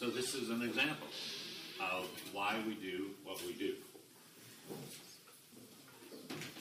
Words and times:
So 0.00 0.08
this 0.08 0.34
is 0.34 0.48
an 0.48 0.62
example 0.62 1.08
of 1.78 2.08
why 2.32 2.56
we 2.66 2.72
do 2.72 3.10
what 3.22 3.38
we 3.46 3.52
do. 3.52 3.74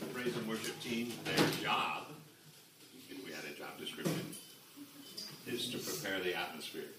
The 0.01 0.05
praise 0.07 0.35
and 0.35 0.45
worship 0.45 0.77
team, 0.81 1.13
their 1.23 1.47
job, 1.63 2.07
if 3.09 3.25
we 3.25 3.31
had 3.31 3.45
a 3.45 3.57
job 3.57 3.79
description, 3.79 4.35
is 5.47 5.69
to 5.69 5.77
prepare 5.77 6.19
the 6.19 6.37
atmosphere. 6.37 6.89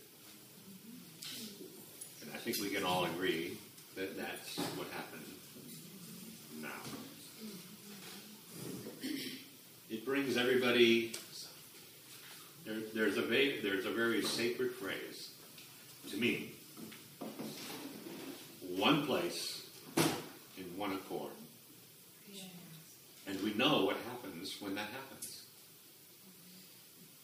And 2.22 2.31
I 2.33 2.38
think 2.38 2.57
we 2.57 2.71
can 2.71 2.85
all 2.85 3.04
agree 3.04 3.59
that 3.97 4.17
that's 4.17 4.57
what 4.79 4.88
happened 4.93 5.27
now. 6.63 6.71
It 9.91 10.07
brings 10.07 10.38
everybody. 10.38 11.13
There, 12.65 12.79
there's 12.95 13.19
a 13.19 13.61
there's 13.61 13.85
a 13.85 13.91
very 13.91 14.22
sacred 14.22 14.72
phrase 14.72 15.33
to 16.10 16.16
me. 16.16 16.50
One 18.77 19.06
place 19.06 19.66
in 20.56 20.64
one 20.77 20.92
accord. 20.92 21.30
And 23.27 23.41
we 23.42 23.55
know 23.55 23.84
what 23.84 23.96
happens 24.09 24.56
when 24.60 24.74
that 24.74 24.88
happens. 24.92 25.42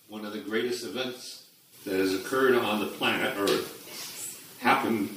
One 0.08 0.24
of 0.24 0.32
the 0.32 0.38
greatest 0.38 0.84
events 0.84 1.46
that 1.84 1.98
has 1.98 2.14
occurred 2.14 2.54
on 2.54 2.80
the 2.80 2.86
planet 2.86 3.34
Earth 3.36 4.56
happened 4.60 5.10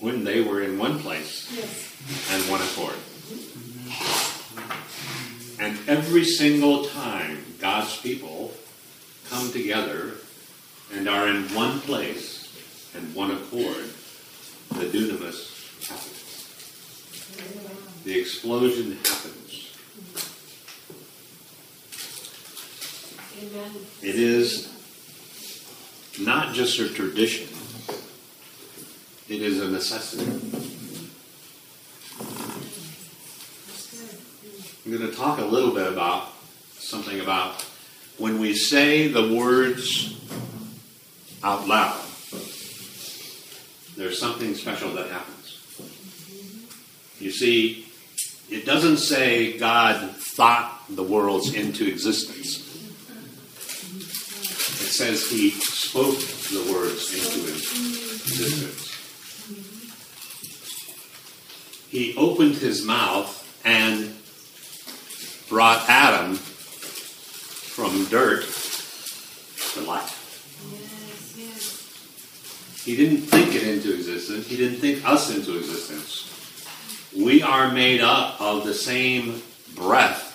when 0.00 0.24
they 0.24 0.40
were 0.40 0.62
in 0.62 0.78
one 0.78 0.98
place 0.98 1.48
and 2.32 2.42
one 2.50 2.60
accord. 2.62 2.96
And 5.60 5.78
every 5.88 6.24
single 6.24 6.86
time 6.86 7.44
God's 7.60 7.96
people 7.98 8.52
come 9.28 9.52
together 9.52 10.14
and 10.92 11.08
are 11.08 11.28
in 11.28 11.42
one 11.54 11.80
place 11.80 12.52
and 12.94 13.14
one 13.14 13.30
accord, 13.30 13.90
the 14.70 14.86
dunamis 14.86 15.50
happens. 15.88 16.20
The 18.04 18.18
explosion 18.18 18.98
happens. 19.04 19.76
Amen. 23.42 23.72
It 24.02 24.16
is 24.16 24.68
not 26.20 26.54
just 26.54 26.78
a 26.78 26.88
tradition, 26.88 27.48
it 29.28 29.42
is 29.42 29.60
a 29.60 29.68
necessity. 29.70 30.26
I'm 34.84 34.98
going 34.98 35.08
to 35.08 35.16
talk 35.16 35.38
a 35.38 35.44
little 35.44 35.72
bit 35.72 35.86
about 35.86 36.32
something 36.78 37.20
about 37.20 37.64
when 38.18 38.40
we 38.40 38.54
say 38.54 39.08
the 39.08 39.34
words 39.34 40.16
out 41.42 41.66
loud, 41.66 42.00
there's 43.96 44.18
something 44.18 44.54
special 44.54 44.92
that 44.94 45.08
happens. 45.10 45.36
You 47.18 47.30
see, 47.30 47.86
it 48.50 48.64
doesn't 48.66 48.96
say 48.98 49.58
God 49.58 50.16
thought 50.16 50.82
the 50.88 51.02
worlds 51.02 51.54
into 51.54 51.86
existence. 51.86 52.66
It 54.80 54.92
says 54.92 55.30
he 55.30 55.50
spoke 55.50 56.18
the 56.50 56.72
words 56.72 57.12
into 57.14 57.48
existence. 57.48 58.88
He 61.90 62.14
opened 62.16 62.54
his 62.54 62.84
mouth 62.84 63.36
and 63.64 64.14
brought 65.48 65.88
Adam 65.88 66.34
from 66.34 68.04
dirt 68.06 68.42
to 69.74 69.80
life. 69.82 70.19
Yes, 72.90 72.96
yes. 72.96 72.96
He 72.96 72.96
didn't 72.96 73.22
think 73.22 73.54
it 73.54 73.66
into 73.66 73.94
existence. 73.94 74.46
He 74.46 74.56
didn't 74.56 74.78
think 74.78 75.04
us 75.08 75.30
into 75.34 75.58
existence. 75.58 76.26
We 77.16 77.42
are 77.42 77.72
made 77.72 78.00
up 78.00 78.40
of 78.40 78.64
the 78.64 78.74
same 78.74 79.42
breath 79.74 80.28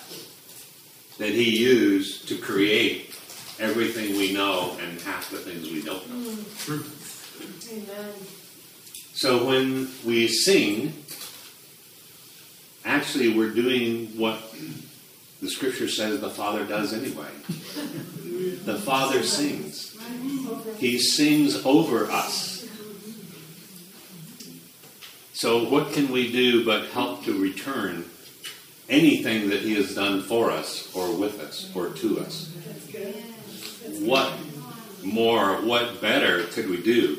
that 1.18 1.30
he 1.30 1.58
used 1.58 2.28
to 2.28 2.36
create 2.36 3.14
everything 3.58 4.16
we 4.16 4.32
know 4.32 4.76
and 4.80 5.00
half 5.00 5.30
the 5.30 5.38
things 5.38 5.70
we 5.70 5.82
don't 5.82 6.08
know. 6.10 6.36
Amen. 7.72 8.12
So 9.14 9.46
when 9.46 9.88
we 10.04 10.28
sing, 10.28 10.92
actually 12.84 13.30
we're 13.34 13.52
doing 13.52 14.18
what 14.18 14.38
the 15.40 15.48
scripture 15.48 15.88
says 15.88 16.20
the 16.20 16.30
Father 16.30 16.64
does 16.64 16.92
anyway. 16.92 17.30
The 18.64 18.78
Father 18.78 19.22
sings. 19.22 19.85
He 20.78 20.98
sings 20.98 21.64
over 21.64 22.10
us. 22.10 22.66
So, 25.32 25.68
what 25.68 25.92
can 25.92 26.10
we 26.10 26.32
do 26.32 26.64
but 26.64 26.86
help 26.88 27.24
to 27.24 27.38
return 27.38 28.06
anything 28.88 29.50
that 29.50 29.60
He 29.60 29.74
has 29.74 29.94
done 29.94 30.22
for 30.22 30.50
us, 30.50 30.94
or 30.94 31.14
with 31.14 31.40
us, 31.40 31.70
or 31.74 31.90
to 31.90 32.20
us? 32.20 32.50
What 34.00 34.32
more, 35.02 35.56
what 35.56 36.00
better 36.00 36.44
could 36.44 36.68
we 36.68 36.82
do? 36.82 37.18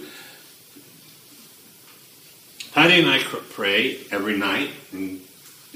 Patty 2.74 3.02
and 3.02 3.09
I 3.09 3.19
pray 3.19 4.00
every 4.12 4.38
night, 4.38 4.72
and, 4.92 5.22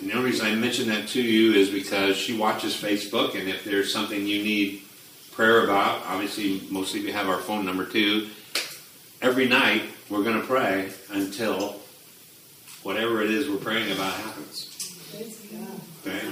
the 0.01 0.13
only 0.13 0.31
reason 0.31 0.47
I 0.47 0.55
mention 0.55 0.87
that 0.89 1.09
to 1.09 1.21
you 1.21 1.53
is 1.53 1.69
because 1.69 2.17
she 2.17 2.35
watches 2.35 2.75
Facebook, 2.75 3.39
and 3.39 3.47
if 3.47 3.63
there's 3.63 3.93
something 3.93 4.25
you 4.25 4.43
need 4.43 4.80
prayer 5.31 5.63
about, 5.63 6.01
obviously, 6.05 6.61
mostly 6.69 7.01
we 7.03 7.11
have 7.11 7.29
our 7.29 7.39
phone 7.39 7.65
number 7.65 7.85
too. 7.85 8.29
Every 9.21 9.47
night, 9.47 9.83
we're 10.09 10.23
going 10.23 10.39
to 10.39 10.45
pray 10.45 10.91
until 11.11 11.79
whatever 12.83 13.21
it 13.21 13.31
is 13.31 13.49
we're 13.49 13.57
praying 13.57 13.91
about 13.91 14.13
happens. 14.13 14.67
Okay? 16.05 16.27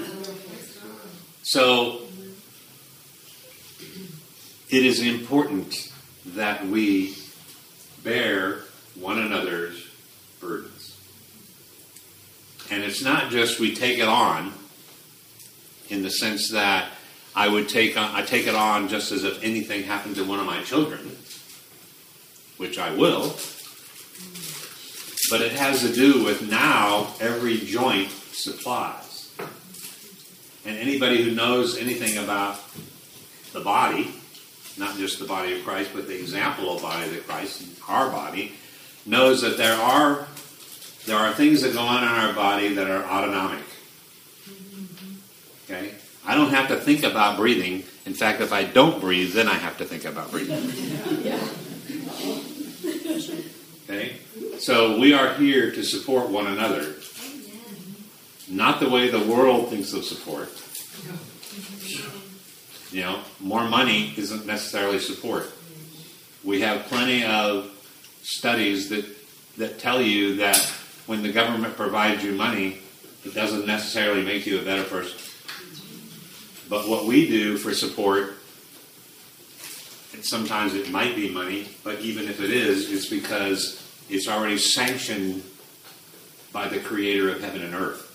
So, 1.43 2.01
it 4.69 4.85
is 4.85 5.01
important 5.01 5.91
that 6.25 6.67
we 6.67 7.15
bear 8.03 8.59
one 8.95 9.19
another's 9.19 9.87
burdens. 10.39 10.97
And 12.69 12.83
it's 12.83 13.03
not 13.03 13.31
just 13.31 13.59
we 13.59 13.73
take 13.73 13.99
it 13.99 14.07
on 14.07 14.53
in 15.89 16.03
the 16.03 16.11
sense 16.11 16.51
that 16.51 16.89
I 17.35 17.47
would 17.47 17.69
take 17.69 17.97
on, 17.97 18.15
I 18.15 18.23
take 18.23 18.47
it 18.47 18.55
on 18.55 18.87
just 18.87 19.11
as 19.11 19.23
if 19.23 19.43
anything 19.43 19.83
happened 19.83 20.15
to 20.15 20.23
one 20.23 20.39
of 20.39 20.45
my 20.45 20.61
children, 20.63 21.15
which 22.57 22.77
I 22.77 22.91
will. 22.91 23.35
But 25.29 25.41
it 25.41 25.51
has 25.53 25.81
to 25.81 25.93
do 25.93 26.23
with 26.23 26.49
now 26.49 27.13
every 27.19 27.57
joint 27.57 28.09
supplies. 28.09 29.31
And 30.65 30.77
anybody 30.77 31.23
who 31.23 31.31
knows 31.31 31.77
anything 31.77 32.17
about 32.17 32.59
the 33.53 33.61
body, 33.61 34.13
not 34.77 34.97
just 34.97 35.19
the 35.19 35.25
body 35.25 35.57
of 35.57 35.63
Christ, 35.63 35.91
but 35.93 36.07
the 36.07 36.19
example 36.19 36.75
of 36.75 36.81
body 36.81 37.17
of 37.17 37.27
Christ, 37.27 37.63
our 37.87 38.09
body, 38.09 38.53
knows 39.05 39.41
that 39.41 39.57
there 39.57 39.75
are 39.75 40.27
there 41.05 41.17
are 41.17 41.33
things 41.33 41.61
that 41.61 41.73
go 41.73 41.81
on 41.81 42.03
in 42.03 42.09
our 42.09 42.33
body 42.33 42.75
that 42.75 42.89
are 42.89 43.03
autonomic. 43.03 43.63
Mm-hmm. 44.47 45.71
Okay? 45.71 45.95
I 46.25 46.35
don't 46.35 46.49
have 46.49 46.67
to 46.69 46.75
think 46.75 47.03
about 47.03 47.37
breathing. 47.37 47.83
In 48.05 48.13
fact, 48.13 48.41
if 48.41 48.51
I 48.51 48.63
don't 48.63 48.99
breathe, 48.99 49.33
then 49.33 49.47
I 49.47 49.55
have 49.55 49.77
to 49.77 49.85
think 49.85 50.05
about 50.05 50.31
breathing. 50.31 50.57
Okay? 53.89 54.17
So 54.59 54.99
we 54.99 55.13
are 55.13 55.33
here 55.35 55.71
to 55.71 55.83
support 55.83 56.29
one 56.29 56.47
another. 56.47 56.95
Not 58.47 58.79
the 58.79 58.89
way 58.89 59.09
the 59.09 59.23
world 59.23 59.69
thinks 59.69 59.93
of 59.93 60.03
support. 60.03 60.49
You 62.91 63.01
know, 63.01 63.19
more 63.39 63.67
money 63.69 64.13
isn't 64.17 64.45
necessarily 64.45 64.99
support. 64.99 65.51
We 66.43 66.61
have 66.61 66.85
plenty 66.87 67.23
of 67.23 67.71
studies 68.23 68.89
that, 68.89 69.05
that 69.57 69.79
tell 69.79 70.01
you 70.01 70.35
that 70.37 70.57
when 71.05 71.23
the 71.23 71.31
government 71.31 71.75
provides 71.75 72.23
you 72.23 72.33
money, 72.33 72.79
it 73.25 73.33
doesn't 73.33 73.65
necessarily 73.65 74.23
make 74.23 74.45
you 74.45 74.59
a 74.59 74.63
better 74.63 74.83
person. 74.83 75.17
But 76.69 76.87
what 76.87 77.05
we 77.05 77.27
do 77.27 77.57
for 77.57 77.73
support, 77.73 78.37
and 80.13 80.23
sometimes 80.23 80.75
it 80.75 80.91
might 80.91 81.15
be 81.15 81.29
money, 81.29 81.67
but 81.83 81.99
even 82.01 82.27
if 82.27 82.39
it 82.41 82.51
is, 82.51 82.91
it's 82.91 83.09
because 83.09 83.83
it's 84.09 84.27
already 84.27 84.57
sanctioned 84.57 85.43
by 86.53 86.67
the 86.67 86.79
creator 86.79 87.29
of 87.29 87.41
heaven 87.41 87.63
and 87.63 87.73
earth. 87.73 88.05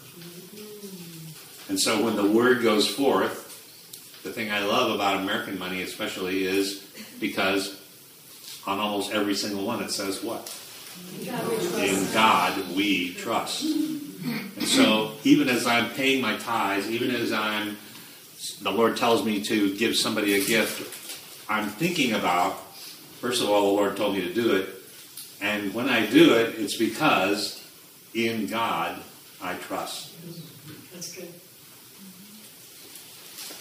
And 1.68 1.80
so 1.80 2.04
when 2.04 2.14
the 2.14 2.26
word 2.26 2.62
goes 2.62 2.86
forth, 2.88 3.42
the 4.22 4.30
thing 4.32 4.50
I 4.50 4.60
love 4.60 4.94
about 4.94 5.20
American 5.20 5.58
money 5.58 5.82
especially 5.82 6.44
is 6.44 6.86
because 7.20 7.80
on 8.66 8.78
almost 8.78 9.12
every 9.12 9.34
single 9.34 9.64
one 9.64 9.82
it 9.82 9.90
says 9.90 10.22
what? 10.22 10.54
In 11.20 12.12
God 12.12 12.74
we 12.74 13.14
trust. 13.14 13.64
And 13.64 14.64
so 14.64 15.12
even 15.24 15.48
as 15.48 15.66
I'm 15.66 15.90
paying 15.90 16.20
my 16.20 16.36
tithes, 16.36 16.90
even 16.90 17.14
as 17.14 17.32
I'm 17.32 17.76
the 18.62 18.70
Lord 18.70 18.96
tells 18.96 19.24
me 19.24 19.42
to 19.44 19.74
give 19.76 19.96
somebody 19.96 20.34
a 20.34 20.44
gift, 20.44 21.50
I'm 21.50 21.68
thinking 21.68 22.12
about 22.14 22.64
First 23.24 23.42
of 23.42 23.48
all, 23.48 23.62
the 23.62 23.68
Lord 23.68 23.96
told 23.96 24.14
me 24.14 24.20
to 24.20 24.34
do 24.34 24.54
it. 24.54 24.68
And 25.40 25.72
when 25.72 25.88
I 25.88 26.04
do 26.04 26.34
it, 26.34 26.56
it's 26.58 26.76
because 26.76 27.66
in 28.12 28.48
God 28.48 29.00
I 29.40 29.54
trust. 29.54 30.12
That's 30.92 31.16
good. 31.16 31.32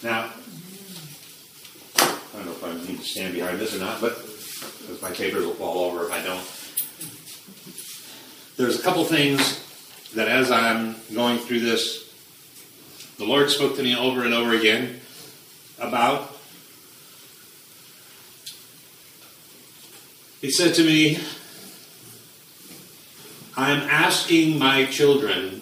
Now, 0.03 0.33
I 1.95 2.17
don't 2.33 2.45
know 2.45 2.51
if 2.51 2.63
I 2.65 2.73
need 2.85 2.99
to 2.99 3.05
stand 3.05 3.35
behind 3.35 3.57
this 3.57 3.73
or 3.73 3.79
not, 3.79 4.01
but 4.01 4.17
because 4.17 5.01
my 5.01 5.11
papers 5.11 5.45
will 5.45 5.53
fall 5.53 5.85
over 5.85 6.07
if 6.07 6.11
I 6.11 6.21
don't. 6.21 6.45
There's 8.57 8.77
a 8.77 8.83
couple 8.83 9.05
things 9.05 9.63
that 10.13 10.27
as 10.27 10.51
I'm 10.51 10.97
going 11.13 11.37
through 11.37 11.61
this, 11.61 12.12
the 13.17 13.25
Lord 13.25 13.49
spoke 13.49 13.75
to 13.75 13.83
me 13.83 13.95
over 13.95 14.23
and 14.23 14.33
over 14.33 14.53
again 14.53 14.99
about. 15.79 16.35
He 20.41 20.51
said 20.51 20.75
to 20.75 20.83
me, 20.83 21.19
I'm 23.55 23.81
asking 23.81 24.57
my 24.57 24.85
children, 24.85 25.61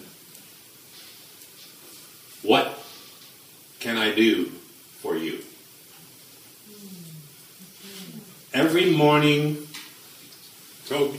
what 2.42 2.82
can 3.80 3.96
I 3.96 4.14
do 4.14 4.46
for 5.00 5.16
you? 5.16 5.38
Every 8.54 8.90
morning, 8.90 9.66
told, 10.86 11.16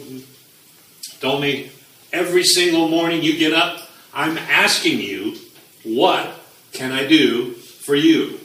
told 1.20 1.42
me, 1.42 1.72
every 2.12 2.44
single 2.44 2.88
morning 2.88 3.24
you 3.24 3.38
get 3.38 3.54
up, 3.54 3.88
I'm 4.14 4.38
asking 4.38 5.00
you, 5.00 5.38
what 5.84 6.40
can 6.72 6.92
I 6.92 7.06
do 7.06 7.54
for 7.54 7.96
you? 7.96 8.40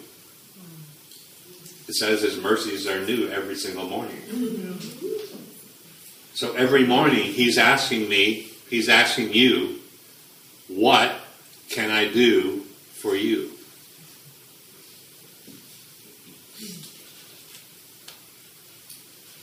It 1.88 1.94
says 1.94 2.20
his 2.20 2.36
mercies 2.36 2.86
are 2.86 3.04
new 3.04 3.28
every 3.28 3.56
single 3.56 3.88
morning. 3.88 4.20
So 6.34 6.52
every 6.54 6.84
morning 6.84 7.24
he's 7.24 7.56
asking 7.56 8.08
me, 8.08 8.50
he's 8.68 8.88
asking 8.88 9.32
you, 9.32 9.80
what 10.68 11.14
can 11.70 11.90
I 11.90 12.12
do 12.12 12.60
for 12.92 13.16
you? 13.16 13.52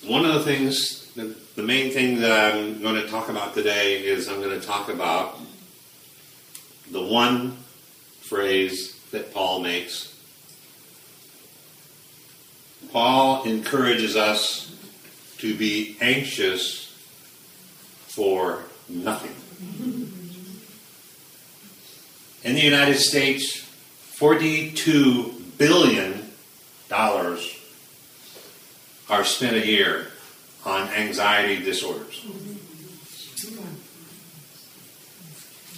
One 0.06 0.24
of 0.24 0.36
the 0.36 0.44
things, 0.44 1.12
the, 1.14 1.36
the 1.56 1.64
main 1.64 1.92
thing 1.92 2.20
that 2.22 2.54
I'm 2.54 2.80
going 2.82 2.96
to 2.96 3.08
talk 3.08 3.30
about 3.30 3.56
today 3.56 4.04
is 4.04 4.30
I'm 4.30 4.40
going 4.40 4.60
to 4.60 4.66
talk 4.66 4.90
about 4.90 5.40
the 6.92 7.02
one 7.02 7.58
phrase 8.28 9.00
that 9.12 9.34
Paul 9.34 9.60
makes. 9.60 10.14
Paul 12.92 13.44
encourages 13.44 14.16
us 14.16 14.76
to 15.38 15.56
be 15.56 15.98
anxious 16.02 16.96
for 18.08 18.64
nothing. 18.90 19.36
In 22.44 22.56
the 22.56 22.62
United 22.62 22.98
States, 22.98 23.68
$42 24.18 25.58
billion 25.58 26.32
are 29.10 29.24
spent 29.24 29.56
a 29.56 29.66
year 29.66 30.08
on 30.66 30.88
anxiety 30.90 31.64
disorders. 31.64 32.26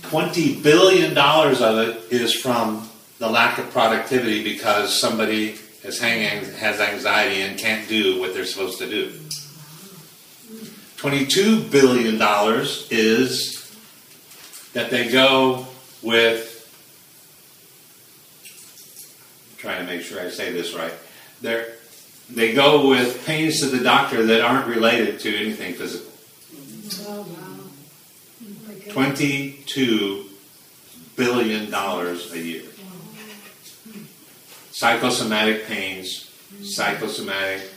$20 0.10 0.64
billion 0.64 1.18
of 1.18 1.78
it 1.80 2.12
is 2.14 2.34
from 2.34 2.88
the 3.20 3.30
lack 3.30 3.58
of 3.58 3.70
productivity 3.72 4.44
because 4.44 4.98
somebody 4.98 5.58
has, 5.84 6.00
hang, 6.00 6.46
has 6.54 6.80
anxiety 6.80 7.42
and 7.42 7.60
can't 7.60 7.88
do 7.90 8.20
what 8.20 8.34
they're 8.34 8.46
supposed 8.46 8.78
to 8.80 8.90
do. 8.90 9.10
$22 10.98 11.70
billion 11.70 12.16
is 12.90 13.76
that 14.74 14.90
they 14.90 15.12
go 15.12 15.68
with, 16.02 16.54
trying 19.58 19.86
to 19.86 19.92
make 19.92 20.02
sure 20.04 20.22
I 20.22 20.30
say 20.30 20.52
this 20.52 20.74
right, 20.74 20.94
They're, 21.42 21.74
they 22.30 22.54
go 22.54 22.88
with 22.88 23.26
pains 23.26 23.60
to 23.60 23.66
the 23.68 23.84
doctor 23.84 24.26
that 24.26 24.42
aren't 24.42 24.68
related 24.68 25.20
to 25.22 25.36
anything 25.36 25.74
physical. 25.74 26.12
Oh, 28.90 28.96
wow. 28.96 29.06
$22 29.12 30.26
billion 31.16 31.74
a 31.74 32.36
year. 32.36 32.64
Psychosomatic 34.72 35.66
pains, 35.66 36.32
psychosomatic 36.62 37.70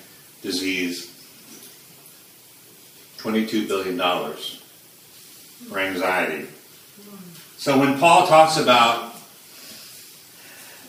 disease, 0.43 1.07
$22 3.19 3.67
billion 3.69 3.99
for 5.69 5.79
anxiety. 5.79 6.47
So 7.57 7.79
when 7.79 7.99
Paul 7.99 8.27
talks 8.27 8.57
about 8.57 9.15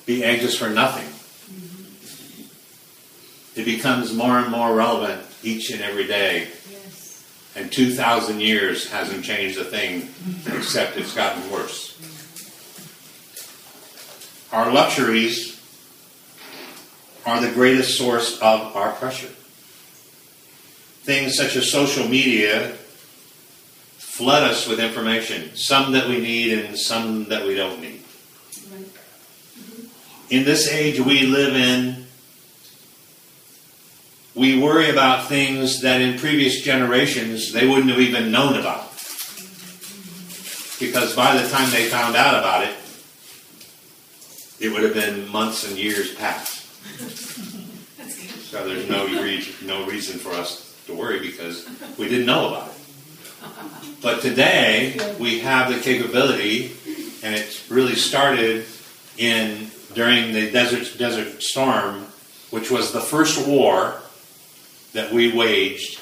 be 0.05 0.23
anxious 0.23 0.57
for 0.57 0.69
nothing, 0.69 1.07
it 3.55 3.65
becomes 3.65 4.13
more 4.13 4.39
and 4.39 4.49
more 4.49 4.73
relevant 4.73 5.21
each 5.43 5.71
and 5.71 5.81
every 5.81 6.07
day. 6.07 6.47
And 7.55 7.71
2,000 7.71 8.39
years 8.39 8.89
hasn't 8.89 9.25
changed 9.25 9.57
a 9.59 9.65
thing, 9.65 10.09
except 10.47 10.97
it's 10.97 11.13
gotten 11.13 11.51
worse. 11.51 11.97
Our 14.51 14.71
luxuries 14.71 15.59
are 17.25 17.41
the 17.41 17.51
greatest 17.51 17.97
source 17.97 18.37
of 18.39 18.75
our 18.75 18.91
pressure. 18.93 19.31
Things 21.03 21.35
such 21.35 21.55
as 21.55 21.69
social 21.71 22.07
media 22.07 22.73
flood 23.97 24.43
us 24.43 24.67
with 24.67 24.79
information, 24.79 25.55
some 25.55 25.93
that 25.93 26.07
we 26.07 26.19
need 26.19 26.57
and 26.57 26.77
some 26.77 27.25
that 27.25 27.45
we 27.45 27.55
don't 27.55 27.81
need. 27.81 28.01
In 30.29 30.45
this 30.45 30.67
age 30.67 30.99
we 30.99 31.25
live 31.25 31.55
in, 31.55 32.00
we 34.33 34.59
worry 34.59 34.89
about 34.89 35.27
things 35.27 35.81
that 35.81 36.01
in 36.01 36.17
previous 36.17 36.61
generations 36.61 37.51
they 37.51 37.67
wouldn't 37.67 37.89
have 37.89 37.99
even 37.99 38.31
known 38.31 38.57
about. 38.57 38.89
Because 40.79 41.15
by 41.15 41.39
the 41.39 41.47
time 41.49 41.69
they 41.71 41.85
found 41.85 42.15
out 42.15 42.39
about 42.39 42.63
it, 42.63 42.75
it 44.59 44.71
would 44.71 44.83
have 44.83 44.93
been 44.93 45.27
months 45.29 45.67
and 45.67 45.77
years 45.77 46.13
past. 46.15 46.65
So 48.49 48.67
there's 48.67 48.89
no, 48.89 49.05
re- 49.05 49.47
no 49.65 49.85
reason 49.85 50.19
for 50.19 50.31
us 50.31 50.75
to 50.87 50.93
worry 50.93 51.19
because 51.19 51.67
we 51.97 52.07
didn't 52.07 52.25
know 52.25 52.47
about 52.47 52.67
it. 52.67 54.01
But 54.01 54.21
today 54.21 54.97
we 55.19 55.39
have 55.39 55.73
the 55.73 55.79
capability, 55.79 56.75
and 57.23 57.35
it's 57.35 57.69
really 57.69 57.95
started 57.95 58.65
in 59.17 59.69
during 59.93 60.33
the 60.33 60.49
desert 60.51 60.97
desert 60.97 61.43
storm, 61.43 62.05
which 62.49 62.71
was 62.71 62.91
the 62.91 63.01
first 63.01 63.47
war 63.47 64.00
that 64.93 65.11
we 65.11 65.31
waged. 65.31 65.99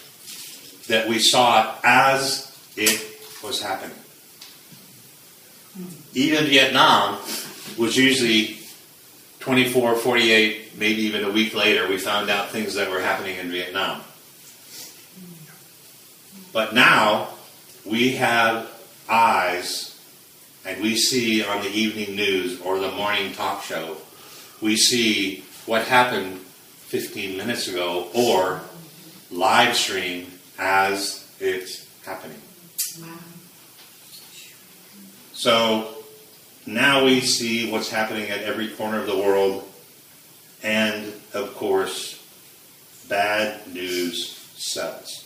That 0.87 1.07
we 1.07 1.19
saw 1.19 1.61
it 1.61 1.75
as 1.83 2.57
it 2.75 3.05
was 3.43 3.61
happening. 3.61 3.95
Hmm. 5.75 5.85
Even 6.13 6.45
Vietnam 6.45 7.19
was 7.77 7.95
usually 7.95 8.57
24, 9.39 9.95
48, 9.95 10.77
maybe 10.77 11.01
even 11.03 11.23
a 11.23 11.31
week 11.31 11.53
later, 11.53 11.87
we 11.87 11.97
found 11.97 12.29
out 12.29 12.49
things 12.49 12.73
that 12.73 12.89
were 12.89 12.99
happening 12.99 13.37
in 13.37 13.51
Vietnam. 13.51 13.99
Hmm. 13.99 16.51
But 16.51 16.73
now 16.73 17.29
we 17.85 18.15
have 18.15 18.67
eyes 19.07 19.89
and 20.65 20.81
we 20.81 20.95
see 20.95 21.43
on 21.43 21.61
the 21.61 21.69
evening 21.69 22.15
news 22.15 22.59
or 22.61 22.79
the 22.79 22.91
morning 22.91 23.33
talk 23.33 23.63
show, 23.63 23.97
we 24.61 24.75
see 24.75 25.43
what 25.65 25.87
happened 25.87 26.37
15 26.37 27.37
minutes 27.37 27.67
ago 27.67 28.09
or 28.13 28.61
live 29.31 29.75
stream 29.75 30.31
as 30.57 31.27
it's 31.39 31.87
happening. 32.05 32.41
Wow. 33.01 33.07
So 35.33 36.03
now 36.65 37.05
we 37.05 37.21
see 37.21 37.71
what's 37.71 37.89
happening 37.89 38.29
at 38.29 38.41
every 38.41 38.69
corner 38.69 38.99
of 38.99 39.07
the 39.07 39.17
world, 39.17 39.67
and 40.63 41.13
of 41.33 41.55
course, 41.55 42.21
bad 43.07 43.73
news 43.73 44.35
sells. 44.57 45.25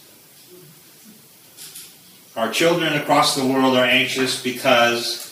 Our 2.36 2.52
children 2.52 2.94
across 2.94 3.36
the 3.36 3.46
world 3.46 3.78
are 3.78 3.86
anxious 3.86 4.42
because 4.42 5.30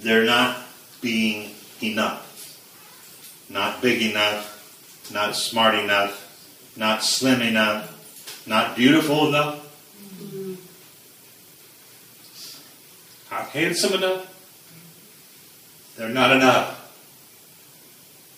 they're 0.00 0.24
not 0.24 0.58
being 1.00 1.50
enough. 1.82 2.26
Not 3.48 3.80
big 3.80 4.02
enough, 4.02 5.10
not 5.12 5.34
smart 5.34 5.74
enough, 5.74 6.27
not 6.78 7.02
slim 7.02 7.42
enough, 7.42 8.46
not 8.46 8.76
beautiful 8.76 9.28
enough, 9.28 9.64
not 13.30 13.48
handsome 13.48 13.94
enough. 13.94 14.34
They're 15.96 16.08
not 16.08 16.30
enough. 16.30 16.76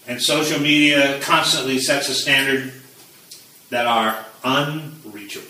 And 0.09 0.21
social 0.21 0.59
media 0.59 1.21
constantly 1.21 1.79
sets 1.79 2.09
a 2.09 2.15
standard 2.15 2.73
that 3.69 3.87
are 3.87 4.25
unreachable. 4.43 5.47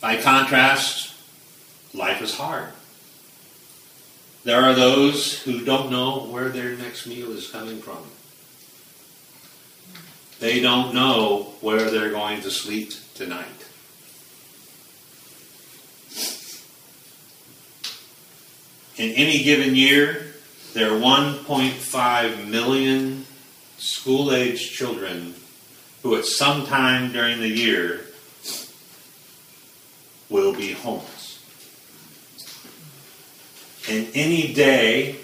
By 0.00 0.22
contrast, 0.22 1.14
life 1.92 2.22
is 2.22 2.36
hard. 2.36 2.68
There 4.44 4.62
are 4.62 4.74
those 4.74 5.40
who 5.42 5.64
don't 5.64 5.90
know 5.90 6.26
where 6.26 6.50
their 6.50 6.76
next 6.76 7.06
meal 7.06 7.32
is 7.32 7.50
coming 7.50 7.80
from. 7.80 8.04
They 10.38 10.60
don't 10.60 10.94
know 10.94 11.54
where 11.62 11.90
they're 11.90 12.10
going 12.10 12.42
to 12.42 12.50
sleep 12.50 12.92
tonight. 13.14 13.46
In 18.96 19.10
any 19.12 19.42
given 19.42 19.74
year, 19.74 20.34
there 20.74 20.92
are 20.92 21.00
1.5 21.00 22.46
million 22.46 23.24
school 23.78 24.34
age 24.34 24.72
children 24.72 25.34
who, 26.02 26.16
at 26.16 26.26
some 26.26 26.66
time 26.66 27.12
during 27.12 27.40
the 27.40 27.48
year, 27.48 28.02
will 30.28 30.54
be 30.54 30.72
homeless. 30.72 31.13
In 33.88 34.08
any 34.14 34.54
day 34.54 35.16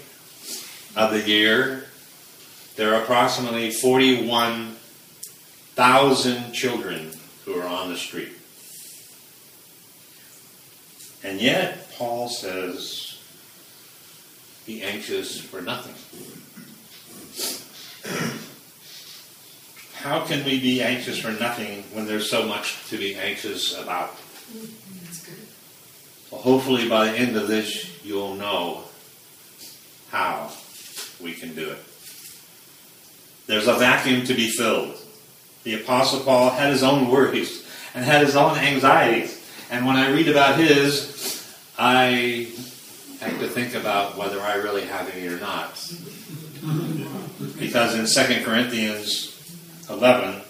of 0.95 1.11
the 1.11 1.21
year, 1.21 1.85
there 2.75 2.93
are 2.93 3.01
approximately 3.01 3.71
41,000 3.71 6.53
children 6.53 7.11
who 7.45 7.59
are 7.59 7.67
on 7.67 7.89
the 7.89 7.97
street. 7.97 8.33
And 11.23 11.41
yet, 11.41 11.91
Paul 11.93 12.29
says, 12.29 13.17
be 14.65 14.83
anxious 14.83 15.39
for 15.39 15.61
nothing. 15.61 15.95
How 19.93 20.25
can 20.25 20.43
we 20.45 20.59
be 20.59 20.81
anxious 20.81 21.19
for 21.19 21.31
nothing 21.31 21.83
when 21.93 22.07
there's 22.07 22.27
so 22.29 22.47
much 22.47 22.89
to 22.89 22.97
be 22.97 23.15
anxious 23.15 23.77
about? 23.77 24.15
Hopefully, 26.31 26.87
by 26.89 27.11
the 27.11 27.17
end 27.17 27.35
of 27.35 27.47
this, 27.47 28.03
you'll 28.03 28.35
know 28.35 28.83
how 30.09 30.51
we 31.21 31.33
can 31.33 31.53
do 31.53 31.69
it. 31.69 31.79
There's 33.47 33.67
a 33.67 33.75
vacuum 33.75 34.25
to 34.25 34.33
be 34.33 34.49
filled. 34.49 34.97
The 35.63 35.75
Apostle 35.75 36.21
Paul 36.21 36.49
had 36.51 36.71
his 36.71 36.83
own 36.83 37.09
worries 37.09 37.67
and 37.93 38.03
had 38.03 38.25
his 38.25 38.35
own 38.35 38.57
anxieties. 38.57 39.37
And 39.69 39.85
when 39.85 39.95
I 39.95 40.09
read 40.09 40.27
about 40.27 40.57
his, 40.57 41.53
I 41.77 42.49
have 43.19 43.39
to 43.39 43.47
think 43.47 43.75
about 43.75 44.17
whether 44.17 44.39
I 44.41 44.55
really 44.55 44.85
have 44.85 45.09
any 45.09 45.27
or 45.27 45.39
not. 45.39 45.73
Because 47.59 47.95
in 47.95 48.25
2 48.25 48.43
Corinthians 48.43 49.37
11, 49.89 50.41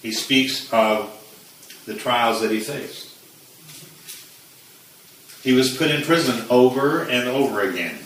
he 0.00 0.12
speaks 0.12 0.72
of 0.72 1.16
the 1.86 1.94
trials 1.94 2.40
that 2.40 2.50
he 2.50 2.60
faced. 2.60 3.09
He 5.42 5.52
was 5.52 5.76
put 5.76 5.90
in 5.90 6.02
prison 6.02 6.44
over 6.50 7.04
and 7.04 7.28
over 7.28 7.62
again. 7.62 7.98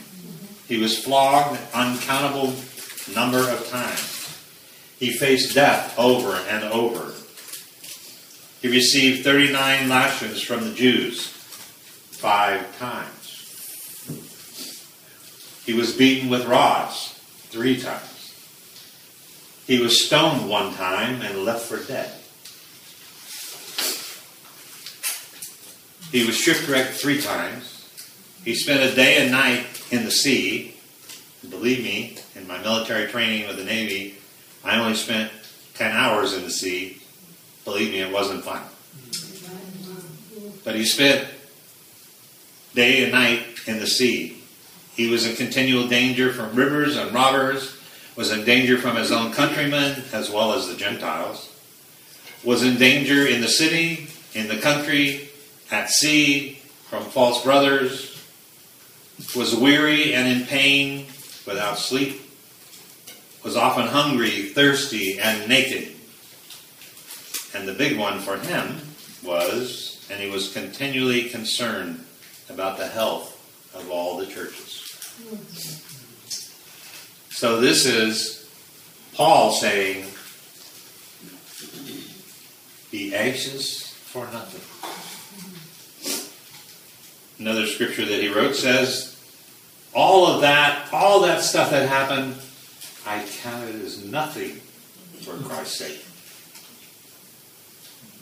He 0.68 0.78
was 0.78 1.02
flogged 1.02 1.58
an 1.74 1.92
uncountable 1.92 2.54
number 3.14 3.38
of 3.38 3.68
times. 3.68 4.38
He 4.98 5.12
faced 5.12 5.54
death 5.54 5.98
over 5.98 6.36
and 6.48 6.64
over. 6.64 7.12
He 8.62 8.68
received 8.68 9.24
39 9.24 9.88
lashes 9.88 10.40
from 10.42 10.64
the 10.64 10.74
Jews 10.74 11.26
five 11.26 12.78
times. 12.78 13.10
He 15.66 15.74
was 15.74 15.94
beaten 15.94 16.30
with 16.30 16.46
rods 16.46 17.18
three 17.50 17.80
times. 17.80 18.34
He 19.66 19.80
was 19.80 20.06
stoned 20.06 20.48
one 20.48 20.74
time 20.74 21.20
and 21.22 21.44
left 21.44 21.66
for 21.66 21.82
dead. 21.82 22.12
He 26.14 26.24
was 26.24 26.36
shipwrecked 26.36 26.92
three 26.92 27.20
times. 27.20 27.90
He 28.44 28.54
spent 28.54 28.88
a 28.88 28.94
day 28.94 29.20
and 29.20 29.32
night 29.32 29.66
in 29.90 30.04
the 30.04 30.12
sea. 30.12 30.76
Believe 31.50 31.82
me, 31.82 32.18
in 32.36 32.46
my 32.46 32.56
military 32.58 33.08
training 33.08 33.48
with 33.48 33.56
the 33.56 33.64
Navy, 33.64 34.14
I 34.62 34.78
only 34.78 34.94
spent 34.94 35.32
10 35.74 35.90
hours 35.90 36.32
in 36.32 36.44
the 36.44 36.52
sea. 36.52 37.02
Believe 37.64 37.90
me, 37.90 38.00
it 38.00 38.12
wasn't 38.12 38.44
fun. 38.44 38.62
But 40.62 40.76
he 40.76 40.84
spent 40.84 41.26
day 42.76 43.02
and 43.02 43.10
night 43.10 43.44
in 43.66 43.80
the 43.80 43.86
sea. 43.88 44.40
He 44.94 45.08
was 45.08 45.26
in 45.26 45.34
continual 45.34 45.88
danger 45.88 46.32
from 46.32 46.54
rivers 46.54 46.96
and 46.96 47.12
robbers, 47.12 47.76
was 48.14 48.30
in 48.30 48.44
danger 48.44 48.78
from 48.78 48.94
his 48.94 49.10
own 49.10 49.32
countrymen 49.32 50.04
as 50.12 50.30
well 50.30 50.52
as 50.52 50.68
the 50.68 50.76
Gentiles, 50.76 51.50
was 52.44 52.62
in 52.62 52.76
danger 52.76 53.26
in 53.26 53.40
the 53.40 53.48
city, 53.48 54.06
in 54.32 54.46
the 54.46 54.58
country, 54.58 55.30
at 55.70 55.90
sea, 55.90 56.60
from 56.88 57.04
false 57.04 57.42
brothers, 57.42 58.22
was 59.36 59.54
weary 59.54 60.14
and 60.14 60.28
in 60.28 60.46
pain, 60.46 61.06
without 61.46 61.78
sleep, 61.78 62.20
was 63.42 63.56
often 63.56 63.86
hungry, 63.86 64.42
thirsty, 64.42 65.18
and 65.18 65.48
naked. 65.48 65.92
And 67.54 67.68
the 67.68 67.74
big 67.74 67.98
one 67.98 68.18
for 68.18 68.36
him 68.38 68.80
was, 69.22 70.06
and 70.10 70.20
he 70.20 70.28
was 70.28 70.52
continually 70.52 71.28
concerned 71.28 72.04
about 72.48 72.78
the 72.78 72.88
health 72.88 73.32
of 73.74 73.90
all 73.90 74.16
the 74.16 74.26
churches. 74.26 74.80
So 77.30 77.60
this 77.60 77.84
is 77.86 78.48
Paul 79.14 79.52
saying, 79.52 80.06
be 82.90 83.14
anxious 83.14 83.92
for 83.92 84.24
nothing. 84.26 84.93
Another 87.38 87.66
scripture 87.66 88.04
that 88.04 88.20
he 88.20 88.28
wrote 88.28 88.54
says, 88.54 89.10
all 89.94 90.26
of 90.26 90.40
that, 90.40 90.88
all 90.92 91.20
that 91.20 91.40
stuff 91.40 91.70
that 91.70 91.88
happened, 91.88 92.36
I 93.06 93.24
counted 93.42 93.76
as 93.82 94.04
nothing 94.04 94.60
for 95.22 95.36
Christ's 95.48 95.78
sake. 95.78 96.04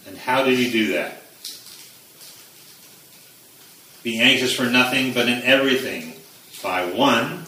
And 0.06 0.16
how 0.18 0.44
did 0.44 0.58
he 0.58 0.70
do 0.70 0.92
that? 0.92 1.22
Be 4.02 4.18
anxious 4.18 4.54
for 4.54 4.64
nothing, 4.64 5.12
but 5.12 5.28
in 5.28 5.42
everything, 5.42 6.14
by 6.62 6.84
one, 6.84 7.44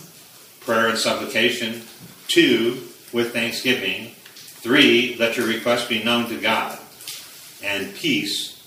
prayer 0.61 0.89
and 0.89 0.99
supplication, 0.99 1.83
two, 2.29 2.83
with 3.13 3.33
thanksgiving, 3.33 4.13
three, 4.35 5.17
let 5.19 5.37
your 5.37 5.47
requests 5.47 5.89
be 5.89 6.03
known 6.03 6.29
to 6.29 6.41
God, 6.41 6.79
and 7.63 7.95
peace 7.95 8.63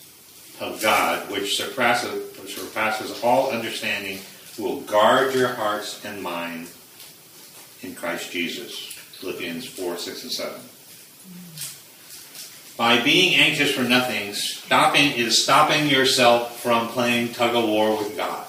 of 0.60 0.82
God, 0.82 1.32
which 1.32 1.58
surpasses, 1.58 2.27
which 2.48 2.56
surpasses 2.56 3.22
all 3.24 3.52
understanding, 3.52 4.20
will 4.58 4.80
guard 4.82 5.36
your 5.36 5.50
hearts 5.50 6.04
and 6.06 6.24
mind 6.24 6.70
in 7.82 7.94
Christ 7.94 8.32
Jesus. 8.32 8.94
Philippians 9.20 9.66
4, 9.66 9.98
6, 9.98 10.24
and 10.24 10.32
7. 10.32 10.62
By 12.78 13.04
being 13.04 13.36
anxious 13.36 13.74
for 13.74 13.84
nothing, 13.84 14.34
stopping 14.34 15.12
is 15.12 15.44
stopping 15.44 15.88
yourself 15.88 16.62
from 16.62 16.88
playing 16.88 17.34
tug 17.34 17.54
of 17.56 17.68
war 17.68 17.98
with 17.98 18.16
God. 18.16 18.46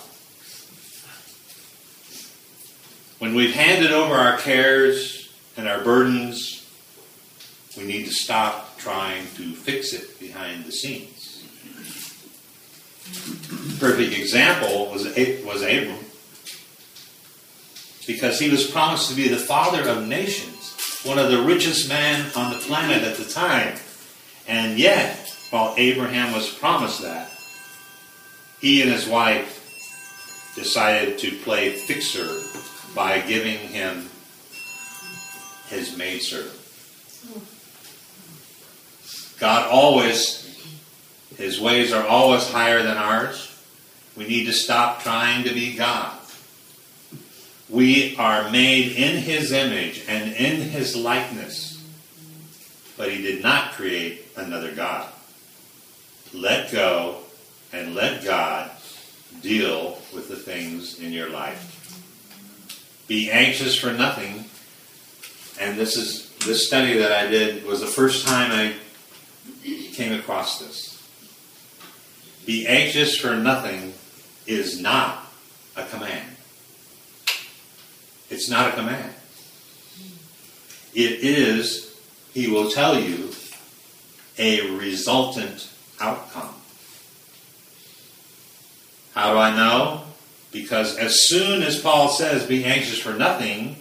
When 3.19 3.35
we've 3.35 3.55
handed 3.55 3.91
over 3.91 4.15
our 4.15 4.39
cares 4.39 5.29
and 5.57 5.67
our 5.67 5.83
burdens, 5.83 6.71
we 7.77 7.85
need 7.85 8.05
to 8.05 8.13
stop 8.13 8.79
trying 8.79 9.25
to 9.37 9.55
fix 9.55 9.93
it 9.93 10.21
behind 10.21 10.67
the 10.67 10.73
scenes. 10.73 11.18
Perfect 13.79 14.19
example 14.19 14.91
was 14.91 15.05
was 15.45 15.63
Abram, 15.63 16.05
because 18.07 18.39
he 18.39 18.51
was 18.51 18.67
promised 18.67 19.09
to 19.11 19.17
be 19.17 19.29
the 19.29 19.37
father 19.37 19.89
of 19.89 20.09
nations, 20.09 21.01
one 21.05 21.19
of 21.19 21.31
the 21.31 21.43
richest 21.43 21.89
men 21.89 22.31
on 22.35 22.53
the 22.53 22.59
planet 22.59 23.03
at 23.03 23.17
the 23.17 23.25
time. 23.25 23.79
And 24.49 24.79
yet, 24.79 25.33
while 25.51 25.75
Abraham 25.77 26.33
was 26.33 26.49
promised 26.49 27.03
that, 27.03 27.31
he 28.61 28.83
and 28.83 28.91
his 28.91 29.07
wife 29.07 29.55
decided 30.57 31.19
to 31.19 31.37
play 31.39 31.71
fixer 31.71 32.41
by 32.95 33.21
giving 33.21 33.59
him 33.59 34.09
his 35.69 35.97
maidservant. 35.97 36.55
God 39.39 39.71
always, 39.71 40.48
his 41.39 41.61
ways 41.61 41.93
are 41.93 42.07
always 42.07 42.47
higher 42.51 42.83
than 42.83 42.97
ours. 42.97 43.55
We 44.17 44.27
need 44.27 44.47
to 44.47 44.53
stop 44.53 45.03
trying 45.03 45.45
to 45.45 45.55
be 45.55 45.77
God. 45.77 46.19
We 47.69 48.17
are 48.17 48.51
made 48.51 48.93
in 48.93 49.19
his 49.19 49.53
image 49.53 50.05
and 50.09 50.33
in 50.33 50.61
his 50.61 50.97
likeness, 50.97 51.83
but 52.97 53.13
he 53.13 53.23
did 53.23 53.43
not 53.43 53.73
create 53.73 54.27
another 54.37 54.73
God. 54.73 55.09
Let 56.35 56.73
go 56.73 57.19
and 57.73 57.95
let 57.95 58.25
God 58.25 58.71
deal 59.41 59.99
with 60.13 60.29
the 60.29 60.37
things 60.37 60.99
in 60.99 61.13
your 61.13 61.31
life. 61.31 61.77
Be 63.07 63.31
anxious 63.31 63.79
for 63.79 63.93
nothing, 63.93 64.45
and 65.61 65.79
this 65.79 65.97
is 65.97 66.31
this 66.39 66.67
study 66.67 66.99
that 66.99 67.13
I 67.13 67.29
did 67.29 67.65
was 67.65 67.81
the 67.81 67.87
first 67.87 68.27
time 68.27 68.51
I 68.51 68.75
came 69.93 70.19
across 70.19 70.59
this. 70.59 70.98
Be 72.49 72.67
anxious 72.67 73.15
for 73.15 73.37
nothing 73.37 73.93
is 74.47 74.81
not 74.81 75.23
a 75.77 75.85
command. 75.85 76.35
It's 78.31 78.49
not 78.49 78.71
a 78.71 78.73
command. 78.73 79.13
It 80.95 81.23
is, 81.23 81.95
he 82.33 82.49
will 82.49 82.71
tell 82.71 82.99
you, 82.99 83.33
a 84.39 84.71
resultant 84.79 85.69
outcome. 86.01 86.55
How 89.15 89.35
do 89.35 89.39
I 89.39 89.55
know? 89.55 90.05
Because 90.51 90.97
as 90.97 91.29
soon 91.29 91.63
as 91.63 91.79
Paul 91.79 92.09
says, 92.09 92.47
be 92.47 92.65
anxious 92.65 92.99
for 92.99 93.13
nothing, 93.13 93.77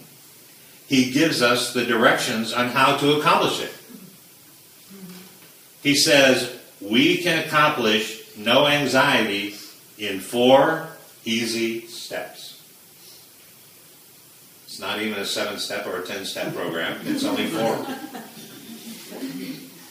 he 0.86 1.10
gives 1.10 1.40
us 1.40 1.72
the 1.72 1.86
directions 1.86 2.52
on 2.52 2.68
how 2.68 2.98
to 2.98 3.18
accomplish 3.18 3.62
it. 3.62 3.72
He 5.82 5.94
says, 5.94 6.54
we 6.82 7.16
can 7.16 7.46
accomplish 7.46 8.17
no 8.38 8.66
anxiety 8.66 9.54
in 9.98 10.20
four 10.20 10.88
easy 11.24 11.86
steps. 11.86 12.62
It's 14.64 14.78
not 14.78 15.00
even 15.00 15.18
a 15.18 15.26
seven 15.26 15.58
step 15.58 15.86
or 15.86 15.98
a 15.98 16.06
ten 16.06 16.24
step 16.24 16.54
program, 16.54 17.00
it's 17.04 17.24
only 17.24 17.46
four. 17.46 17.74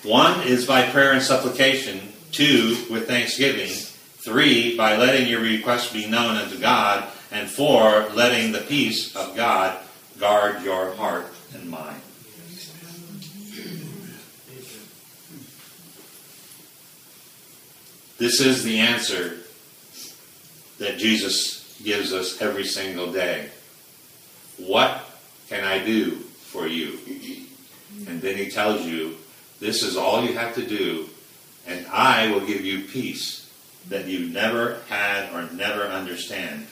One 0.09 0.41
is 0.47 0.65
by 0.65 0.89
prayer 0.89 1.11
and 1.11 1.21
supplication, 1.21 1.99
two, 2.31 2.77
with 2.89 3.07
thanksgiving, 3.07 3.69
three, 3.69 4.77
by 4.77 4.95
letting 4.95 5.27
your 5.27 5.41
requests 5.41 5.91
be 5.91 6.07
known 6.07 6.37
unto 6.37 6.57
God, 6.57 7.09
and 7.31 7.49
four, 7.49 8.07
letting 8.13 8.53
the 8.53 8.61
peace 8.61 9.13
of 9.15 9.35
God 9.35 9.77
guard 10.19 10.63
your 10.63 10.93
heart 10.93 11.27
and 11.53 11.69
mind. 11.69 12.01
This 18.17 18.41
is 18.41 18.63
the 18.63 18.79
answer 18.79 19.37
that 20.79 20.97
Jesus 20.97 21.79
gives 21.83 22.13
us 22.13 22.41
every 22.41 22.65
single 22.65 23.11
day. 23.11 23.49
What 24.57 25.03
can 25.49 25.63
I 25.63 25.83
do 25.83 26.15
for 26.15 26.67
you? 26.67 26.97
And 28.07 28.21
then 28.21 28.35
he 28.35 28.49
tells 28.49 28.85
you, 28.85 29.17
this 29.59 29.83
is 29.83 29.97
all 29.97 30.23
you 30.23 30.33
have 30.33 30.55
to 30.55 30.65
do, 30.65 31.09
and 31.65 31.85
I 31.87 32.31
will 32.31 32.45
give 32.45 32.65
you 32.65 32.81
peace 32.85 33.49
that 33.89 34.05
you 34.05 34.29
never 34.29 34.79
had 34.87 35.33
or 35.33 35.49
never 35.53 35.83
understand. 35.83 36.67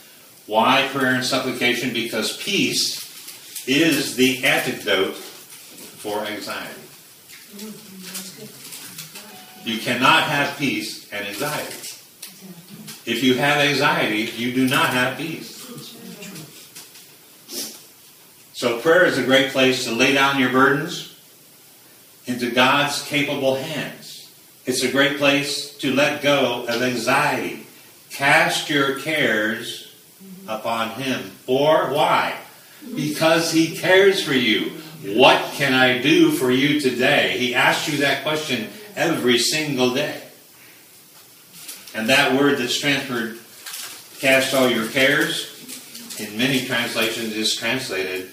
Why 0.47 0.87
prayer 0.91 1.15
and 1.15 1.25
supplication? 1.25 1.93
Because 1.93 2.37
peace 2.37 3.67
is 3.67 4.15
the 4.15 4.43
antidote 4.45 5.15
for 5.15 6.25
anxiety. 6.25 6.81
Mm-hmm. 7.55 8.74
You 9.65 9.79
cannot 9.79 10.23
have 10.23 10.57
peace 10.59 11.11
and 11.11 11.27
anxiety. 11.27 11.73
If 13.07 13.23
you 13.23 13.33
have 13.35 13.57
anxiety, 13.57 14.31
you 14.37 14.53
do 14.53 14.67
not 14.67 14.91
have 14.91 15.17
peace. 15.17 15.53
So, 18.53 18.79
prayer 18.79 19.05
is 19.05 19.17
a 19.17 19.23
great 19.23 19.51
place 19.51 19.85
to 19.85 19.91
lay 19.91 20.13
down 20.13 20.39
your 20.39 20.51
burdens 20.51 21.19
into 22.27 22.51
God's 22.51 23.01
capable 23.07 23.55
hands. 23.55 24.31
It's 24.67 24.83
a 24.83 24.91
great 24.91 25.17
place 25.17 25.75
to 25.79 25.93
let 25.93 26.21
go 26.21 26.65
of 26.67 26.83
anxiety. 26.83 27.65
Cast 28.11 28.69
your 28.69 28.99
cares 28.99 29.93
upon 30.47 30.91
Him. 30.91 31.31
Or 31.47 31.91
why? 31.91 32.37
Because 32.95 33.51
He 33.51 33.75
cares 33.75 34.23
for 34.23 34.33
you. 34.33 34.73
What 35.17 35.41
can 35.53 35.73
I 35.73 36.01
do 36.01 36.31
for 36.31 36.51
you 36.51 36.79
today? 36.79 37.37
He 37.39 37.55
asks 37.55 37.91
you 37.91 37.97
that 37.99 38.23
question 38.23 38.69
every 38.95 39.37
single 39.37 39.93
day. 39.93 40.21
And 41.93 42.09
that 42.09 42.39
word 42.39 42.57
that's 42.57 42.77
transferred, 42.79 43.39
cast 44.19 44.53
all 44.53 44.69
your 44.69 44.87
cares, 44.89 45.51
in 46.19 46.37
many 46.37 46.65
translations 46.65 47.35
is 47.35 47.55
translated 47.55 48.31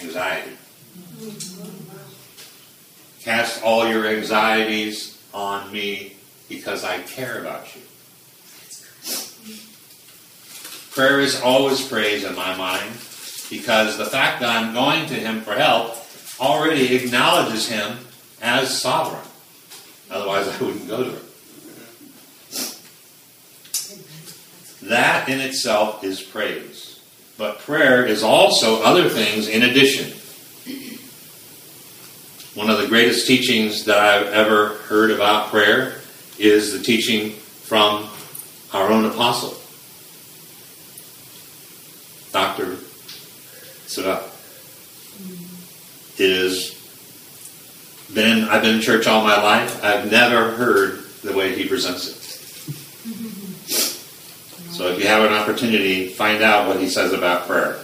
anxiety. 0.00 0.52
Cast 3.22 3.62
all 3.62 3.88
your 3.88 4.06
anxieties 4.06 5.22
on 5.32 5.72
me 5.72 6.16
because 6.48 6.84
I 6.84 6.98
care 7.02 7.40
about 7.40 7.74
you. 7.74 7.82
Prayer 10.92 11.20
is 11.20 11.40
always 11.40 11.86
praise 11.86 12.22
in 12.24 12.34
my 12.36 12.56
mind 12.56 12.92
because 13.50 13.98
the 13.98 14.06
fact 14.06 14.40
that 14.40 14.48
I'm 14.48 14.72
going 14.72 15.06
to 15.06 15.14
Him 15.14 15.40
for 15.40 15.54
help 15.54 15.96
already 16.38 16.94
acknowledges 16.94 17.68
Him 17.68 17.98
as 18.40 18.80
sovereign. 18.80 19.26
Otherwise, 20.10 20.48
I 20.48 20.64
wouldn't 20.64 20.88
go 20.88 21.04
to 21.04 21.10
Him. 21.10 21.24
That 24.82 25.28
in 25.28 25.40
itself 25.40 26.04
is 26.04 26.22
praise. 26.22 27.00
But 27.38 27.58
prayer 27.60 28.04
is 28.04 28.22
also 28.22 28.82
other 28.82 29.08
things 29.08 29.48
in 29.48 29.62
addition. 29.62 30.12
One 32.54 32.70
of 32.70 32.78
the 32.78 32.86
greatest 32.86 33.26
teachings 33.26 33.84
that 33.86 33.98
I've 33.98 34.28
ever 34.28 34.74
heard 34.84 35.10
about 35.10 35.48
prayer 35.50 36.00
is 36.38 36.72
the 36.72 36.78
teaching 36.78 37.30
from 37.30 38.08
our 38.72 38.90
own 38.90 39.04
apostle, 39.06 39.56
Dr. 42.32 42.76
Savelle. 43.86 44.22
It 46.18 46.36
has 46.36 46.73
been, 48.14 48.44
I've 48.44 48.62
been 48.62 48.76
in 48.76 48.80
church 48.80 49.06
all 49.06 49.22
my 49.22 49.40
life. 49.42 49.82
I've 49.84 50.10
never 50.10 50.52
heard 50.52 51.04
the 51.22 51.32
way 51.32 51.54
he 51.54 51.68
presents 51.68 52.08
it. 52.08 52.14
So 54.72 54.88
if 54.88 54.98
you 54.98 55.06
have 55.06 55.24
an 55.24 55.32
opportunity, 55.32 56.08
find 56.08 56.42
out 56.42 56.66
what 56.66 56.80
he 56.80 56.88
says 56.88 57.12
about 57.12 57.46
prayer. 57.46 57.78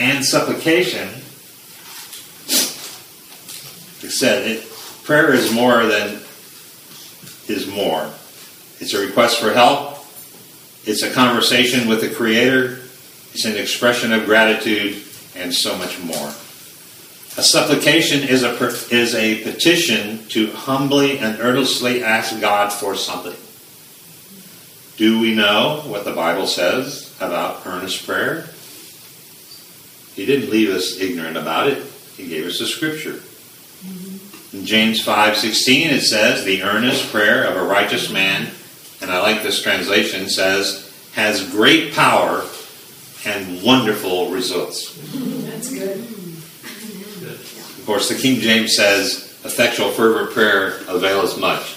And 0.00 0.24
supplication, 0.24 1.08
I 4.02 4.08
said, 4.08 4.46
it, 4.46 4.64
prayer 5.04 5.32
is 5.32 5.52
more 5.52 5.84
than 5.84 6.20
is 7.48 7.66
more. 7.66 8.10
It's 8.80 8.94
a 8.94 9.06
request 9.06 9.40
for 9.40 9.52
help. 9.52 9.98
It's 10.84 11.02
a 11.02 11.10
conversation 11.12 11.86
with 11.86 12.00
the 12.00 12.08
Creator. 12.08 12.80
It's 13.32 13.44
an 13.44 13.56
expression 13.56 14.12
of 14.12 14.24
gratitude 14.24 15.02
and 15.36 15.52
so 15.52 15.76
much 15.76 16.00
more. 16.02 16.32
A 17.38 17.42
supplication 17.42 18.28
is 18.28 18.42
a, 18.42 18.52
is 18.94 19.14
a 19.14 19.42
petition 19.42 20.26
to 20.28 20.52
humbly 20.52 21.18
and 21.18 21.40
earnestly 21.40 22.04
ask 22.04 22.38
God 22.40 22.70
for 22.70 22.94
something. 22.94 23.36
Do 24.98 25.18
we 25.18 25.34
know 25.34 25.82
what 25.86 26.04
the 26.04 26.12
Bible 26.12 26.46
says 26.46 27.16
about 27.20 27.66
earnest 27.66 28.06
prayer? 28.06 28.48
He 30.14 30.26
didn't 30.26 30.50
leave 30.50 30.68
us 30.68 30.98
ignorant 30.98 31.38
about 31.38 31.68
it. 31.68 31.82
He 32.18 32.28
gave 32.28 32.44
us 32.44 32.60
a 32.60 32.66
scripture. 32.66 33.14
Mm-hmm. 33.14 34.58
In 34.58 34.66
James 34.66 35.02
5:16 35.02 35.90
it 35.90 36.02
says, 36.02 36.44
"The 36.44 36.62
earnest 36.62 37.10
prayer 37.10 37.44
of 37.44 37.56
a 37.56 37.62
righteous 37.62 38.10
man," 38.10 38.50
and 39.00 39.10
I 39.10 39.20
like 39.20 39.42
this 39.42 39.62
translation 39.62 40.28
says, 40.28 40.90
"has 41.14 41.48
great 41.48 41.94
power 41.94 42.44
and 43.24 43.62
wonderful 43.62 44.30
results." 44.30 44.94
That's 45.14 45.72
good. 45.72 46.11
Of 47.82 47.86
course, 47.86 48.08
the 48.08 48.14
King 48.14 48.40
James 48.40 48.76
says, 48.76 49.34
"Effectual 49.44 49.90
fervent 49.90 50.30
prayer 50.30 50.78
availeth 50.86 51.36
much." 51.36 51.74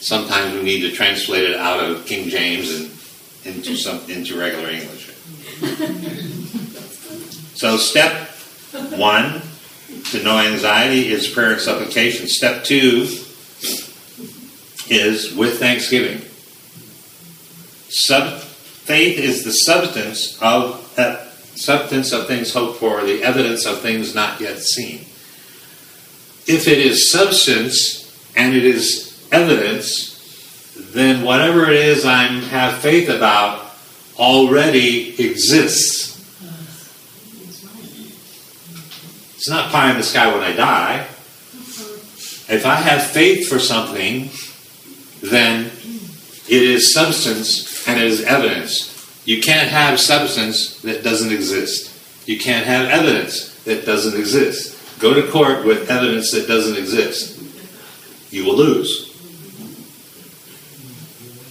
Sometimes 0.00 0.54
we 0.54 0.62
need 0.62 0.82
to 0.82 0.92
translate 0.92 1.42
it 1.42 1.56
out 1.56 1.82
of 1.82 2.06
King 2.06 2.28
James 2.28 2.70
and 2.70 2.90
into 3.44 3.74
some 3.76 3.98
into 4.08 4.38
regular 4.38 4.70
English. 4.70 5.10
So, 7.54 7.76
step 7.76 8.28
one 8.96 9.42
to 10.10 10.22
know 10.24 10.38
anxiety 10.38 11.12
is 11.12 11.28
prayer 11.28 11.52
and 11.52 11.60
supplication. 11.60 12.26
Step 12.26 12.64
two 12.64 13.06
is 14.88 15.34
with 15.34 15.58
thanksgiving. 15.60 16.22
Sub, 17.88 18.40
faith 18.40 19.18
is 19.18 19.44
the 19.44 19.52
substance 19.52 20.38
of 20.40 20.92
uh, 20.98 21.24
substance 21.54 22.12
of 22.12 22.26
things 22.26 22.52
hoped 22.52 22.78
for, 22.78 23.02
the 23.02 23.22
evidence 23.22 23.66
of 23.66 23.80
things 23.80 24.14
not 24.14 24.40
yet 24.40 24.58
seen. 24.58 25.00
If 26.46 26.66
it 26.66 26.78
is 26.78 27.10
substance 27.10 28.32
and 28.36 28.54
it 28.54 28.64
is 28.64 29.26
evidence, 29.30 30.12
then 30.92 31.24
whatever 31.24 31.70
it 31.70 31.76
is 31.76 32.04
I 32.04 32.24
have 32.24 32.78
faith 32.78 33.08
about 33.08 33.72
already 34.18 35.10
exists. 35.24 36.10
It's 39.36 39.48
not 39.48 39.70
pie 39.72 39.90
in 39.90 39.96
the 39.96 40.02
sky 40.02 40.32
when 40.32 40.42
I 40.42 40.52
die. 40.52 41.06
If 42.48 42.64
I 42.64 42.76
have 42.76 43.04
faith 43.04 43.48
for 43.48 43.58
something, 43.58 44.30
then 45.20 45.66
it 46.48 46.62
is 46.62 46.92
substance 46.92 47.88
and 47.88 48.00
it 48.00 48.06
is 48.06 48.22
evidence. 48.22 48.91
You 49.24 49.40
can't 49.40 49.68
have 49.68 50.00
substance 50.00 50.80
that 50.82 51.04
doesn't 51.04 51.32
exist. 51.32 51.90
You 52.26 52.38
can't 52.38 52.66
have 52.66 52.88
evidence 52.88 53.54
that 53.64 53.86
doesn't 53.86 54.18
exist. 54.18 55.00
Go 55.00 55.14
to 55.14 55.30
court 55.30 55.64
with 55.64 55.90
evidence 55.90 56.32
that 56.32 56.46
doesn't 56.46 56.76
exist. 56.76 57.40
You 58.32 58.44
will 58.44 58.56
lose. 58.56 59.10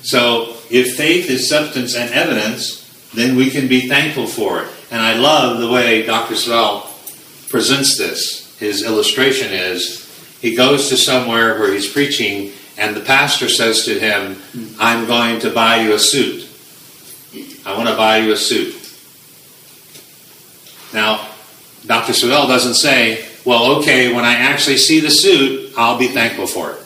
So, 0.04 0.58
if 0.70 0.96
faith 0.96 1.30
is 1.30 1.48
substance 1.48 1.96
and 1.96 2.10
evidence, 2.12 2.82
then 3.14 3.36
we 3.36 3.50
can 3.50 3.68
be 3.68 3.88
thankful 3.88 4.26
for 4.26 4.64
it. 4.64 4.68
And 4.90 5.02
I 5.02 5.16
love 5.16 5.60
the 5.60 5.70
way 5.70 6.04
Dr. 6.04 6.34
Savelle 6.34 6.88
presents 7.50 7.98
this. 7.98 8.58
His 8.58 8.84
illustration 8.84 9.52
is 9.52 10.08
he 10.42 10.56
goes 10.56 10.90
to 10.90 10.98
somewhere 10.98 11.60
where 11.60 11.74
he's 11.74 11.92
preaching, 11.92 12.52
and 12.78 12.96
the 12.96 13.02
pastor 13.02 13.48
says 13.48 13.86
to 13.86 14.00
him, 14.00 14.42
I'm 14.80 15.06
going 15.06 15.40
to 15.42 15.52
buy 15.52 15.82
you 15.82 15.94
a 15.94 16.00
suit. 16.00 16.48
I 17.66 17.78
want 17.78 17.90
to 17.90 17.96
buy 17.96 18.18
you 18.18 18.32
a 18.32 18.38
suit. 18.38 18.76
Now, 20.94 21.28
Dr. 21.86 22.14
Savelle 22.14 22.48
doesn't 22.48 22.76
say, 22.76 23.28
well, 23.46 23.78
okay, 23.78 24.14
when 24.14 24.26
I 24.26 24.34
actually 24.34 24.78
see 24.78 25.00
the 25.00 25.10
suit, 25.10 25.74
I'll 25.78 25.98
be 25.98 26.08
thankful 26.08 26.48
for 26.48 26.74
it. 26.74 26.78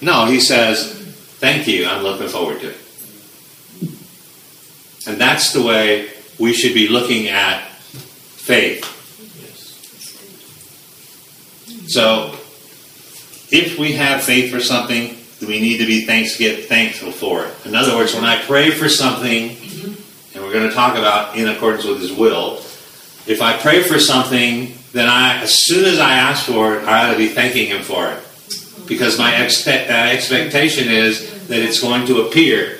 No, 0.00 0.26
he 0.26 0.40
says, 0.40 0.92
thank 1.38 1.66
you, 1.66 1.86
I'm 1.86 2.02
looking 2.02 2.28
forward 2.28 2.60
to 2.60 2.70
it. 2.70 2.76
And 5.06 5.20
that's 5.20 5.52
the 5.52 5.62
way 5.62 6.10
we 6.38 6.52
should 6.52 6.74
be 6.74 6.88
looking 6.88 7.28
at 7.28 7.68
faith. 7.72 8.84
So, 11.88 12.34
if 13.50 13.78
we 13.78 13.92
have 13.92 14.22
faith 14.22 14.52
for 14.52 14.60
something, 14.60 15.17
we 15.46 15.60
need 15.60 15.78
to 15.78 15.86
be 15.86 16.04
thanks, 16.04 16.36
get 16.36 16.64
thankful 16.66 17.12
for 17.12 17.44
it. 17.44 17.66
In 17.66 17.74
other 17.74 17.94
words, 17.96 18.14
when 18.14 18.24
I 18.24 18.42
pray 18.42 18.70
for 18.70 18.88
something, 18.88 19.56
and 20.34 20.42
we're 20.42 20.52
going 20.52 20.68
to 20.68 20.74
talk 20.74 20.96
about 20.96 21.36
in 21.36 21.48
accordance 21.48 21.84
with 21.84 22.00
His 22.00 22.12
will, 22.12 22.56
if 23.26 23.40
I 23.40 23.56
pray 23.56 23.82
for 23.82 23.98
something, 23.98 24.74
then 24.92 25.08
I, 25.08 25.42
as 25.42 25.64
soon 25.66 25.84
as 25.84 25.98
I 25.98 26.14
ask 26.14 26.46
for 26.46 26.76
it, 26.78 26.84
I 26.84 27.08
ought 27.08 27.12
to 27.12 27.18
be 27.18 27.28
thanking 27.28 27.68
Him 27.68 27.82
for 27.82 28.10
it, 28.10 28.86
because 28.88 29.18
my 29.18 29.32
expe- 29.32 29.88
expectation 29.88 30.88
is 30.88 31.46
that 31.48 31.60
it's 31.60 31.80
going 31.80 32.06
to 32.06 32.22
appear. 32.22 32.78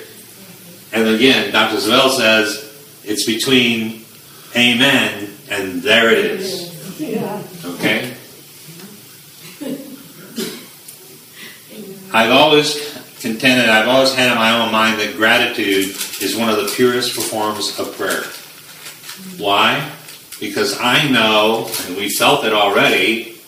And 0.92 1.06
again, 1.08 1.52
Dr. 1.52 1.76
Savelle 1.76 2.10
says 2.10 2.64
it's 3.04 3.24
between 3.24 4.04
Amen 4.56 5.30
and 5.50 5.82
there 5.82 6.10
it 6.10 6.24
is. 6.24 7.00
Okay? 7.64 8.14
I've 12.18 12.32
always 12.32 12.98
contended, 13.20 13.68
I've 13.68 13.86
always 13.86 14.12
had 14.12 14.32
in 14.32 14.34
my 14.36 14.58
own 14.58 14.72
mind 14.72 14.98
that 14.98 15.14
gratitude 15.14 15.94
is 16.20 16.34
one 16.36 16.48
of 16.48 16.56
the 16.56 16.68
purest 16.74 17.12
forms 17.12 17.78
of 17.78 17.96
prayer. 17.96 18.24
Why? 19.40 19.88
Because 20.40 20.76
I 20.80 21.08
know, 21.08 21.70
and 21.86 21.96
we 21.96 22.08
felt 22.08 22.44
it 22.44 22.52
already, 22.52 23.38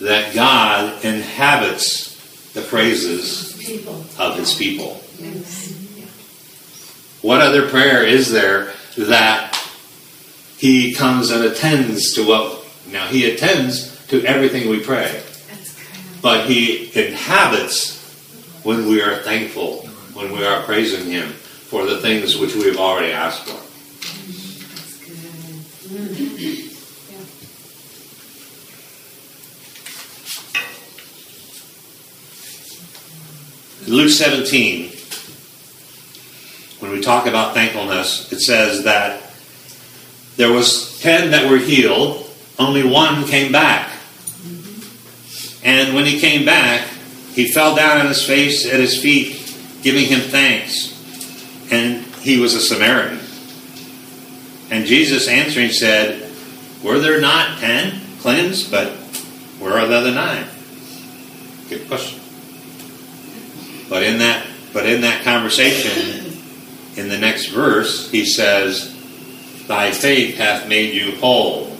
that 0.00 0.34
God 0.34 1.04
inhabits 1.04 2.52
the 2.54 2.62
praises 2.62 3.52
of 4.18 4.34
his 4.38 4.54
people. 4.54 4.94
What 7.20 7.42
other 7.42 7.68
prayer 7.68 8.02
is 8.02 8.32
there 8.32 8.72
that 8.96 9.62
he 10.56 10.94
comes 10.94 11.30
and 11.30 11.44
attends 11.44 12.14
to 12.14 12.26
what? 12.26 12.64
Now, 12.90 13.08
he 13.08 13.30
attends 13.30 13.94
to 14.06 14.24
everything 14.24 14.70
we 14.70 14.82
pray. 14.82 15.22
But 16.22 16.46
he 16.48 16.90
inhabits 16.98 17.98
when 18.62 18.86
we 18.86 19.00
are 19.02 19.16
thankful, 19.22 19.86
when 20.12 20.32
we 20.32 20.44
are 20.44 20.62
praising 20.62 21.10
him 21.10 21.30
for 21.30 21.86
the 21.86 21.98
things 21.98 22.36
which 22.36 22.54
we 22.54 22.64
have 22.64 22.76
already 22.76 23.12
asked 23.12 23.48
for. 23.48 23.56
Mm. 25.90 26.70
Luke 33.90 34.10
17, 34.10 34.92
when 36.78 36.92
we 36.92 37.00
talk 37.00 37.26
about 37.26 37.54
thankfulness, 37.54 38.30
it 38.30 38.38
says 38.38 38.84
that 38.84 39.32
there 40.36 40.52
was 40.52 41.00
10 41.00 41.32
that 41.32 41.50
were 41.50 41.58
healed, 41.58 42.30
only 42.58 42.84
one 42.84 43.24
came 43.24 43.50
back. 43.50 43.90
And 45.62 45.94
when 45.94 46.06
he 46.06 46.18
came 46.18 46.44
back, 46.44 46.86
he 47.32 47.48
fell 47.48 47.76
down 47.76 48.00
on 48.00 48.06
his 48.06 48.24
face 48.24 48.66
at 48.66 48.80
his 48.80 49.00
feet, 49.00 49.36
giving 49.82 50.06
him 50.06 50.20
thanks. 50.20 50.96
And 51.70 52.04
he 52.16 52.38
was 52.38 52.54
a 52.54 52.60
Samaritan. 52.60 53.20
And 54.70 54.86
Jesus 54.86 55.28
answering 55.28 55.70
said, 55.70 56.30
Were 56.82 56.98
there 56.98 57.20
not 57.20 57.58
ten 57.58 58.00
cleansed? 58.20 58.70
But 58.70 58.92
where 59.58 59.78
are 59.78 59.86
the 59.86 59.96
other 59.96 60.12
nine? 60.12 60.46
Good 61.68 61.86
question. 61.88 62.20
But 63.88 64.02
in 64.02 64.18
that 64.18 64.46
but 64.72 64.86
in 64.86 65.00
that 65.00 65.24
conversation, 65.24 66.38
in 66.96 67.08
the 67.08 67.18
next 67.18 67.46
verse, 67.46 68.10
he 68.10 68.24
says, 68.24 68.96
Thy 69.66 69.90
faith 69.90 70.36
hath 70.36 70.68
made 70.68 70.94
you 70.94 71.16
whole. 71.16 71.76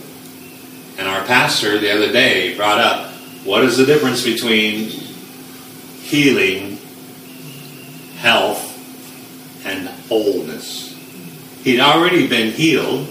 And 0.98 1.06
our 1.06 1.24
pastor 1.24 1.78
the 1.78 1.92
other 1.92 2.12
day 2.12 2.56
brought 2.56 2.78
up 2.78 3.12
what 3.44 3.64
is 3.64 3.76
the 3.76 3.86
difference 3.86 4.24
between 4.24 4.90
healing, 6.10 6.76
health, 8.16 8.66
and 9.64 9.88
wholeness. 10.08 10.96
He'd 11.62 11.80
already 11.80 12.26
been 12.26 12.52
healed, 12.52 13.08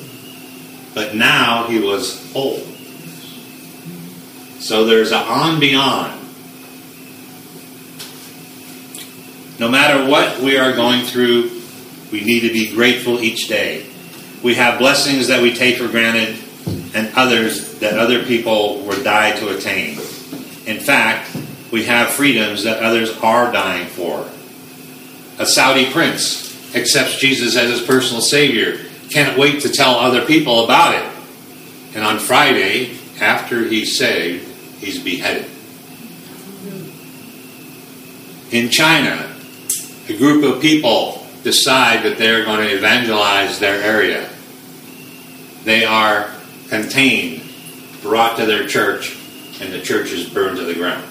but 0.93 1.15
now 1.15 1.67
he 1.67 1.79
was 1.79 2.31
whole. 2.33 2.59
So 4.59 4.85
there's 4.85 5.11
an 5.11 5.23
on 5.23 5.59
beyond. 5.59 6.19
No 9.59 9.69
matter 9.69 10.09
what 10.09 10.39
we 10.41 10.57
are 10.57 10.73
going 10.73 11.05
through, 11.05 11.61
we 12.11 12.23
need 12.23 12.41
to 12.41 12.51
be 12.51 12.73
grateful 12.73 13.19
each 13.19 13.47
day. 13.47 13.85
We 14.43 14.55
have 14.55 14.79
blessings 14.79 15.27
that 15.27 15.41
we 15.41 15.53
take 15.53 15.77
for 15.77 15.87
granted 15.87 16.37
and 16.93 17.13
others 17.15 17.79
that 17.79 17.97
other 17.97 18.23
people 18.23 18.81
would 18.81 19.03
die 19.03 19.37
to 19.39 19.55
attain. 19.55 19.99
In 20.69 20.79
fact, 20.79 21.35
we 21.71 21.85
have 21.85 22.09
freedoms 22.09 22.63
that 22.63 22.83
others 22.83 23.17
are 23.23 23.51
dying 23.51 23.87
for. 23.87 24.29
A 25.39 25.45
Saudi 25.47 25.91
prince 25.91 26.75
accepts 26.75 27.17
Jesus 27.17 27.57
as 27.57 27.71
his 27.71 27.81
personal 27.81 28.21
Savior, 28.21 28.77
can't 29.09 29.35
wait 29.35 29.63
to 29.63 29.69
tell 29.69 29.95
other 29.95 30.23
people 30.27 30.65
about 30.65 30.93
it. 30.93 31.11
And 31.95 32.05
on 32.05 32.19
Friday, 32.19 32.99
after 33.19 33.65
he's 33.65 33.97
saved, 33.97 34.47
he's 34.77 35.01
beheaded. 35.01 35.49
In 38.51 38.69
China, 38.69 39.35
a 40.07 40.15
group 40.15 40.43
of 40.43 40.61
people 40.61 41.25
decide 41.43 42.03
that 42.03 42.19
they're 42.19 42.45
going 42.45 42.67
to 42.67 42.75
evangelize 42.75 43.57
their 43.57 43.81
area. 43.81 44.29
They 45.63 45.83
are 45.83 46.29
contained, 46.67 47.41
brought 48.03 48.37
to 48.37 48.45
their 48.45 48.67
church, 48.67 49.18
and 49.59 49.73
the 49.73 49.81
church 49.81 50.11
is 50.11 50.29
burned 50.29 50.57
to 50.57 50.63
the 50.63 50.73
ground. 50.73 51.05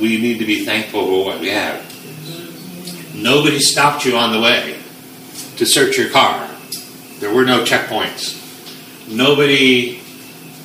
We 0.00 0.20
need 0.20 0.38
to 0.38 0.46
be 0.46 0.64
thankful 0.64 1.04
for 1.04 1.24
what 1.26 1.40
we 1.40 1.48
have. 1.48 1.84
Nobody 3.14 3.58
stopped 3.58 4.04
you 4.04 4.16
on 4.16 4.32
the 4.32 4.40
way 4.40 4.78
to 5.56 5.66
search 5.66 5.98
your 5.98 6.08
car. 6.08 6.48
There 7.18 7.34
were 7.34 7.44
no 7.44 7.64
checkpoints. 7.64 8.38
Nobody 9.08 10.00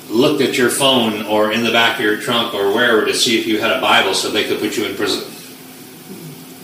looked 0.08 0.40
at 0.40 0.56
your 0.56 0.70
phone 0.70 1.26
or 1.26 1.52
in 1.52 1.64
the 1.64 1.72
back 1.72 1.98
of 1.98 2.04
your 2.04 2.18
trunk 2.18 2.54
or 2.54 2.72
wherever 2.72 3.04
to 3.04 3.12
see 3.12 3.38
if 3.38 3.46
you 3.46 3.60
had 3.60 3.72
a 3.72 3.80
Bible 3.80 4.14
so 4.14 4.30
they 4.30 4.44
could 4.44 4.60
put 4.60 4.76
you 4.76 4.86
in 4.86 4.94
prison. 4.96 5.30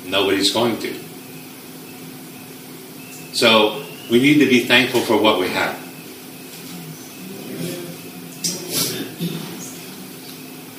Nobody's 0.08 0.52
going 0.52 0.78
to. 0.78 0.94
So 3.34 3.81
we 4.12 4.20
need 4.20 4.40
to 4.40 4.46
be 4.46 4.60
thankful 4.64 5.00
for 5.00 5.16
what 5.16 5.40
we 5.40 5.48
have. 5.48 5.74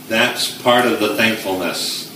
That's 0.08 0.56
part 0.62 0.86
of 0.86 1.00
the 1.00 1.16
thankfulness. 1.16 2.12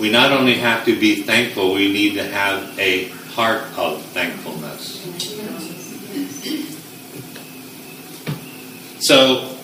We 0.00 0.10
not 0.10 0.32
only 0.32 0.54
have 0.54 0.84
to 0.86 0.98
be 0.98 1.22
thankful, 1.22 1.74
we 1.74 1.92
need 1.92 2.14
to 2.14 2.24
have 2.24 2.76
a 2.80 3.10
heart 3.36 3.62
of 3.76 4.02
thankfulness. 4.06 4.98
So, 8.98 9.56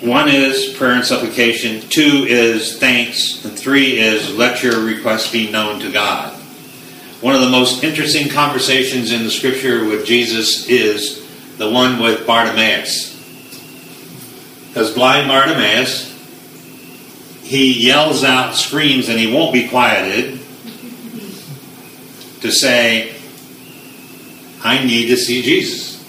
one 0.00 0.28
is 0.28 0.74
prayer 0.76 0.94
and 0.94 1.04
supplication, 1.04 1.88
two 1.88 2.26
is 2.28 2.80
thanks, 2.80 3.44
and 3.44 3.56
three 3.56 4.00
is 4.00 4.34
let 4.34 4.64
your 4.64 4.84
request 4.84 5.32
be 5.32 5.48
known 5.52 5.78
to 5.78 5.92
God. 5.92 6.41
One 7.22 7.36
of 7.36 7.40
the 7.40 7.50
most 7.50 7.84
interesting 7.84 8.28
conversations 8.28 9.12
in 9.12 9.22
the 9.22 9.30
scripture 9.30 9.84
with 9.84 10.04
Jesus 10.04 10.66
is 10.68 11.24
the 11.56 11.70
one 11.70 12.00
with 12.02 12.26
Bartimaeus. 12.26 13.12
Because 14.66 14.92
blind 14.92 15.28
Bartimaeus, 15.28 16.10
he 17.44 17.86
yells 17.86 18.24
out, 18.24 18.56
screams, 18.56 19.08
and 19.08 19.20
he 19.20 19.32
won't 19.32 19.52
be 19.52 19.68
quieted 19.68 20.40
to 22.40 22.50
say, 22.50 23.14
I 24.64 24.84
need 24.84 25.06
to 25.06 25.16
see 25.16 25.42
Jesus. 25.42 26.02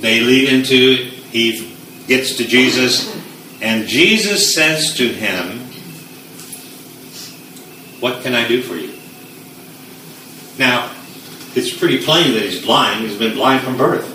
They 0.00 0.20
lead 0.20 0.50
into, 0.50 1.10
he 1.30 1.74
gets 2.06 2.36
to 2.36 2.44
Jesus, 2.44 3.16
and 3.62 3.88
Jesus 3.88 4.54
says 4.54 4.94
to 4.98 5.08
him, 5.08 5.60
What 8.00 8.22
can 8.22 8.34
I 8.34 8.46
do 8.46 8.60
for 8.60 8.74
you? 8.74 8.91
Now, 10.62 10.94
it's 11.56 11.76
pretty 11.76 12.04
plain 12.04 12.34
that 12.34 12.42
he's 12.44 12.64
blind. 12.64 13.00
He's 13.00 13.18
been 13.18 13.34
blind 13.34 13.64
from 13.64 13.76
birth. 13.76 14.06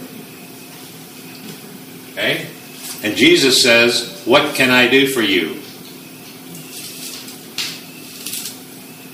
Okay? 2.13 2.47
And 3.03 3.17
Jesus 3.17 3.61
says, 3.61 4.23
What 4.23 4.55
can 4.55 4.71
I 4.71 4.87
do 4.87 5.07
for 5.07 5.21
you? 5.21 5.61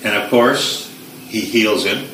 And 0.06 0.16
of 0.16 0.30
course, 0.30 0.96
he 1.28 1.42
heals 1.42 1.84
him. 1.84 2.06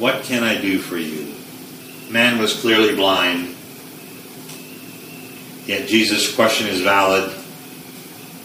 What 0.00 0.24
can 0.24 0.42
I 0.42 0.60
do 0.60 0.80
for 0.80 0.96
you? 0.96 1.32
Man 2.10 2.40
was 2.40 2.60
clearly 2.60 2.96
blind. 2.96 3.54
Yet 5.66 5.86
Jesus' 5.86 6.34
question 6.34 6.66
is 6.66 6.80
valid, 6.80 7.43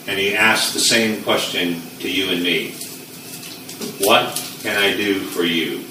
and 0.10 0.18
he 0.18 0.36
asks 0.36 0.74
the 0.74 0.80
same 0.80 1.22
question 1.24 1.80
to 2.00 2.10
you 2.10 2.32
and 2.32 2.42
me. 2.42 2.72
What 4.00 4.36
can 4.64 4.76
I 4.76 4.98
do 4.98 5.20
for 5.20 5.44
you? 5.44 5.86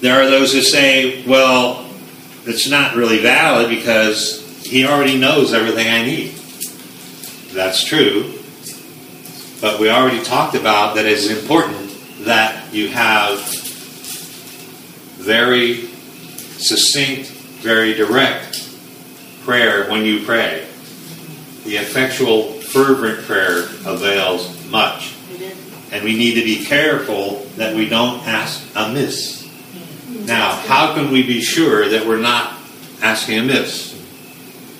There 0.00 0.18
are 0.18 0.26
those 0.26 0.54
who 0.54 0.62
say, 0.62 1.22
well, 1.26 1.86
it's 2.46 2.66
not 2.66 2.96
really 2.96 3.18
valid 3.18 3.68
because 3.68 4.62
he 4.64 4.86
already 4.86 5.18
knows 5.18 5.52
everything 5.52 5.86
I 5.86 6.02
need. 6.02 6.32
That's 7.52 7.84
true. 7.84 8.32
But 9.60 9.78
we 9.78 9.90
already 9.90 10.24
talked 10.24 10.54
about 10.54 10.94
that 10.94 11.04
it's 11.04 11.28
important 11.28 11.92
that 12.24 12.72
you 12.72 12.88
have 12.88 13.38
very 15.18 15.88
succinct, 16.56 17.28
very 17.60 17.92
direct 17.92 18.72
prayer 19.42 19.90
when 19.90 20.06
you 20.06 20.24
pray. 20.24 20.66
The 21.64 21.76
effectual, 21.76 22.57
fervent 22.68 23.24
prayer 23.26 23.64
avails 23.86 24.66
much. 24.70 25.14
And 25.90 26.04
we 26.04 26.16
need 26.16 26.34
to 26.34 26.44
be 26.44 26.64
careful 26.64 27.46
that 27.56 27.74
we 27.74 27.88
don't 27.88 28.26
ask 28.26 28.62
amiss. 28.76 29.48
Now, 30.26 30.50
how 30.50 30.94
can 30.94 31.10
we 31.10 31.22
be 31.22 31.40
sure 31.40 31.88
that 31.88 32.06
we're 32.06 32.20
not 32.20 32.58
asking 33.00 33.38
amiss? 33.38 33.94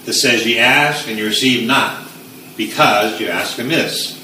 It 0.06 0.12
says, 0.12 0.46
Ye 0.46 0.58
ask 0.58 1.08
and 1.08 1.18
you 1.18 1.26
receive 1.26 1.66
not, 1.66 2.06
because 2.56 3.20
you 3.20 3.28
ask 3.28 3.58
amiss. 3.58 4.16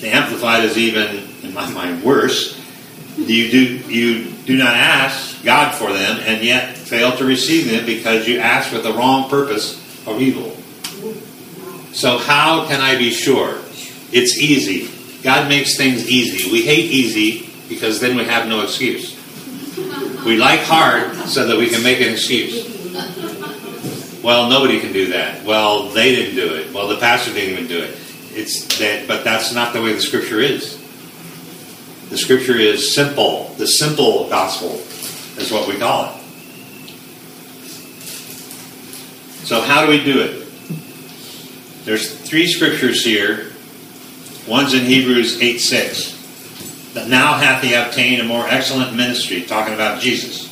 The 0.00 0.08
Amplified 0.08 0.64
is 0.64 0.78
even, 0.78 1.28
in 1.42 1.52
my 1.54 1.68
mind, 1.70 2.02
worse. 2.02 2.58
You 3.16 3.50
do, 3.50 3.76
you 3.88 4.32
do 4.46 4.56
not 4.56 4.74
ask 4.74 5.44
God 5.44 5.74
for 5.74 5.92
them, 5.92 6.20
and 6.20 6.42
yet 6.42 6.76
fail 6.76 7.16
to 7.18 7.24
receive 7.24 7.70
them 7.70 7.84
because 7.86 8.26
you 8.26 8.38
ask 8.38 8.72
with 8.72 8.82
the 8.82 8.92
wrong 8.92 9.28
purpose 9.28 9.76
of 10.06 10.20
evil. 10.20 10.56
So, 11.92 12.18
how 12.18 12.66
can 12.66 12.80
I 12.80 12.96
be 12.96 13.10
sure? 13.10 13.58
It's 14.12 14.38
easy. 14.38 14.90
God 15.22 15.48
makes 15.48 15.76
things 15.76 16.08
easy. 16.08 16.50
We 16.50 16.62
hate 16.62 16.90
easy 16.90 17.50
because 17.68 18.00
then 18.00 18.16
we 18.16 18.24
have 18.24 18.48
no 18.48 18.62
excuse. 18.62 19.18
We 20.24 20.36
like 20.36 20.60
hard 20.60 21.14
so 21.28 21.46
that 21.46 21.56
we 21.56 21.68
can 21.68 21.82
make 21.82 22.00
an 22.00 22.12
excuse. 22.12 22.70
Well, 24.22 24.48
nobody 24.48 24.80
can 24.80 24.92
do 24.92 25.08
that. 25.12 25.44
Well, 25.44 25.88
they 25.88 26.14
didn't 26.14 26.36
do 26.36 26.54
it. 26.54 26.72
Well, 26.72 26.88
the 26.88 26.96
pastor 26.96 27.32
didn't 27.32 27.54
even 27.54 27.66
do 27.66 27.82
it. 27.82 27.98
It's 28.34 28.78
that, 28.78 29.08
but 29.08 29.24
that's 29.24 29.52
not 29.52 29.72
the 29.72 29.82
way 29.82 29.92
the 29.92 30.00
scripture 30.00 30.40
is. 30.40 30.78
The 32.08 32.18
scripture 32.18 32.56
is 32.56 32.94
simple. 32.94 33.48
The 33.58 33.66
simple 33.66 34.28
gospel 34.28 34.74
is 35.40 35.50
what 35.50 35.68
we 35.68 35.76
call 35.76 36.06
it. 36.06 36.22
So, 39.44 39.60
how 39.60 39.84
do 39.84 39.90
we 39.90 40.02
do 40.02 40.20
it? 40.20 40.41
There's 41.84 42.14
three 42.14 42.46
scriptures 42.46 43.04
here. 43.04 43.52
One's 44.46 44.74
in 44.74 44.84
Hebrews 44.84 45.40
8 45.40 45.58
6. 45.58 46.92
That 46.94 47.08
now 47.08 47.34
hath 47.34 47.62
he 47.62 47.74
obtained 47.74 48.20
a 48.20 48.24
more 48.24 48.46
excellent 48.46 48.94
ministry, 48.94 49.42
talking 49.42 49.74
about 49.74 50.00
Jesus. 50.00 50.48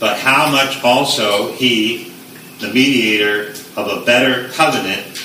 But 0.00 0.18
how 0.18 0.50
much 0.50 0.82
also 0.82 1.52
he, 1.52 2.12
the 2.58 2.68
mediator 2.68 3.50
of 3.76 3.88
a 3.88 4.04
better 4.04 4.48
covenant, 4.48 5.18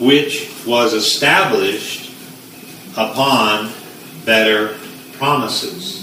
which 0.00 0.50
was 0.66 0.92
established 0.94 2.10
upon 2.96 3.72
better 4.24 4.76
promises. 5.12 6.00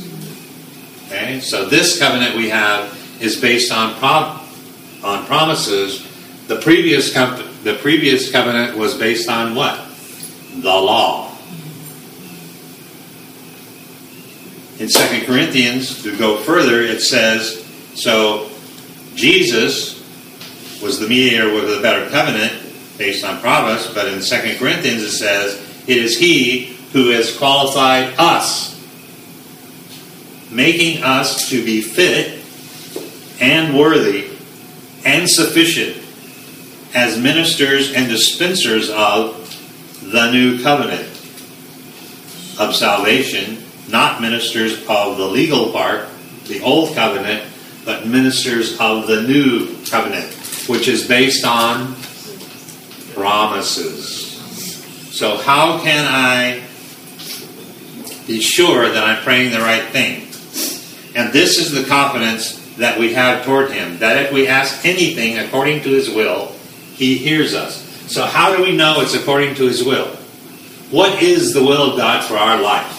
Okay, 1.07 1.39
so 1.39 1.65
this 1.65 1.99
covenant 1.99 2.35
we 2.35 2.49
have 2.49 2.95
is 3.19 3.39
based 3.39 3.71
on 3.71 3.95
prom- 3.95 4.39
on 5.03 5.25
promises. 5.25 6.05
The 6.47 6.57
previous 6.57 7.13
com- 7.13 7.46
the 7.67 7.73
previous 7.73 8.31
covenant 8.31 8.77
was 8.77 8.97
based 8.97 9.27
on 9.27 9.53
what? 9.53 9.77
The 10.61 10.69
law. 10.69 11.35
In 14.79 14.87
2 14.87 15.25
Corinthians, 15.25 16.01
to 16.03 16.17
go 16.17 16.37
further, 16.37 16.81
it 16.81 17.01
says, 17.01 17.65
so 17.93 18.49
Jesus 19.15 20.01
was 20.81 20.97
the 21.01 21.09
mediator 21.09 21.53
with 21.53 21.67
the 21.67 21.81
better 21.81 22.09
covenant 22.09 22.53
based 22.97 23.25
on 23.25 23.41
promise, 23.41 23.93
but 23.93 24.07
in 24.07 24.21
2 24.21 24.57
Corinthians 24.57 25.03
it 25.03 25.11
says, 25.11 25.55
it 25.87 25.97
is 25.97 26.17
he 26.17 26.77
who 26.93 27.09
has 27.09 27.37
qualified 27.37 28.13
us, 28.17 28.81
making 30.49 31.03
us 31.03 31.49
to 31.49 31.65
be 31.65 31.81
fit 31.81 32.41
and 33.41 33.77
worthy 33.77 34.29
and 35.03 35.29
sufficient 35.29 36.06
as 36.93 37.17
ministers 37.17 37.93
and 37.93 38.07
dispensers 38.07 38.89
of 38.89 39.43
the 40.11 40.31
new 40.31 40.61
covenant 40.61 41.07
of 42.59 42.75
salvation, 42.75 43.63
not 43.89 44.21
ministers 44.21 44.85
of 44.87 45.17
the 45.17 45.25
legal 45.25 45.71
part, 45.71 46.07
the 46.47 46.61
old 46.61 46.95
covenant, 46.95 47.43
but 47.85 48.07
ministers 48.07 48.79
of 48.79 49.07
the 49.07 49.21
new 49.23 49.75
covenant, 49.85 50.31
which 50.67 50.87
is 50.87 51.07
based 51.07 51.45
on 51.45 51.95
promises. 53.13 54.25
So, 55.17 55.37
how 55.37 55.81
can 55.81 56.05
I 56.05 56.63
be 58.27 58.41
sure 58.41 58.89
that 58.89 59.03
I'm 59.03 59.23
praying 59.23 59.51
the 59.51 59.59
right 59.59 59.85
thing? 59.85 60.23
And 61.15 61.33
this 61.33 61.57
is 61.57 61.71
the 61.71 61.83
confidence 61.89 62.57
that 62.75 62.99
we 62.99 63.13
have 63.13 63.43
toward 63.43 63.71
Him 63.71 63.97
that 63.99 64.23
if 64.25 64.31
we 64.31 64.47
ask 64.47 64.85
anything 64.85 65.39
according 65.39 65.81
to 65.83 65.89
His 65.89 66.09
will, 66.09 66.53
He 66.97 67.17
hears 67.17 67.53
us. 67.53 67.83
So, 68.11 68.25
how 68.25 68.55
do 68.55 68.63
we 68.63 68.75
know 68.75 69.01
it's 69.01 69.13
according 69.13 69.55
to 69.55 69.67
His 69.67 69.83
will? 69.83 70.07
What 70.91 71.21
is 71.21 71.53
the 71.53 71.63
will 71.63 71.91
of 71.91 71.97
God 71.97 72.23
for 72.23 72.35
our 72.35 72.59
life? 72.61 72.93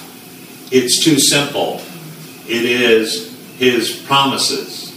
It's 0.72 1.02
too 1.02 1.18
simple. 1.18 1.80
It 2.46 2.64
is 2.64 3.36
His 3.58 4.02
promises. 4.06 4.88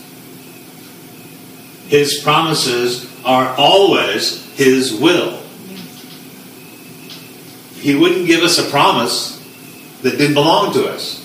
His 1.87 2.21
promises 2.23 3.11
are 3.25 3.53
always 3.57 4.45
His 4.55 4.93
will. 4.93 5.41
He 7.75 7.95
wouldn't 7.95 8.27
give 8.27 8.43
us 8.43 8.59
a 8.59 8.69
promise 8.69 9.39
that 10.01 10.17
didn't 10.17 10.35
belong 10.35 10.73
to 10.73 10.87
us. 10.87 11.19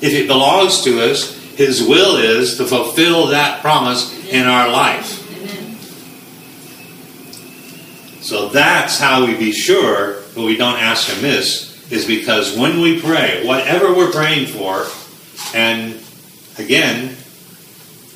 If 0.00 0.14
it 0.14 0.26
belongs 0.26 0.82
to 0.84 1.02
us, 1.02 1.36
His 1.56 1.82
will 1.82 2.16
is 2.16 2.56
to 2.56 2.64
fulfill 2.64 3.26
that 3.26 3.60
promise 3.60 4.16
in 4.28 4.46
our 4.46 4.70
life. 4.70 5.18
Amen. 5.36 5.76
So 8.30 8.48
that's 8.48 8.96
how 8.96 9.26
we 9.26 9.36
be 9.36 9.50
sure 9.50 10.20
that 10.20 10.40
we 10.40 10.56
don't 10.56 10.78
ask 10.78 11.12
amiss, 11.18 11.90
is 11.90 12.06
because 12.06 12.56
when 12.56 12.80
we 12.80 13.00
pray, 13.00 13.44
whatever 13.44 13.92
we're 13.92 14.12
praying 14.12 14.46
for, 14.46 14.86
and 15.52 16.00
again, 16.56 17.16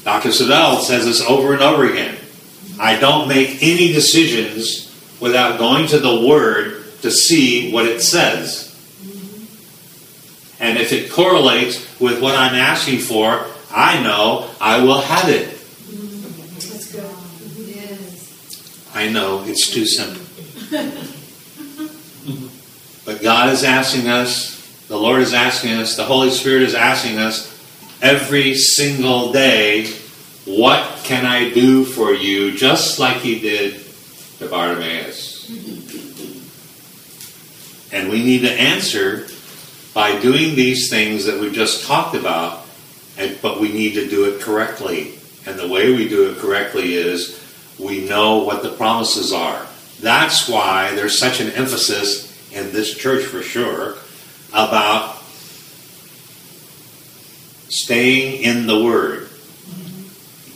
Dr. 0.05 0.29
Savelle 0.29 0.81
says 0.83 1.07
this 1.07 1.21
over 1.21 1.53
and 1.53 1.63
over 1.63 1.91
again 1.91 2.17
I 2.79 2.97
don't 2.97 3.27
make 3.27 3.61
any 3.61 3.93
decisions 3.93 4.95
without 5.19 5.59
going 5.59 5.89
to 5.89 5.99
the 5.99 6.25
Word 6.29 6.85
to 7.03 7.11
see 7.11 7.73
what 7.73 7.87
it 7.87 8.01
says. 8.01 8.71
And 10.61 10.79
if 10.79 10.93
it 10.93 11.11
correlates 11.11 11.99
with 11.99 12.23
what 12.23 12.37
I'm 12.37 12.55
asking 12.55 13.01
for, 13.01 13.45
I 13.73 14.01
know 14.01 14.49
I 14.61 14.81
will 14.81 15.01
have 15.01 15.29
it. 15.29 15.49
Let's 16.71 16.93
go. 16.93 17.11
Yes. 17.57 18.84
I 18.95 19.09
know 19.09 19.43
it's 19.45 19.69
too 19.71 19.87
simple. 19.87 20.23
but 23.05 23.21
God 23.23 23.53
is 23.53 23.65
asking 23.65 24.09
us, 24.09 24.55
the 24.87 24.97
Lord 24.97 25.21
is 25.21 25.35
asking 25.35 25.73
us, 25.73 25.97
the 25.97 26.05
Holy 26.05 26.31
Spirit 26.31 26.63
is 26.63 26.77
asking 26.77 27.19
us 27.19 27.51
every 28.01 28.55
single 28.55 29.33
day, 29.33 29.87
What 30.45 31.01
can 31.03 31.27
I 31.27 31.51
do 31.51 31.85
for 31.85 32.13
you? 32.13 32.57
Just 32.57 33.01
like 33.01 33.17
he 33.17 33.41
did 33.41 33.85
to 34.39 34.49
Bartimaeus. 34.49 35.51
And 37.93 38.09
we 38.11 38.25
need 38.25 38.43
to 38.43 38.53
answer 38.53 39.27
by 39.93 40.21
doing 40.21 40.55
these 40.55 40.89
things 40.89 41.25
that 41.25 41.41
we've 41.41 41.53
just 41.53 41.87
talked 41.87 42.15
about, 42.15 42.65
but 43.43 43.61
we 43.61 43.73
need 43.73 43.95
to 43.95 44.09
do 44.09 44.33
it 44.33 44.41
correctly. 44.41 45.15
And 45.47 45.59
the 45.59 45.69
way 45.69 45.93
we 45.93 46.09
do 46.09 46.31
it 46.31 46.39
correctly 46.39 46.95
is 46.95 47.44
we 47.79 48.07
know 48.07 48.39
what 48.39 48.63
the 48.63 48.71
promises 48.71 49.33
are. 49.33 49.67
That's 50.01 50.49
why 50.49 50.95
there's 50.95 51.19
such 51.19 51.41
an 51.41 51.51
emphasis 51.51 52.53
in 52.53 52.73
this 52.73 52.97
church 52.97 53.25
for 53.25 53.43
sure 53.43 53.97
about 54.53 55.17
staying 57.69 58.43
in 58.43 58.67
the 58.67 58.85
Word. 58.85 59.29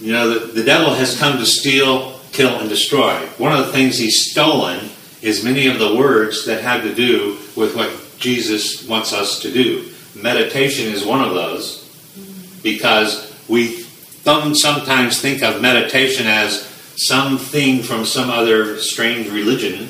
You 0.01 0.13
know, 0.13 0.39
the, 0.39 0.47
the 0.53 0.63
devil 0.63 0.95
has 0.95 1.19
come 1.19 1.39
to 1.39 1.47
steal, 1.47 2.21
kill, 2.33 2.61
and 2.61 2.69
destroy. 2.69 3.15
One 3.39 3.53
of 3.53 3.67
the 3.67 3.73
things 3.73 3.99
he's 3.99 4.31
stolen 4.31 4.91
is 5.23 5.43
many 5.43 5.67
of 5.67 5.79
the 5.79 5.97
words 5.97 6.47
that 6.47 6.63
have 6.63 6.83
to 6.83 6.95
do 6.95 7.39
with 7.57 7.75
what 7.75 7.91
Jesus 8.19 8.87
wants 8.87 9.13
us 9.13 9.41
to 9.41 9.53
do. 9.53 9.91
Meditation 10.15 10.93
is 10.93 11.05
one 11.05 11.23
of 11.23 11.35
those 11.35 11.85
because 12.63 13.35
we 13.49 13.83
sometimes 14.23 15.21
think 15.21 15.43
of 15.43 15.61
meditation 15.61 16.27
as 16.27 16.68
something 16.99 17.83
from 17.83 18.05
some 18.05 18.29
other 18.29 18.79
strange 18.79 19.31
religion. 19.31 19.89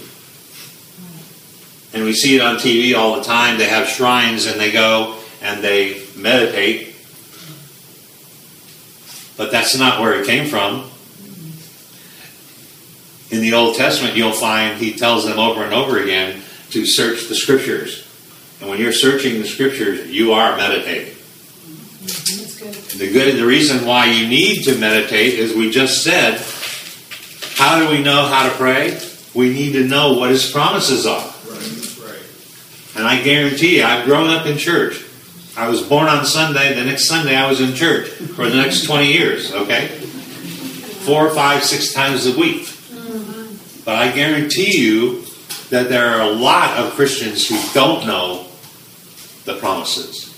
And 1.95 2.05
we 2.05 2.13
see 2.13 2.37
it 2.37 2.43
on 2.43 2.57
TV 2.57 2.95
all 2.95 3.17
the 3.17 3.23
time. 3.23 3.57
They 3.57 3.69
have 3.69 3.89
shrines 3.89 4.45
and 4.45 4.61
they 4.61 4.71
go 4.71 5.19
and 5.41 5.65
they 5.65 6.03
meditate. 6.17 6.95
But 9.39 9.51
that's 9.51 9.77
not 9.77 10.01
where 10.01 10.21
it 10.21 10.27
came 10.27 10.49
from. 10.49 10.91
In 13.31 13.41
the 13.41 13.55
Old 13.55 13.77
Testament, 13.77 14.17
you'll 14.17 14.33
find 14.33 14.79
he 14.79 14.93
tells 14.93 15.25
them 15.25 15.39
over 15.39 15.63
and 15.63 15.73
over 15.73 15.99
again 15.99 16.43
to 16.71 16.85
search 16.85 17.29
the 17.29 17.35
scriptures. 17.35 18.05
And 18.61 18.69
when 18.69 18.81
you're 18.81 18.93
searching 18.93 19.41
the 19.41 19.47
scriptures, 19.47 20.11
you 20.11 20.33
are 20.33 20.57
meditating. 20.57 21.15
Mm-hmm. 21.15 22.43
That's 22.43 22.59
good. 22.59 22.75
The 22.99 23.13
good 23.13 23.37
the 23.37 23.47
reason 23.47 23.87
why 23.87 24.07
you 24.07 24.27
need 24.29 24.65
to 24.65 24.77
meditate 24.79 25.35
is 25.35 25.55
we 25.55 25.71
just 25.71 26.03
said, 26.03 26.41
how 27.59 27.81
do 27.81 27.91
we 27.91 28.01
know 28.01 28.25
how 28.25 28.49
to 28.49 28.55
pray? 28.55 28.97
We 29.35 29.53
need 29.53 29.73
to 29.73 29.83
know 29.85 30.13
what 30.13 30.31
his 30.31 30.49
promises 30.49 31.07
are. 31.07 31.27
Right, 31.27 31.99
right. 32.09 32.97
And 32.97 33.05
I 33.05 33.21
guarantee 33.21 33.79
you, 33.79 33.85
I've 33.85 34.05
grown 34.05 34.31
up 34.31 34.47
in 34.47 34.57
church. 34.59 35.05
I 35.57 35.69
was 35.69 35.83
born 35.83 36.07
on 36.07 36.25
Sunday, 36.25 36.73
the 36.75 36.85
next 36.85 37.09
Sunday 37.09 37.35
I 37.35 37.49
was 37.49 37.61
in 37.61 37.75
church 37.75 38.11
for 38.11 38.49
the 38.49 38.55
next 38.55 38.85
20 38.85 39.13
years, 39.13 39.53
okay? 39.53 39.89
Four, 39.89 41.31
five, 41.31 41.65
six 41.65 41.93
times 41.93 42.27
a 42.27 42.39
week. 42.39 42.73
But 43.85 43.97
I 43.97 44.13
guarantee 44.13 44.81
you 44.81 45.25
that 45.71 45.89
there 45.89 46.07
are 46.07 46.21
a 46.21 46.31
lot 46.31 46.79
of 46.79 46.93
Christians 46.93 47.49
who 47.49 47.59
don't 47.75 48.07
know 48.07 48.47
the 49.47 49.57
promises. 49.57 50.33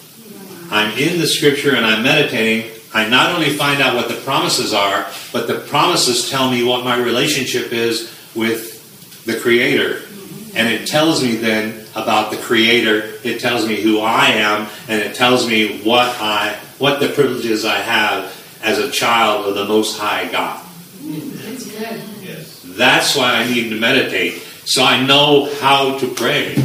I'm 0.70 0.96
in 0.96 1.20
the 1.20 1.26
scripture 1.26 1.76
and 1.76 1.84
I'm 1.84 2.02
meditating. 2.02 2.79
I 2.92 3.08
not 3.08 3.34
only 3.34 3.50
find 3.50 3.80
out 3.80 3.94
what 3.94 4.08
the 4.08 4.20
promises 4.22 4.74
are, 4.74 5.06
but 5.32 5.46
the 5.46 5.60
promises 5.60 6.28
tell 6.28 6.50
me 6.50 6.64
what 6.64 6.84
my 6.84 6.96
relationship 6.96 7.72
is 7.72 8.12
with 8.34 9.24
the 9.24 9.38
Creator. 9.38 9.94
Mm-hmm. 9.94 10.56
And 10.56 10.68
it 10.68 10.88
tells 10.88 11.22
me 11.22 11.36
then 11.36 11.86
about 11.94 12.30
the 12.30 12.36
Creator. 12.38 13.18
It 13.22 13.40
tells 13.40 13.66
me 13.66 13.80
who 13.80 14.00
I 14.00 14.26
am, 14.26 14.68
and 14.88 15.00
it 15.00 15.14
tells 15.14 15.46
me 15.46 15.82
what 15.82 16.08
I 16.20 16.58
what 16.78 16.98
the 16.98 17.10
privileges 17.10 17.64
I 17.64 17.76
have 17.76 18.58
as 18.62 18.78
a 18.78 18.90
child 18.90 19.46
of 19.46 19.54
the 19.54 19.66
Most 19.66 19.98
High 19.98 20.30
God. 20.32 20.64
That's 21.02 21.66
good. 21.70 22.02
Yes. 22.22 22.62
That's 22.64 23.16
why 23.16 23.34
I 23.34 23.48
need 23.48 23.70
to 23.70 23.78
meditate. 23.78 24.34
So 24.64 24.82
I 24.82 25.04
know 25.04 25.52
how 25.60 25.98
to 25.98 26.06
pray. 26.08 26.56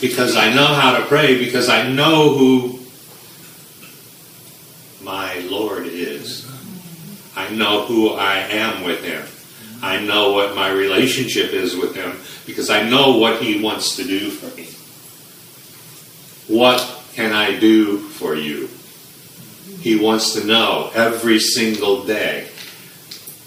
Because 0.00 0.36
I 0.36 0.52
know 0.52 0.66
how 0.66 0.98
to 0.98 1.04
pray, 1.06 1.38
because 1.38 1.68
I 1.68 1.88
know 1.88 2.36
who 2.36 2.80
my 5.02 5.38
Lord 5.40 5.86
is. 5.86 6.44
I 7.36 7.50
know 7.50 7.84
who 7.84 8.10
I 8.10 8.36
am 8.36 8.84
with 8.84 9.02
Him. 9.02 9.24
I 9.82 10.00
know 10.00 10.32
what 10.32 10.54
my 10.54 10.70
relationship 10.70 11.52
is 11.52 11.76
with 11.76 11.94
Him, 11.94 12.18
because 12.46 12.70
I 12.70 12.88
know 12.88 13.18
what 13.18 13.42
He 13.42 13.62
wants 13.62 13.96
to 13.96 14.04
do 14.04 14.30
for 14.30 14.54
me. 14.56 14.68
What 16.46 17.02
can 17.14 17.32
I 17.32 17.58
do 17.58 17.98
for 17.98 18.34
you? 18.34 18.68
He 19.80 19.96
wants 19.96 20.32
to 20.34 20.46
know 20.46 20.90
every 20.94 21.38
single 21.38 22.04
day. 22.04 22.48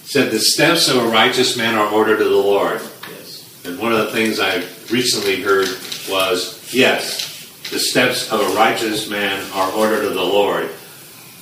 Said 0.04 0.32
the 0.32 0.40
steps 0.40 0.88
of 0.90 0.98
a 0.98 1.08
righteous 1.08 1.58
man 1.58 1.76
are 1.76 1.92
ordered 1.92 2.20
to 2.20 2.24
the 2.24 2.30
Lord. 2.30 2.82
Yes. 3.10 3.66
And 3.66 3.80
one 3.80 3.92
of 3.92 4.00
the 4.00 4.12
things 4.12 4.40
I 4.40 4.64
recently 4.92 5.42
heard 5.42 5.68
was 6.10 6.74
yes, 6.74 7.28
the 7.70 7.80
steps 7.80 8.32
of 8.32 8.40
a 8.40 8.56
righteous 8.56 9.10
man 9.10 9.46
are 9.54 9.72
ordered 9.74 10.04
to 10.04 10.10
the 10.10 10.24
Lord, 10.24 10.70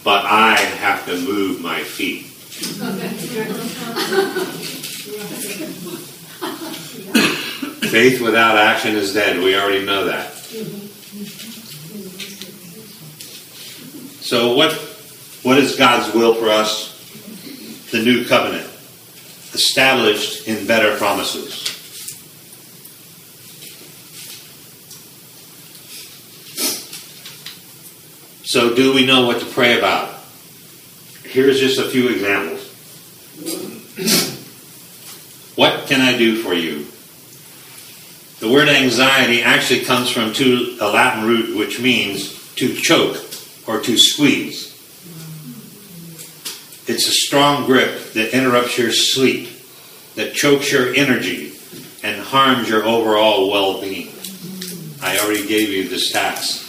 but 0.03 0.25
I 0.25 0.55
have 0.55 1.05
to 1.05 1.19
move 1.19 1.61
my 1.61 1.83
feet. 1.83 2.34
Faith 7.89 8.21
without 8.21 8.57
action 8.57 8.95
is 8.95 9.13
dead. 9.13 9.39
We 9.39 9.57
already 9.57 9.85
know 9.85 10.05
that. 10.05 10.31
So, 14.21 14.55
what, 14.55 14.71
what 15.43 15.57
is 15.57 15.75
God's 15.75 16.13
will 16.15 16.33
for 16.35 16.47
us? 16.47 16.93
The 17.91 18.01
new 18.01 18.23
covenant, 18.25 18.67
established 19.53 20.47
in 20.47 20.65
better 20.65 20.95
promises. 20.97 21.63
So, 28.45 28.73
do 28.73 28.93
we 28.93 29.05
know 29.05 29.27
what 29.27 29.41
to 29.41 29.45
pray 29.45 29.77
about? 29.77 30.14
Here's 31.35 31.59
just 31.59 31.77
a 31.79 31.89
few 31.89 32.07
examples. 32.07 32.61
what 35.57 35.85
can 35.85 35.99
I 35.99 36.17
do 36.17 36.41
for 36.41 36.53
you? 36.53 36.87
The 38.39 38.49
word 38.49 38.69
anxiety 38.69 39.41
actually 39.41 39.81
comes 39.81 40.09
from 40.09 40.31
two, 40.31 40.77
a 40.79 40.89
Latin 40.89 41.25
root 41.25 41.57
which 41.57 41.81
means 41.81 42.55
to 42.55 42.73
choke 42.73 43.17
or 43.67 43.81
to 43.81 43.97
squeeze. 43.97 44.71
It's 46.87 47.05
a 47.09 47.11
strong 47.11 47.65
grip 47.65 48.13
that 48.13 48.33
interrupts 48.33 48.77
your 48.77 48.93
sleep, 48.93 49.49
that 50.15 50.35
chokes 50.35 50.71
your 50.71 50.95
energy, 50.95 51.51
and 52.01 52.21
harms 52.21 52.69
your 52.69 52.85
overall 52.85 53.51
well 53.51 53.81
being. 53.81 54.07
I 55.01 55.19
already 55.19 55.45
gave 55.45 55.67
you 55.67 55.89
the 55.89 55.97
stats 55.97 56.63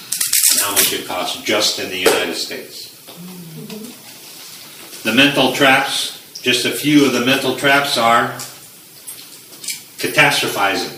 how 0.61 0.72
much 0.72 0.92
it 0.92 1.07
costs 1.07 1.40
just 1.42 1.79
in 1.79 1.88
the 1.88 1.98
United 1.98 2.35
States. 2.35 2.86
The 5.06 5.14
mental 5.14 5.52
traps, 5.52 6.40
just 6.42 6.66
a 6.66 6.72
few 6.72 7.06
of 7.06 7.12
the 7.12 7.24
mental 7.24 7.54
traps 7.54 7.96
are 7.96 8.30
catastrophizing. 10.02 10.90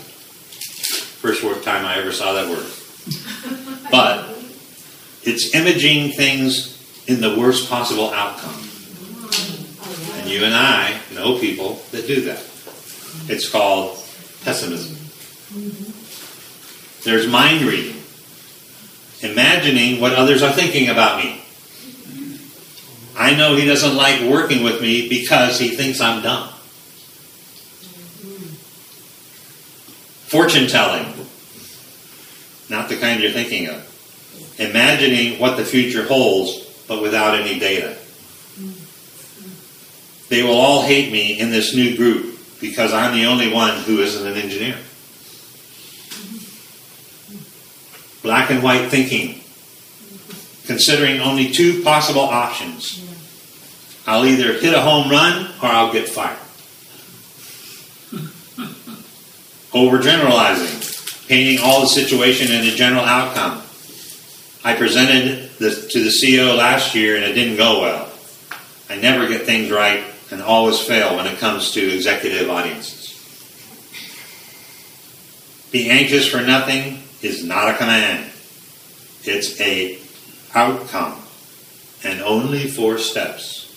First 1.21 1.43
word 1.43 1.61
time 1.61 1.85
I 1.85 1.99
ever 1.99 2.11
saw 2.11 2.33
that 2.33 2.49
word. 2.49 2.65
But 3.91 4.35
it's 5.21 5.53
imaging 5.53 6.13
things 6.13 6.75
in 7.05 7.21
the 7.21 7.37
worst 7.37 7.69
possible 7.69 8.09
outcome. 8.09 8.59
And 10.19 10.27
you 10.27 10.43
and 10.43 10.55
I 10.55 10.99
know 11.13 11.37
people 11.37 11.75
that 11.91 12.07
do 12.07 12.21
that. 12.21 12.39
It's 13.27 13.47
called 13.47 14.03
pessimism. 14.43 14.97
There's 17.03 17.27
mind 17.27 17.61
reading, 17.61 18.01
imagining 19.21 20.01
what 20.01 20.13
others 20.13 20.41
are 20.41 20.51
thinking 20.51 20.89
about 20.89 21.23
me. 21.23 21.43
I 23.19 23.35
know 23.35 23.57
he 23.57 23.65
doesn't 23.65 23.97
like 23.97 24.21
working 24.21 24.63
with 24.63 24.81
me 24.81 25.09
because 25.09 25.59
he 25.59 25.75
thinks 25.75 25.99
I'm 25.99 26.23
dumb. 26.23 26.47
Fortune 30.29 30.67
telling, 30.67 31.05
not 32.69 32.87
the 32.87 32.95
kind 32.95 33.21
you're 33.21 33.31
thinking 33.31 33.67
of. 33.67 33.85
Imagining 34.57 35.37
what 35.37 35.57
the 35.57 35.65
future 35.65 36.05
holds, 36.05 36.65
but 36.87 37.01
without 37.01 37.35
any 37.35 37.59
data. 37.59 37.97
They 40.29 40.41
will 40.41 40.55
all 40.55 40.83
hate 40.83 41.11
me 41.11 41.37
in 41.39 41.51
this 41.51 41.75
new 41.75 41.97
group 41.97 42.39
because 42.61 42.93
I'm 42.93 43.15
the 43.15 43.25
only 43.25 43.51
one 43.51 43.75
who 43.83 43.99
isn't 43.99 44.25
an 44.25 44.37
engineer. 44.37 44.77
Black 48.21 48.49
and 48.49 48.63
white 48.63 48.89
thinking, 48.89 49.41
considering 50.67 51.19
only 51.19 51.51
two 51.51 51.83
possible 51.83 52.21
options. 52.21 52.98
I'll 54.09 54.25
either 54.25 54.53
hit 54.53 54.73
a 54.73 54.81
home 54.81 55.11
run 55.11 55.45
or 55.61 55.69
I'll 55.69 55.93
get 55.93 56.09
fired. 56.09 56.39
Overgeneralizing, 59.71 61.27
painting 61.27 61.59
all 61.63 61.81
the 61.81 61.87
situation 61.87 62.51
in 62.51 62.65
a 62.65 62.71
general 62.71 63.05
outcome. 63.05 63.61
I 64.63 64.75
presented 64.75 65.51
the, 65.59 65.69
to 65.91 66.03
the 66.03 66.09
CEO 66.09 66.57
last 66.57 66.95
year 66.95 67.17
and 67.17 67.23
it 67.23 67.33
didn't 67.33 67.57
go 67.57 67.81
well. 67.81 68.11
I 68.89 68.95
never 68.95 69.27
get 69.27 69.43
things 69.43 69.69
right 69.69 70.03
and 70.31 70.41
always 70.41 70.79
fail 70.79 71.15
when 71.15 71.27
it 71.27 71.37
comes 71.37 71.69
to 71.73 71.93
executive 71.93 72.49
audiences. 72.49 73.13
Be 75.71 75.91
anxious 75.91 76.27
for 76.27 76.41
nothing 76.41 77.03
is 77.21 77.43
not 77.43 77.75
a 77.75 77.77
command. 77.77 78.31
It's 79.23 79.61
a 79.61 79.99
outcome 80.55 81.21
and 82.03 82.21
only 82.21 82.67
four 82.67 82.97
steps. 82.97 83.68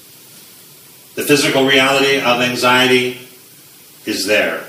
The 1.14 1.22
physical 1.22 1.66
reality 1.66 2.20
of 2.20 2.40
anxiety 2.40 3.28
is 4.06 4.26
there. 4.26 4.64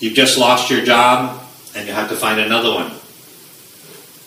You've 0.00 0.14
just 0.14 0.36
lost 0.38 0.70
your 0.70 0.84
job 0.84 1.40
and 1.76 1.86
you 1.86 1.94
have 1.94 2.08
to 2.08 2.16
find 2.16 2.40
another 2.40 2.70
one. 2.70 2.90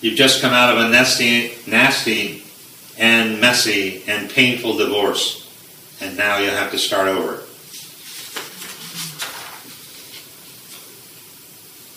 You've 0.01 0.17
just 0.17 0.41
come 0.41 0.53
out 0.53 0.75
of 0.75 0.83
a 0.83 0.89
nasty, 0.89 1.53
nasty 1.65 2.43
and 2.97 3.41
messy 3.41 4.03
and 4.07 4.29
painful 4.29 4.77
divorce, 4.77 5.51
and 6.01 6.17
now 6.17 6.37
you 6.37 6.49
have 6.49 6.71
to 6.71 6.79
start 6.79 7.07
over. 7.07 7.43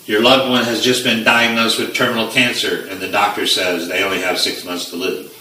Your 0.07 0.22
loved 0.22 0.51
one 0.51 0.64
has 0.64 0.82
just 0.82 1.05
been 1.05 1.22
diagnosed 1.22 1.78
with 1.78 1.95
terminal 1.95 2.30
cancer, 2.30 2.88
and 2.91 3.01
the 3.01 3.09
doctor 3.09 3.47
says 3.47 3.86
they 3.86 4.03
only 4.03 4.20
have 4.20 4.38
six 4.38 4.64
months 4.64 4.91
to 4.91 4.97
live. 4.97 5.39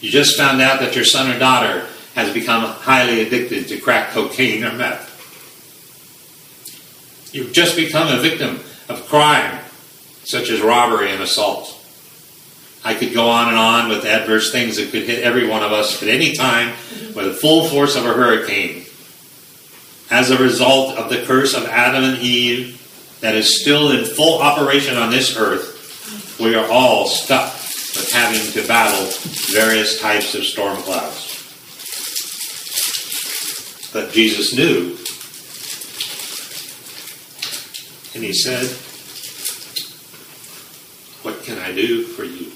You 0.00 0.10
just 0.10 0.36
found 0.36 0.60
out 0.60 0.80
that 0.80 0.94
your 0.94 1.04
son 1.04 1.34
or 1.34 1.38
daughter 1.38 1.86
has 2.14 2.32
become 2.32 2.64
highly 2.64 3.20
addicted 3.26 3.68
to 3.68 3.78
crack 3.78 4.10
cocaine 4.10 4.64
or 4.64 4.72
meth. 4.72 5.06
You've 7.32 7.52
just 7.52 7.76
become 7.76 8.08
a 8.08 8.20
victim 8.20 8.60
of 8.88 9.06
crime, 9.06 9.60
such 10.24 10.50
as 10.50 10.60
robbery 10.60 11.10
and 11.10 11.22
assault. 11.22 11.74
I 12.84 12.94
could 12.94 13.12
go 13.12 13.28
on 13.28 13.48
and 13.48 13.56
on 13.56 13.88
with 13.88 14.04
adverse 14.04 14.52
things 14.52 14.76
that 14.76 14.90
could 14.90 15.02
hit 15.02 15.24
every 15.24 15.46
one 15.46 15.62
of 15.62 15.72
us 15.72 16.02
at 16.02 16.08
any 16.08 16.34
time 16.34 16.70
with 17.14 17.26
the 17.26 17.34
full 17.34 17.64
force 17.68 17.96
of 17.96 18.06
a 18.06 18.12
hurricane. 18.12 18.84
As 20.10 20.30
a 20.30 20.38
result 20.38 20.96
of 20.96 21.10
the 21.10 21.24
curse 21.26 21.54
of 21.54 21.66
Adam 21.66 22.04
and 22.04 22.18
Eve 22.18 22.76
that 23.20 23.34
is 23.34 23.60
still 23.60 23.90
in 23.90 24.04
full 24.04 24.40
operation 24.40 24.96
on 24.96 25.10
this 25.10 25.36
earth, 25.36 26.38
we 26.40 26.54
are 26.54 26.70
all 26.70 27.06
stuck 27.06 27.57
with 27.98 28.12
having 28.12 28.52
to 28.52 28.66
battle 28.66 29.06
various 29.52 30.00
types 30.00 30.34
of 30.34 30.44
storm 30.44 30.76
clouds. 30.78 31.34
But 33.92 34.12
Jesus 34.12 34.54
knew. 34.54 34.96
And 38.14 38.24
he 38.24 38.32
said, 38.32 38.66
What 41.24 41.42
can 41.44 41.58
I 41.58 41.72
do 41.72 42.04
for 42.04 42.24
you? 42.24 42.52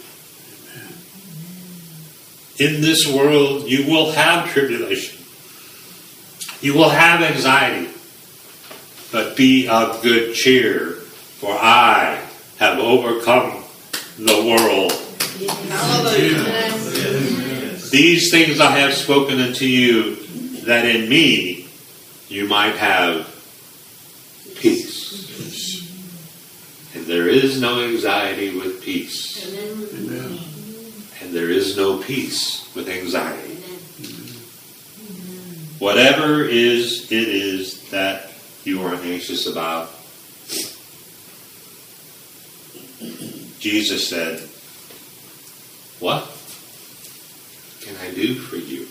In 2.59 2.81
this 2.81 3.13
world, 3.13 3.69
you 3.69 3.87
will 3.87 4.13
have 4.13 4.51
tribulation. 4.51 5.19
You 6.61 6.75
will 6.75 6.91
have 6.91 7.23
anxiety. 7.23 7.89
But 9.11 9.37
be 9.37 9.69
of 9.69 10.03
good 10.03 10.35
cheer, 10.35 10.93
for 10.93 11.53
I 11.53 12.25
have 12.59 12.79
overcome 12.79 13.65
the 14.19 14.45
world. 14.47 14.93
These 17.91 18.31
things 18.31 18.61
I 18.61 18.71
have 18.79 18.95
spoken 18.95 19.41
unto 19.41 19.65
you, 19.67 20.17
that 20.65 20.85
in 20.87 21.09
me 21.09 21.69
you 22.29 22.47
might 22.49 22.77
have 22.77 23.27
peace. 24.57 25.01
And 26.95 27.07
there 27.07 27.29
is 27.29 27.61
no 27.61 27.83
anxiety 27.83 28.57
with 28.57 28.83
peace. 28.83 29.45
And 31.21 31.33
there 31.35 31.51
is 31.51 31.77
no 31.77 31.99
peace 31.99 32.69
with 32.75 32.89
anxiety. 32.89 33.57
Whatever 35.79 36.45
is 36.45 37.11
it 37.11 37.29
is 37.29 37.91
that 37.91 38.31
you 38.65 38.83
are 38.83 38.95
anxious 38.95 39.47
about, 39.47 39.91
Jesus 43.59 44.09
said, 44.09 44.49
What 46.03 46.25
can 47.81 47.95
I 47.99 48.13
do 48.13 48.35
for 48.35 48.57
you? 48.57 48.89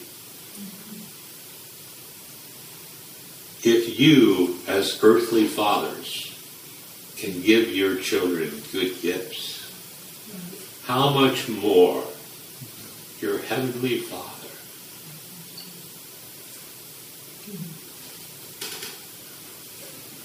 If 3.64 4.00
you, 4.00 4.60
as 4.66 4.98
earthly 5.04 5.46
fathers, 5.46 6.34
can 7.18 7.42
give 7.42 7.76
your 7.76 7.98
children 7.98 8.64
good 8.72 9.02
gifts, 9.02 9.60
how 10.86 11.10
much 11.10 11.50
more 11.50 12.02
your 13.20 13.40
heavenly 13.40 13.98
Father? 13.98 14.48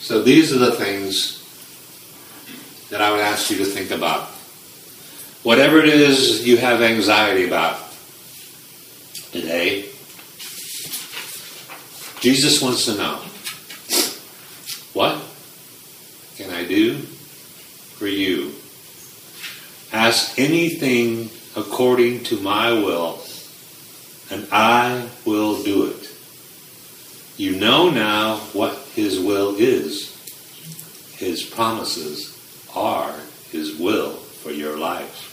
So 0.00 0.22
these 0.22 0.52
are 0.52 0.58
the 0.58 0.70
things 0.70 1.42
that 2.90 3.02
I 3.02 3.10
would 3.10 3.22
ask 3.22 3.50
you 3.50 3.56
to 3.56 3.64
think 3.64 3.90
about. 3.90 4.35
Whatever 5.46 5.78
it 5.78 5.86
is 5.86 6.44
you 6.44 6.56
have 6.56 6.82
anxiety 6.82 7.46
about 7.46 7.78
today, 9.30 9.82
Jesus 12.18 12.60
wants 12.60 12.84
to 12.86 12.96
know 12.96 13.18
what 14.92 15.22
can 16.34 16.50
I 16.50 16.64
do 16.64 16.96
for 16.96 18.08
you? 18.08 18.54
Ask 19.92 20.36
anything 20.36 21.30
according 21.54 22.24
to 22.24 22.40
my 22.40 22.72
will, 22.72 23.22
and 24.32 24.48
I 24.50 25.08
will 25.24 25.62
do 25.62 25.86
it. 25.86 26.10
You 27.36 27.54
know 27.54 27.88
now 27.88 28.38
what 28.52 28.76
His 28.96 29.20
will 29.20 29.54
is. 29.54 30.10
His 31.18 31.44
promises 31.44 32.36
are 32.74 33.14
His 33.52 33.76
will 33.76 34.14
for 34.14 34.50
your 34.50 34.76
life. 34.76 35.25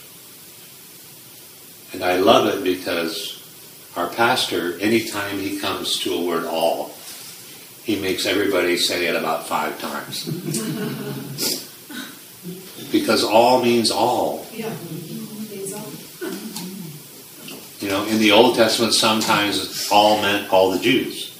And 1.94 2.02
I 2.02 2.16
love 2.16 2.52
it 2.52 2.64
because 2.64 3.40
our 3.94 4.08
pastor, 4.08 4.76
anytime 4.80 5.38
he 5.38 5.60
comes 5.60 6.00
to 6.00 6.12
a 6.12 6.24
word 6.24 6.44
all, 6.44 6.92
he 7.84 8.00
makes 8.00 8.26
everybody 8.26 8.76
say 8.76 9.06
it 9.06 9.14
about 9.14 9.46
five 9.46 9.80
times. 9.80 10.24
because 12.90 13.22
all 13.22 13.62
means 13.62 13.92
all. 13.92 14.44
Yeah. 14.52 14.74
You 17.78 17.88
know, 17.88 18.04
in 18.06 18.18
the 18.18 18.32
Old 18.32 18.56
Testament, 18.56 18.92
sometimes 18.92 19.88
all 19.92 20.20
meant 20.20 20.52
all 20.52 20.72
the 20.72 20.80
Jews. 20.80 21.30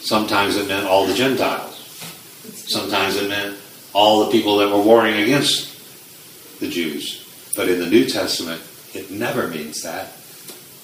Sometimes 0.00 0.56
it 0.56 0.66
meant 0.66 0.88
all 0.88 1.06
the 1.06 1.14
Gentiles. 1.14 1.76
Sometimes 2.66 3.14
it 3.14 3.28
meant 3.28 3.56
all 3.92 4.24
the 4.24 4.32
people 4.32 4.56
that 4.56 4.68
were 4.68 4.82
warring 4.82 5.20
against 5.20 6.58
the 6.58 6.68
Jews. 6.68 7.52
But 7.54 7.68
in 7.68 7.78
the 7.78 7.86
New 7.86 8.08
Testament, 8.08 8.60
it 8.94 9.10
never 9.10 9.48
means 9.48 9.82
that. 9.82 10.12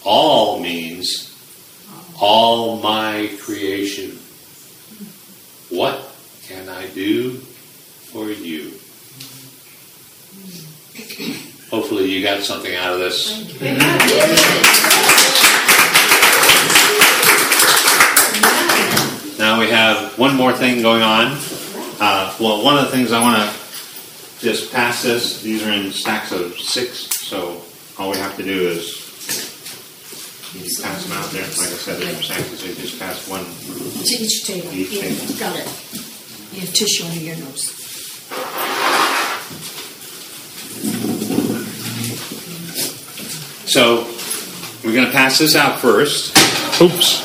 All 0.05 0.61
means 0.61 1.31
all 2.21 2.77
my 2.81 3.31
creation. 3.41 4.19
What 5.71 6.15
can 6.43 6.69
I 6.69 6.89
do 6.89 7.35
for 7.35 8.31
you? 8.31 8.73
Hopefully, 11.71 12.11
you 12.11 12.23
got 12.23 12.43
something 12.43 12.75
out 12.75 12.93
of 12.93 12.99
this. 12.99 13.31
Now 19.39 19.59
we 19.59 19.71
have 19.71 20.19
one 20.19 20.37
more 20.37 20.53
thing 20.53 20.83
going 20.83 21.03
on. 21.03 21.39
Uh, 22.01 22.35
well, 22.41 22.65
one 22.65 22.77
of 22.77 22.85
the 22.85 22.91
things 22.91 23.13
I 23.13 23.23
want 23.23 23.37
to 23.37 23.57
just 24.41 24.73
pass 24.73 25.03
this. 25.03 25.43
These 25.43 25.67
are 25.67 25.71
in 25.71 25.93
stacks 25.93 26.33
of 26.33 26.59
six, 26.59 27.27
so 27.27 27.63
all 28.01 28.11
we 28.11 28.17
have 28.17 28.35
to 28.37 28.43
do 28.43 28.69
is 28.69 28.97
you 30.55 30.63
pass 30.83 31.05
them 31.05 31.13
out 31.19 31.31
there. 31.31 31.43
Like 31.43 31.53
I 31.53 31.77
said, 31.77 32.01
they're 32.01 32.09
in 32.17 32.23
stacks, 32.23 32.59
so 32.59 32.67
you 32.67 32.75
just 32.75 32.99
pass 32.99 33.29
one. 33.29 33.45
To 33.45 34.15
each 34.25 34.45
table. 34.47 34.73
Each 34.73 34.91
Yeah, 34.91 35.03
table. 35.03 35.39
Got 35.39 35.57
it. 35.59 35.67
You 36.55 36.61
have 36.63 36.73
tissue 36.73 37.05
under 37.05 37.21
your 37.21 37.37
nose. 37.37 37.77
So 43.71 44.07
we're 44.83 44.95
going 44.95 45.07
to 45.07 45.13
pass 45.13 45.39
this 45.39 45.55
out 45.55 45.79
first. 45.79 46.37
Oops. 46.81 47.23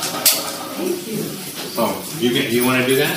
Oh, 1.78 2.16
you 2.20 2.32
get, 2.32 2.52
you 2.52 2.64
want 2.64 2.82
to 2.82 2.86
do 2.86 2.96
that? 2.96 3.16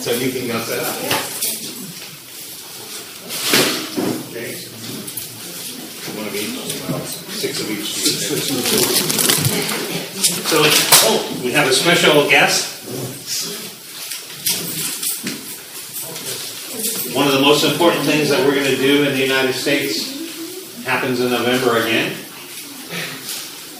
So 0.00 0.12
you 0.12 0.30
can 0.30 0.46
go 0.46 0.60
set 0.60 0.80
up. 0.80 0.94
Okay. 4.30 4.54
One 6.16 6.25
of 6.25 6.25
each. 6.25 6.25
Well, 6.25 6.25
Six 6.36 7.60
of 7.60 7.70
each. 7.70 7.86
So, 10.46 10.62
oh, 11.08 11.40
we 11.42 11.52
have 11.52 11.66
a 11.66 11.72
special 11.72 12.28
guest. 12.28 12.74
One 17.14 17.26
of 17.26 17.32
the 17.32 17.40
most 17.40 17.64
important 17.64 18.04
things 18.04 18.28
that 18.28 18.46
we're 18.46 18.54
going 18.54 18.66
to 18.66 18.76
do 18.76 19.04
in 19.04 19.14
the 19.14 19.20
United 19.20 19.54
States 19.54 20.84
happens 20.84 21.20
in 21.20 21.30
November 21.30 21.78
again. 21.78 22.14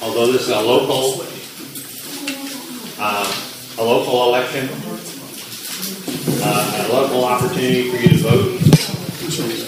Although 0.03 0.33
this 0.33 0.43
is 0.43 0.49
a 0.49 0.61
local, 0.61 1.27
uh, 2.99 3.27
a 3.79 3.85
local 3.85 4.29
election, 4.29 4.69
uh, 6.43 6.87
a 6.89 6.93
local 6.93 7.25
opportunity 7.25 7.91
for 7.91 7.97
you 7.97 8.09
to 8.09 8.17
vote. 8.19 9.66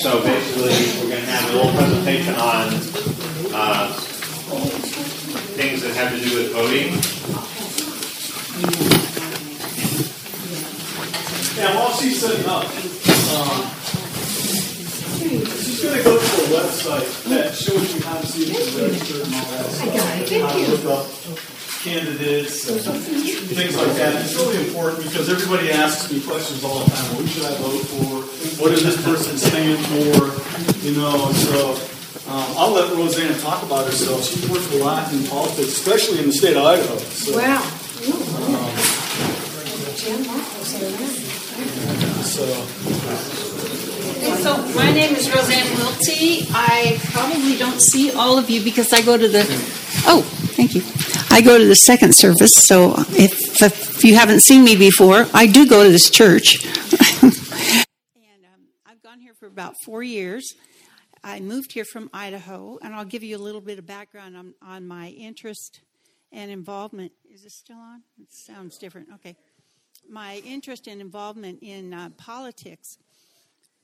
And 0.00 0.08
so 0.08 0.22
basically, 0.22 1.02
we're 1.02 1.10
going 1.10 1.26
to 1.26 1.30
have 1.30 1.50
a 1.50 1.56
little 1.56 1.72
presentation 1.72 2.34
on 2.36 2.72
uh, 3.52 3.92
things 5.52 5.82
that 5.82 5.94
have 5.94 6.16
to 6.16 6.24
do 6.26 6.38
with 6.38 6.52
voting. 6.54 6.96
Yeah, 11.54 11.76
while 11.76 11.92
she's 11.92 12.18
setting 12.18 12.46
up, 12.46 12.64
um, 12.64 13.60
she's 15.20 15.82
going 15.82 15.98
to 15.98 16.02
go 16.02 16.16
to 16.16 16.24
a 16.24 16.48
website 16.48 17.24
that 17.24 17.54
shows 17.54 17.94
you 17.94 18.00
how 18.00 18.18
to 18.22 18.26
see 18.26 18.50
if 18.50 18.72
you're 18.72 18.88
registered 18.88 19.26
and 19.26 19.34
all 19.34 19.50
that 19.50 19.66
stuff. 19.66 19.94
got 19.94 20.22
it. 20.22 20.28
Thank 20.30 21.44
you. 21.44 21.59
Candidates 21.82 22.68
and 22.68 22.80
things 23.02 23.76
like 23.76 23.92
that. 23.96 24.14
It's 24.22 24.34
really 24.34 24.66
important 24.68 25.02
because 25.04 25.28
everybody 25.30 25.70
asks 25.72 26.12
me 26.12 26.20
questions 26.20 26.62
all 26.62 26.80
the 26.84 26.90
time. 26.90 27.16
Who 27.16 27.26
should 27.26 27.44
I 27.44 27.54
vote 27.56 27.80
for? 27.88 28.62
What 28.62 28.70
does 28.70 28.84
this 28.84 29.02
person 29.02 29.38
stand 29.38 29.78
for? 29.86 30.86
You 30.86 30.96
know, 30.96 31.32
so 31.32 31.72
um, 32.30 32.44
I'll 32.56 32.72
let 32.72 32.92
Roseanne 32.94 33.38
talk 33.40 33.62
about 33.62 33.86
herself. 33.86 34.24
She's 34.24 34.48
worked 34.50 34.70
a 34.74 34.76
lot 34.84 35.10
in 35.12 35.24
politics, 35.26 35.68
especially 35.68 36.18
in 36.20 36.26
the 36.26 36.32
state 36.32 36.56
of 36.56 36.64
Idaho. 36.64 36.96
So, 36.98 37.36
Wow. 37.38 38.70
so 42.22 43.99
So 44.20 44.56
my 44.74 44.92
name 44.92 45.14
is 45.14 45.34
Roseanne 45.34 45.66
Wilty. 45.76 46.46
I 46.52 47.00
probably 47.12 47.56
don't 47.56 47.80
see 47.80 48.12
all 48.12 48.38
of 48.38 48.50
you 48.50 48.62
because 48.62 48.92
I 48.92 49.00
go 49.00 49.16
to 49.16 49.26
the. 49.26 49.40
Oh, 50.06 50.20
thank 50.56 50.74
you. 50.74 50.82
I 51.30 51.40
go 51.40 51.56
to 51.56 51.64
the 51.64 51.74
second 51.74 52.14
service. 52.14 52.52
So 52.66 52.96
if, 53.16 53.62
if 53.62 54.04
you 54.04 54.16
haven't 54.16 54.40
seen 54.40 54.62
me 54.62 54.76
before, 54.76 55.26
I 55.32 55.46
do 55.46 55.66
go 55.66 55.84
to 55.84 55.90
this 55.90 56.10
church. 56.10 56.64
and 57.22 57.32
um, 58.44 58.68
I've 58.84 59.02
gone 59.02 59.20
here 59.20 59.32
for 59.32 59.46
about 59.46 59.74
four 59.84 60.02
years. 60.02 60.54
I 61.24 61.40
moved 61.40 61.72
here 61.72 61.86
from 61.86 62.10
Idaho, 62.12 62.78
and 62.82 62.94
I'll 62.94 63.06
give 63.06 63.22
you 63.22 63.38
a 63.38 63.42
little 63.42 63.62
bit 63.62 63.78
of 63.78 63.86
background 63.86 64.36
on, 64.36 64.54
on 64.60 64.86
my 64.86 65.08
interest 65.08 65.80
and 66.30 66.50
involvement. 66.50 67.12
Is 67.32 67.42
this 67.42 67.54
still 67.54 67.78
on? 67.78 68.02
It 68.20 68.28
sounds 68.30 68.76
different. 68.76 69.08
Okay. 69.14 69.36
My 70.10 70.42
interest 70.44 70.86
and 70.88 71.00
involvement 71.00 71.60
in 71.62 71.94
uh, 71.94 72.10
politics. 72.18 72.98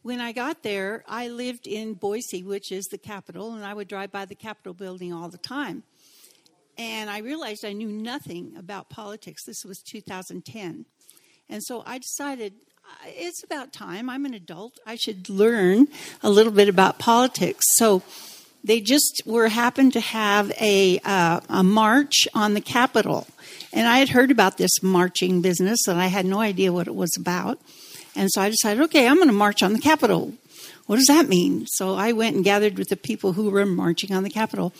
When 0.06 0.20
I 0.20 0.30
got 0.30 0.62
there, 0.62 1.02
I 1.08 1.26
lived 1.26 1.66
in 1.66 1.94
Boise, 1.94 2.44
which 2.44 2.70
is 2.70 2.84
the 2.84 2.96
capital, 2.96 3.54
and 3.54 3.64
I 3.64 3.74
would 3.74 3.88
drive 3.88 4.12
by 4.12 4.24
the 4.24 4.36
Capitol 4.36 4.72
building 4.72 5.12
all 5.12 5.28
the 5.28 5.36
time. 5.36 5.82
And 6.78 7.10
I 7.10 7.18
realized 7.18 7.64
I 7.64 7.72
knew 7.72 7.88
nothing 7.88 8.54
about 8.56 8.88
politics. 8.88 9.42
This 9.44 9.64
was 9.64 9.80
2010. 9.80 10.84
And 11.48 11.60
so 11.60 11.82
I 11.84 11.98
decided 11.98 12.52
it's 13.04 13.42
about 13.42 13.72
time. 13.72 14.08
I'm 14.08 14.24
an 14.24 14.34
adult. 14.34 14.78
I 14.86 14.94
should 14.94 15.28
learn 15.28 15.88
a 16.22 16.30
little 16.30 16.52
bit 16.52 16.68
about 16.68 17.00
politics. 17.00 17.64
So 17.74 18.04
they 18.62 18.80
just 18.80 19.22
were 19.26 19.48
happened 19.48 19.92
to 19.94 20.00
have 20.00 20.52
a, 20.60 21.00
uh, 21.04 21.40
a 21.48 21.64
march 21.64 22.28
on 22.32 22.54
the 22.54 22.60
Capitol. 22.60 23.26
And 23.72 23.88
I 23.88 23.98
had 23.98 24.10
heard 24.10 24.30
about 24.30 24.56
this 24.56 24.84
marching 24.84 25.42
business, 25.42 25.88
and 25.88 26.00
I 26.00 26.06
had 26.06 26.26
no 26.26 26.38
idea 26.38 26.72
what 26.72 26.86
it 26.86 26.94
was 26.94 27.16
about. 27.18 27.58
And 28.16 28.30
so 28.32 28.40
I 28.40 28.48
decided, 28.48 28.82
okay, 28.84 29.06
I'm 29.06 29.16
going 29.16 29.28
to 29.28 29.34
march 29.34 29.62
on 29.62 29.72
the 29.72 29.78
Capitol. 29.78 30.32
What 30.86 30.96
does 30.96 31.06
that 31.06 31.28
mean? 31.28 31.66
So 31.66 31.94
I 31.94 32.12
went 32.12 32.36
and 32.36 32.44
gathered 32.44 32.78
with 32.78 32.88
the 32.88 32.96
people 32.96 33.34
who 33.34 33.50
were 33.50 33.66
marching 33.66 34.12
on 34.12 34.22
the 34.22 34.30
Capitol. 34.30 34.72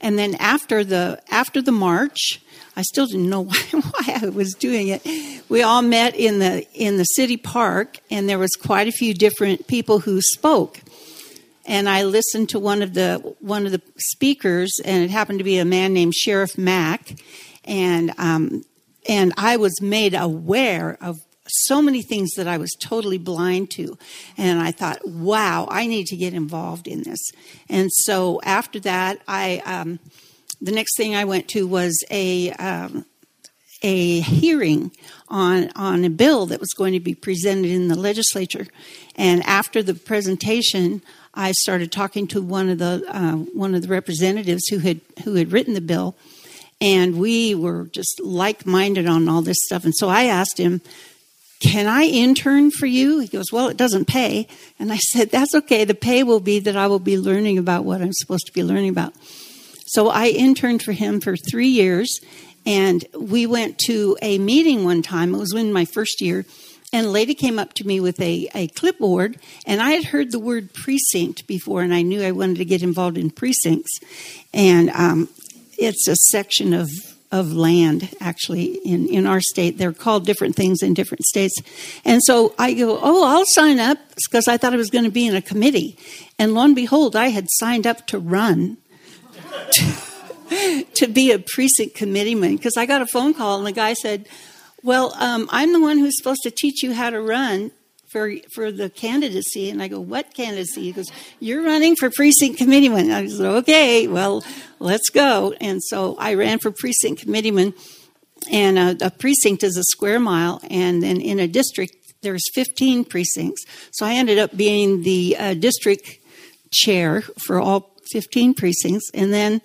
And 0.00 0.18
then 0.18 0.34
after 0.34 0.84
the 0.84 1.22
after 1.30 1.62
the 1.62 1.72
march, 1.72 2.40
I 2.76 2.82
still 2.82 3.06
didn't 3.06 3.30
know 3.30 3.40
why, 3.44 3.56
why 3.72 4.20
I 4.22 4.28
was 4.28 4.54
doing 4.54 4.88
it. 4.88 5.02
We 5.48 5.62
all 5.62 5.82
met 5.82 6.14
in 6.14 6.40
the 6.40 6.66
in 6.74 6.98
the 6.98 7.04
city 7.04 7.36
park, 7.36 7.98
and 8.10 8.28
there 8.28 8.38
was 8.38 8.50
quite 8.50 8.88
a 8.88 8.92
few 8.92 9.14
different 9.14 9.66
people 9.66 10.00
who 10.00 10.20
spoke. 10.20 10.80
And 11.66 11.88
I 11.88 12.02
listened 12.02 12.50
to 12.50 12.58
one 12.58 12.82
of 12.82 12.92
the 12.92 13.34
one 13.40 13.64
of 13.64 13.72
the 13.72 13.80
speakers, 13.96 14.78
and 14.84 15.02
it 15.02 15.10
happened 15.10 15.38
to 15.38 15.44
be 15.44 15.58
a 15.58 15.64
man 15.64 15.94
named 15.94 16.14
Sheriff 16.14 16.58
Mack, 16.58 17.14
and 17.64 18.12
um, 18.18 18.64
and 19.08 19.32
I 19.36 19.56
was 19.56 19.80
made 19.80 20.14
aware 20.14 20.98
of 21.00 21.23
so 21.46 21.82
many 21.82 22.02
things 22.02 22.32
that 22.34 22.48
I 22.48 22.56
was 22.56 22.72
totally 22.72 23.18
blind 23.18 23.70
to. 23.72 23.98
And 24.36 24.60
I 24.60 24.70
thought, 24.70 25.06
wow, 25.06 25.66
I 25.70 25.86
need 25.86 26.06
to 26.06 26.16
get 26.16 26.34
involved 26.34 26.86
in 26.86 27.02
this. 27.02 27.20
And 27.68 27.90
so 27.92 28.40
after 28.44 28.80
that, 28.80 29.20
I, 29.28 29.62
um, 29.64 29.98
the 30.60 30.72
next 30.72 30.96
thing 30.96 31.14
I 31.14 31.24
went 31.24 31.48
to 31.48 31.66
was 31.66 32.02
a, 32.10 32.50
um, 32.52 33.04
a 33.82 34.20
hearing 34.20 34.90
on, 35.28 35.70
on 35.76 36.04
a 36.04 36.10
bill 36.10 36.46
that 36.46 36.60
was 36.60 36.72
going 36.72 36.94
to 36.94 37.00
be 37.00 37.14
presented 37.14 37.70
in 37.70 37.88
the 37.88 37.98
legislature. 37.98 38.66
And 39.16 39.42
after 39.42 39.82
the 39.82 39.94
presentation, 39.94 41.02
I 41.34 41.52
started 41.52 41.92
talking 41.92 42.26
to 42.28 42.40
one 42.40 42.70
of 42.70 42.78
the, 42.78 43.04
uh, 43.08 43.32
one 43.32 43.74
of 43.74 43.82
the 43.82 43.88
representatives 43.88 44.66
who 44.68 44.78
had, 44.78 45.00
who 45.24 45.34
had 45.34 45.52
written 45.52 45.74
the 45.74 45.80
bill. 45.82 46.16
And 46.80 47.18
we 47.18 47.54
were 47.54 47.84
just 47.86 48.20
like 48.22 48.66
minded 48.66 49.06
on 49.06 49.28
all 49.28 49.42
this 49.42 49.58
stuff. 49.64 49.84
And 49.84 49.94
so 49.94 50.08
I 50.08 50.24
asked 50.24 50.58
him, 50.58 50.80
can 51.64 51.86
I 51.86 52.02
intern 52.02 52.70
for 52.70 52.84
you? 52.84 53.20
He 53.20 53.26
goes, 53.26 53.50
Well, 53.50 53.68
it 53.68 53.78
doesn't 53.78 54.04
pay. 54.04 54.46
And 54.78 54.92
I 54.92 54.98
said, 54.98 55.30
That's 55.30 55.54
okay. 55.54 55.84
The 55.84 55.94
pay 55.94 56.22
will 56.22 56.40
be 56.40 56.58
that 56.58 56.76
I 56.76 56.88
will 56.88 56.98
be 56.98 57.18
learning 57.18 57.56
about 57.56 57.84
what 57.86 58.02
I'm 58.02 58.12
supposed 58.12 58.46
to 58.46 58.52
be 58.52 58.62
learning 58.62 58.90
about. 58.90 59.14
So 59.86 60.08
I 60.08 60.26
interned 60.26 60.82
for 60.82 60.92
him 60.92 61.20
for 61.20 61.36
three 61.36 61.68
years. 61.68 62.20
And 62.66 63.04
we 63.18 63.46
went 63.46 63.78
to 63.86 64.16
a 64.20 64.38
meeting 64.38 64.84
one 64.84 65.00
time. 65.00 65.34
It 65.34 65.38
was 65.38 65.54
in 65.54 65.72
my 65.72 65.86
first 65.86 66.20
year. 66.20 66.44
And 66.92 67.06
a 67.06 67.10
lady 67.10 67.34
came 67.34 67.58
up 67.58 67.72
to 67.74 67.86
me 67.86 67.98
with 67.98 68.20
a, 68.20 68.48
a 68.54 68.68
clipboard. 68.68 69.38
And 69.66 69.80
I 69.80 69.92
had 69.92 70.04
heard 70.04 70.32
the 70.32 70.38
word 70.38 70.74
precinct 70.74 71.46
before, 71.46 71.80
and 71.80 71.94
I 71.94 72.02
knew 72.02 72.22
I 72.22 72.32
wanted 72.32 72.58
to 72.58 72.64
get 72.66 72.82
involved 72.82 73.16
in 73.16 73.30
precincts. 73.30 74.00
And 74.52 74.90
um, 74.90 75.30
it's 75.78 76.06
a 76.08 76.16
section 76.30 76.74
of 76.74 76.90
of 77.34 77.52
land 77.52 78.14
actually 78.20 78.76
in, 78.84 79.08
in 79.08 79.26
our 79.26 79.40
state. 79.40 79.76
They're 79.76 79.92
called 79.92 80.24
different 80.24 80.54
things 80.54 80.84
in 80.84 80.94
different 80.94 81.24
states. 81.24 81.60
And 82.04 82.22
so 82.22 82.54
I 82.60 82.74
go, 82.74 83.00
oh, 83.02 83.24
I'll 83.24 83.44
sign 83.44 83.80
up 83.80 83.98
because 84.24 84.46
I 84.46 84.56
thought 84.56 84.72
I 84.72 84.76
was 84.76 84.88
going 84.88 85.04
to 85.04 85.10
be 85.10 85.26
in 85.26 85.34
a 85.34 85.42
committee. 85.42 85.98
And 86.38 86.54
lo 86.54 86.62
and 86.62 86.76
behold, 86.76 87.16
I 87.16 87.28
had 87.28 87.48
signed 87.50 87.88
up 87.88 88.06
to 88.08 88.18
run. 88.18 88.78
To, 90.50 90.84
to 90.84 91.06
be 91.08 91.32
a 91.32 91.38
precinct 91.38 91.96
committeeman 91.96 92.56
because 92.56 92.76
I 92.76 92.84
got 92.84 93.00
a 93.00 93.06
phone 93.06 93.32
call 93.32 93.56
and 93.56 93.66
the 93.66 93.72
guy 93.72 93.94
said, 93.94 94.28
Well, 94.82 95.14
um, 95.18 95.48
I'm 95.50 95.72
the 95.72 95.80
one 95.80 95.98
who's 95.98 96.16
supposed 96.18 96.42
to 96.42 96.50
teach 96.50 96.82
you 96.82 96.92
how 96.92 97.08
to 97.08 97.20
run 97.20 97.70
for 98.14 98.32
for 98.52 98.70
the 98.70 98.88
candidacy. 98.88 99.70
And 99.70 99.82
I 99.82 99.88
go, 99.88 99.98
What 99.98 100.32
candidacy? 100.34 100.82
He 100.82 100.92
goes, 100.92 101.10
You're 101.40 101.64
running 101.64 101.96
for 101.96 102.10
precinct 102.10 102.58
committeeman. 102.58 103.10
I 103.10 103.26
said, 103.26 103.44
Okay, 103.44 104.06
well, 104.06 104.44
let's 104.78 105.10
go. 105.10 105.52
And 105.60 105.82
so 105.82 106.16
I 106.16 106.34
ran 106.34 106.60
for 106.60 106.70
precinct 106.70 107.22
committeeman. 107.22 107.74
And 108.52 108.78
a, 108.78 109.06
a 109.06 109.10
precinct 109.10 109.64
is 109.64 109.76
a 109.76 109.82
square 109.84 110.20
mile, 110.20 110.60
and 110.70 111.02
then 111.02 111.20
in 111.20 111.40
a 111.40 111.48
district 111.48 111.96
there's 112.22 112.44
15 112.54 113.04
precincts. 113.04 113.64
So 113.90 114.06
I 114.06 114.14
ended 114.14 114.38
up 114.38 114.56
being 114.56 115.02
the 115.02 115.36
uh, 115.38 115.54
district 115.54 116.18
chair 116.72 117.22
for 117.46 117.60
all 117.60 117.96
15 118.12 118.54
precincts, 118.54 119.10
and 119.12 119.32
then 119.32 119.60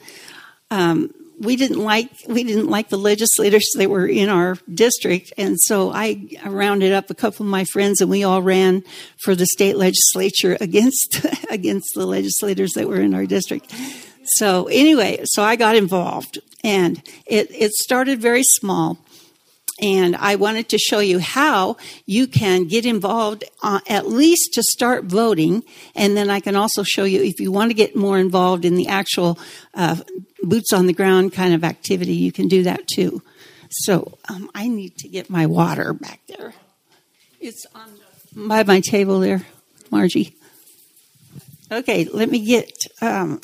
um, 0.72 1.14
we 1.40 1.56
didn't 1.56 1.80
like 1.80 2.10
we 2.28 2.44
didn't 2.44 2.70
like 2.70 2.90
the 2.90 2.98
legislators 2.98 3.68
that 3.76 3.90
were 3.90 4.08
in 4.08 4.30
our 4.30 4.58
district, 4.74 5.34
and 5.38 5.58
so 5.60 5.92
I 5.92 6.28
rounded 6.46 6.92
up 6.92 7.10
a 7.10 7.16
couple 7.16 7.46
of 7.46 7.50
my 7.50 7.64
friends, 7.66 8.02
and 8.02 8.10
we 8.10 8.24
all 8.24 8.42
ran 8.42 8.84
for 9.24 9.36
the 9.36 9.46
state 9.46 9.78
legislature 9.78 10.58
against 10.60 11.26
against 11.50 11.94
the 11.96 12.06
legislators 12.06 12.72
that 12.76 12.88
were 12.88 13.00
in 13.00 13.14
our 13.14 13.26
district. 13.26 13.74
So 14.24 14.68
anyway, 14.68 15.22
so 15.26 15.42
I 15.44 15.56
got 15.56 15.76
involved, 15.76 16.40
and 16.64 17.02
it 17.26 17.48
it 17.52 17.72
started 17.72 18.22
very 18.22 18.44
small. 18.44 18.98
And 19.82 20.18
I 20.18 20.36
wanted 20.36 20.68
to 20.70 20.78
show 20.78 21.00
you 21.00 21.20
how 21.20 21.78
you 22.06 22.28
can 22.28 22.66
get 22.66 22.86
involved, 22.86 23.46
uh, 23.64 23.80
at 23.88 24.08
least 24.08 24.54
to 24.56 24.64
start 24.64 25.06
voting. 25.06 25.64
And 25.96 26.18
then 26.18 26.30
I 26.30 26.42
can 26.42 26.58
also 26.58 26.84
show 26.84 27.06
you 27.06 27.24
if 27.24 27.40
you 27.40 27.50
want 27.50 27.70
to 27.70 27.74
get 27.74 27.96
more 27.96 28.20
involved 28.20 28.66
in 28.66 28.76
the 28.76 28.90
actual 28.90 29.40
uh, 29.74 29.96
boots 30.44 30.74
on 30.74 30.88
the 30.88 30.94
ground 30.94 31.34
kind 31.34 31.54
of 31.54 31.64
activity, 31.64 32.14
you 32.14 32.32
can 32.32 32.48
do 32.48 32.64
that 32.64 32.88
too. 32.88 33.22
So 33.70 34.18
um, 34.28 34.50
I 34.56 34.68
need 34.68 34.98
to 34.98 35.08
get 35.08 35.30
my 35.30 35.46
water 35.46 35.94
back 35.94 36.22
there. 36.28 36.54
It's 37.40 37.66
on 37.76 37.90
by 38.36 38.64
my 38.64 38.80
table 38.80 39.20
there, 39.20 39.46
Margie. 39.92 40.36
Okay, 41.72 42.06
let 42.06 42.30
me 42.30 42.46
get 42.46 42.72
um, 43.02 43.42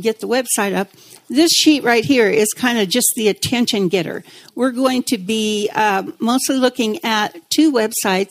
get 0.00 0.20
the 0.20 0.28
website 0.28 0.74
up. 0.74 0.88
This 1.28 1.50
sheet 1.50 1.82
right 1.82 2.04
here 2.04 2.28
is 2.28 2.52
kind 2.52 2.78
of 2.78 2.88
just 2.88 3.12
the 3.16 3.28
attention 3.28 3.88
getter. 3.88 4.22
We're 4.54 4.72
going 4.72 5.02
to 5.04 5.18
be 5.18 5.70
uh, 5.74 6.04
mostly 6.18 6.56
looking 6.56 7.02
at 7.04 7.36
two 7.50 7.72
websites 7.72 8.30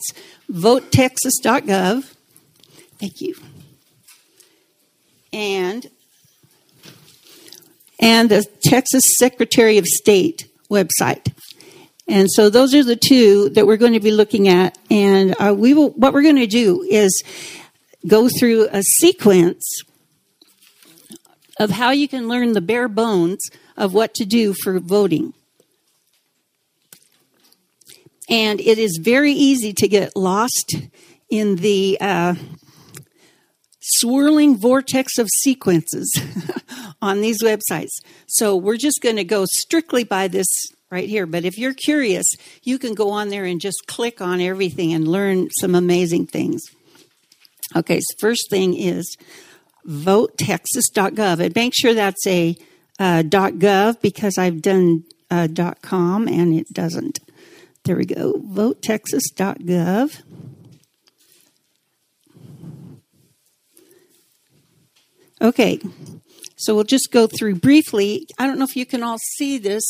votetexas.gov. 0.50 2.14
Thank 2.98 3.20
you. 3.20 3.34
And 5.32 5.88
and 8.02 8.28
the 8.28 8.44
Texas 8.64 9.02
Secretary 9.16 9.78
of 9.78 9.86
State 9.86 10.48
website. 10.68 11.32
And 12.08 12.28
so 12.30 12.50
those 12.50 12.74
are 12.74 12.82
the 12.82 12.96
two 12.96 13.48
that 13.50 13.66
we're 13.66 13.76
going 13.76 13.92
to 13.92 14.00
be 14.00 14.10
looking 14.10 14.48
at. 14.48 14.76
And 14.90 15.34
uh, 15.38 15.54
we 15.56 15.72
will, 15.72 15.90
what 15.90 16.12
we're 16.12 16.22
going 16.22 16.36
to 16.36 16.48
do 16.48 16.82
is 16.82 17.22
go 18.06 18.28
through 18.28 18.68
a 18.72 18.82
sequence 18.82 19.64
of 21.60 21.70
how 21.70 21.92
you 21.92 22.08
can 22.08 22.28
learn 22.28 22.52
the 22.52 22.60
bare 22.60 22.88
bones 22.88 23.40
of 23.76 23.94
what 23.94 24.14
to 24.14 24.24
do 24.24 24.52
for 24.52 24.80
voting. 24.80 25.32
And 28.28 28.60
it 28.60 28.78
is 28.78 28.98
very 29.00 29.32
easy 29.32 29.72
to 29.74 29.86
get 29.86 30.16
lost 30.16 30.74
in 31.30 31.56
the 31.56 31.98
uh, 32.00 32.34
swirling 33.98 34.56
vortex 34.56 35.18
of 35.18 35.28
sequences 35.40 36.12
on 37.02 37.20
these 37.20 37.42
websites. 37.42 37.90
So 38.26 38.56
we're 38.56 38.76
just 38.76 39.00
going 39.00 39.16
to 39.16 39.24
go 39.24 39.44
strictly 39.46 40.04
by 40.04 40.28
this 40.28 40.46
right 40.90 41.08
here. 41.08 41.26
But 41.26 41.44
if 41.44 41.58
you're 41.58 41.74
curious, 41.74 42.26
you 42.62 42.78
can 42.78 42.94
go 42.94 43.10
on 43.10 43.30
there 43.30 43.44
and 43.44 43.60
just 43.60 43.86
click 43.86 44.20
on 44.20 44.40
everything 44.40 44.92
and 44.92 45.08
learn 45.08 45.48
some 45.60 45.74
amazing 45.74 46.26
things. 46.26 46.62
Okay, 47.74 48.00
so 48.00 48.14
first 48.20 48.50
thing 48.50 48.74
is 48.74 49.16
votetexas.gov. 49.86 51.40
And 51.40 51.54
make 51.54 51.72
sure 51.74 51.94
that's 51.94 52.26
a 52.26 52.56
uh, 52.98 53.22
.gov 53.22 54.00
because 54.00 54.38
I've 54.38 54.62
done 54.62 55.04
uh, 55.30 55.48
.com 55.80 56.28
and 56.28 56.54
it 56.54 56.72
doesn't. 56.72 57.18
There 57.84 57.96
we 57.96 58.04
go. 58.04 58.34
Votetexas.gov. 58.34 60.22
Okay, 65.42 65.80
so 66.54 66.72
we'll 66.72 66.84
just 66.84 67.10
go 67.10 67.26
through 67.26 67.56
briefly. 67.56 68.28
I 68.38 68.46
don't 68.46 68.60
know 68.60 68.64
if 68.64 68.76
you 68.76 68.86
can 68.86 69.02
all 69.02 69.18
see 69.18 69.58
this 69.58 69.82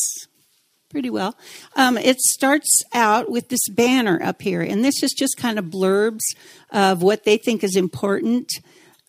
pretty 0.88 1.11
well. 1.11 1.36
Um, 1.76 1.98
it 1.98 2.20
starts 2.20 2.82
out 2.94 3.30
with 3.30 3.50
this 3.50 3.68
banner 3.68 4.18
up 4.22 4.40
here, 4.40 4.62
and 4.62 4.82
this 4.82 5.03
is 5.03 5.12
just 5.12 5.36
kind 5.36 5.59
of 5.59 5.66
blurbs 5.66 6.22
of 6.70 7.03
what 7.03 7.24
they 7.24 7.36
think 7.36 7.62
is 7.62 7.76
important. 7.76 8.50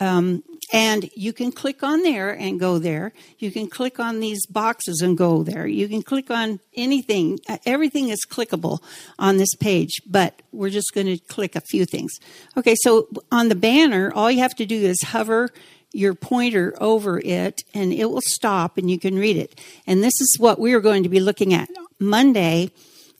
Um, 0.02 0.44
and 0.74 1.10
you 1.16 1.32
can 1.32 1.54
click 1.54 1.82
on 1.82 2.02
there 2.02 2.32
and 2.32 2.60
go 2.60 2.78
there. 2.78 3.14
You 3.38 3.50
can 3.50 3.70
click 3.70 4.00
on 4.00 4.20
these 4.20 4.46
boxes 4.46 5.00
and 5.02 5.18
go 5.18 5.44
there. 5.44 5.66
You 5.66 5.88
can 5.88 6.02
click 6.02 6.30
on 6.30 6.60
anything. 6.76 7.40
Uh, 7.48 7.58
everything 7.66 8.10
is 8.10 8.26
clickable 8.30 8.80
on 9.18 9.38
this 9.38 9.56
page, 9.56 10.02
but 10.06 10.42
we're 10.52 10.72
just 10.72 10.94
going 10.94 11.08
to 11.08 11.18
click 11.18 11.56
a 11.56 11.62
few 11.62 11.86
things. 11.86 12.14
Okay, 12.58 12.76
so 12.82 13.08
on 13.32 13.48
the 13.48 13.56
banner, 13.56 14.12
all 14.14 14.30
you 14.30 14.40
have 14.40 14.56
to 14.56 14.66
do 14.66 14.76
is 14.76 15.02
hover 15.04 15.50
your 15.94 16.16
pointer 16.16 16.76
over 16.82 17.22
it 17.24 17.62
and 17.74 17.94
it 17.94 18.10
will 18.10 18.22
stop 18.26 18.78
and 18.78 18.90
you 18.92 19.00
can 19.00 19.18
read 19.18 19.38
it. 19.38 19.62
And 19.88 20.04
this 20.04 20.20
is 20.20 20.38
what 20.40 20.60
we 20.60 20.74
are 20.74 20.82
going 20.82 21.04
to 21.04 21.10
be 21.10 21.20
looking 21.20 21.54
at. 21.54 21.70
Monday, 22.00 22.72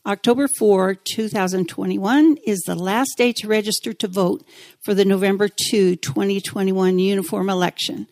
October 0.04 0.48
4, 0.58 0.96
2021 0.96 2.36
is 2.46 2.60
the 2.66 2.74
last 2.74 3.12
day 3.16 3.32
to 3.32 3.48
register 3.48 3.94
to 3.94 4.08
vote 4.08 4.44
for 4.84 4.92
the 4.92 5.04
November 5.04 5.48
2, 5.48 5.96
2021 5.96 6.98
uniform 6.98 7.48
election. 7.48 8.06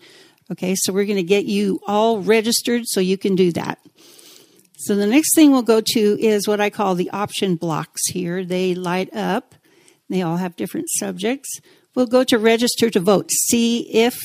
Okay, 0.51 0.75
so 0.75 0.93
we're 0.93 1.05
going 1.05 1.17
to 1.17 1.23
get 1.23 1.45
you 1.45 1.81
all 1.87 2.21
registered 2.21 2.85
so 2.87 3.01
you 3.01 3.19
can 3.19 3.35
do 3.35 3.53
that. 3.53 3.79
So 4.77 4.95
the 4.97 5.07
next 5.07 5.35
thing 5.35 5.53
we'll 5.53 5.63
go 5.63 5.81
to 5.81 6.21
is 6.21 6.49
what 6.49 6.61
I 6.61 6.71
call 6.71 6.95
the 6.95 7.11
option 7.11 7.57
blocks 7.57 8.01
here. 8.09 8.45
They 8.45 8.75
light 8.75 9.15
up. 9.15 9.55
They 10.09 10.23
all 10.23 10.39
have 10.39 10.57
different 10.57 10.89
subjects. 10.91 11.61
We'll 11.95 12.07
go 12.07 12.25
to 12.25 12.39
register 12.39 12.91
to 12.91 13.01
vote. 13.01 13.31
See 13.31 13.81
if 13.93 14.17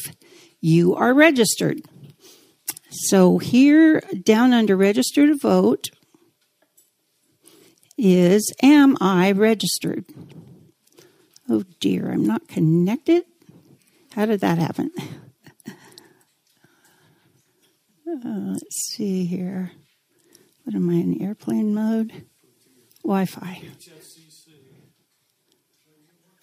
you 0.62 0.96
are 0.96 1.14
registered. 1.14 1.82
So 2.90 3.38
here 3.38 4.02
down 4.24 4.54
under 4.54 4.76
register 4.76 5.28
to 5.28 5.38
vote 5.38 5.86
is 7.98 8.54
am 8.62 8.98
I 9.02 9.32
registered? 9.32 10.06
Oh 11.50 11.64
dear, 11.80 12.12
I'm 12.12 12.26
not 12.26 12.48
connected. 12.48 13.24
How 14.14 14.26
did 14.26 14.40
that 14.42 14.58
happen? 14.58 14.92
Uh, 18.10 18.54
let's 18.54 18.94
see 18.94 19.26
here. 19.26 19.72
What 20.64 20.76
am 20.76 20.90
I 20.90 20.94
in 20.94 21.22
airplane 21.22 21.74
mode? 21.74 22.26
Wi 23.04 23.26
Fi. 23.26 23.62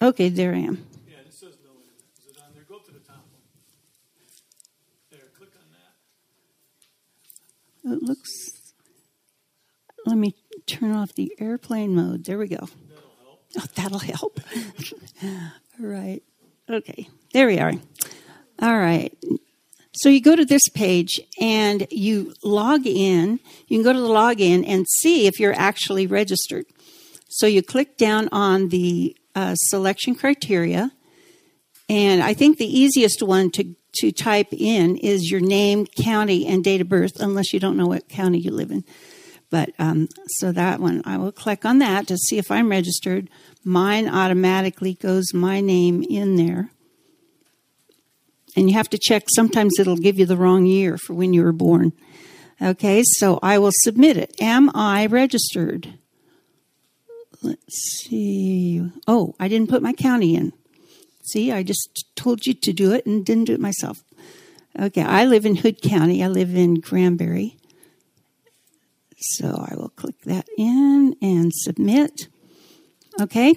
Okay, 0.01 0.29
there 0.29 0.53
I 0.53 0.59
am. 0.59 0.85
Yeah, 1.07 1.17
it 1.25 1.33
says 1.33 1.57
no 1.63 1.71
internet. 1.71 2.05
Is 2.19 2.27
it 2.31 2.37
on 2.41 2.53
there? 2.53 2.63
Go 2.69 2.75
up 2.77 2.85
to 2.85 2.91
the 2.91 2.99
top 2.99 3.25
one. 3.31 3.41
There, 5.11 5.27
click 5.37 5.49
on 5.55 5.69
that. 5.71 5.95
It 7.85 8.01
looks. 8.01 8.73
Let 10.05 10.17
me 10.17 10.33
turn 10.65 10.91
off 10.91 11.13
the 11.13 11.33
airplane 11.39 11.95
mode. 11.95 12.25
There 12.25 12.37
we 12.37 12.47
go. 12.47 12.67
That'll 12.95 13.19
help. 13.23 13.41
Oh, 13.57 13.65
that'll 13.75 13.99
help. 13.99 14.39
All 15.79 15.85
right. 15.87 16.23
Okay. 16.69 17.07
There 17.33 17.47
we 17.47 17.59
are. 17.59 17.73
All 18.61 18.77
right. 18.77 19.15
So 19.93 20.09
you 20.09 20.19
go 20.19 20.35
to 20.35 20.45
this 20.45 20.67
page 20.73 21.21
and 21.39 21.87
you 21.91 22.33
log 22.43 22.85
in. 22.85 23.39
You 23.67 23.77
can 23.77 23.83
go 23.83 23.93
to 23.93 23.99
the 23.99 24.07
login 24.07 24.67
and 24.67 24.85
see 24.99 25.27
if 25.27 25.39
you're 25.39 25.53
actually 25.55 26.07
registered. 26.07 26.65
So 27.29 27.47
you 27.47 27.61
click 27.61 27.97
down 27.97 28.29
on 28.31 28.69
the 28.69 29.15
uh, 29.35 29.55
selection 29.55 30.15
criteria. 30.15 30.91
And 31.87 32.23
I 32.23 32.33
think 32.33 32.57
the 32.57 32.79
easiest 32.79 33.21
one 33.21 33.51
to, 33.51 33.75
to 33.95 34.11
type 34.11 34.51
in 34.51 34.97
is 34.97 35.29
your 35.31 35.41
name, 35.41 35.85
county, 35.85 36.45
and 36.47 36.63
date 36.63 36.81
of 36.81 36.89
birth, 36.89 37.19
unless 37.19 37.53
you 37.53 37.59
don't 37.59 37.77
know 37.77 37.87
what 37.87 38.09
county 38.09 38.39
you 38.39 38.51
live 38.51 38.71
in. 38.71 38.83
But 39.49 39.71
um, 39.79 40.09
so 40.27 40.51
that 40.51 40.79
one, 40.79 41.01
I 41.05 41.17
will 41.17 41.31
click 41.31 41.65
on 41.65 41.79
that 41.79 42.07
to 42.07 42.17
see 42.17 42.37
if 42.37 42.51
I'm 42.51 42.69
registered. 42.69 43.29
Mine 43.63 44.09
automatically 44.09 44.95
goes 44.95 45.33
my 45.33 45.61
name 45.61 46.03
in 46.03 46.35
there. 46.35 46.69
And 48.55 48.69
you 48.69 48.75
have 48.75 48.89
to 48.89 48.97
check, 48.97 49.25
sometimes 49.35 49.79
it'll 49.79 49.97
give 49.97 50.17
you 50.17 50.25
the 50.25 50.37
wrong 50.37 50.65
year 50.65 50.97
for 50.97 51.13
when 51.13 51.33
you 51.33 51.43
were 51.43 51.51
born. 51.51 51.93
Okay, 52.61 53.03
so 53.03 53.39
I 53.43 53.57
will 53.59 53.71
submit 53.73 54.15
it. 54.17 54.33
Am 54.39 54.71
I 54.73 55.07
registered? 55.07 55.99
Let's 57.41 57.75
see. 58.03 58.89
Oh, 59.07 59.35
I 59.39 59.47
didn't 59.47 59.69
put 59.69 59.83
my 59.83 59.93
county 59.93 60.35
in. 60.35 60.53
See, 61.27 61.51
I 61.51 61.63
just 61.63 62.05
told 62.15 62.45
you 62.45 62.53
to 62.53 62.73
do 62.73 62.91
it 62.91 63.05
and 63.05 63.25
didn't 63.25 63.45
do 63.45 63.53
it 63.53 63.59
myself. 63.59 64.03
Okay, 64.79 65.03
I 65.03 65.25
live 65.25 65.45
in 65.45 65.55
Hood 65.55 65.81
County. 65.81 66.23
I 66.23 66.27
live 66.27 66.55
in 66.55 66.75
Granbury. 66.75 67.57
So 69.17 69.47
I 69.47 69.75
will 69.75 69.89
click 69.89 70.21
that 70.25 70.47
in 70.57 71.15
and 71.21 71.51
submit. 71.53 72.27
Okay, 73.19 73.55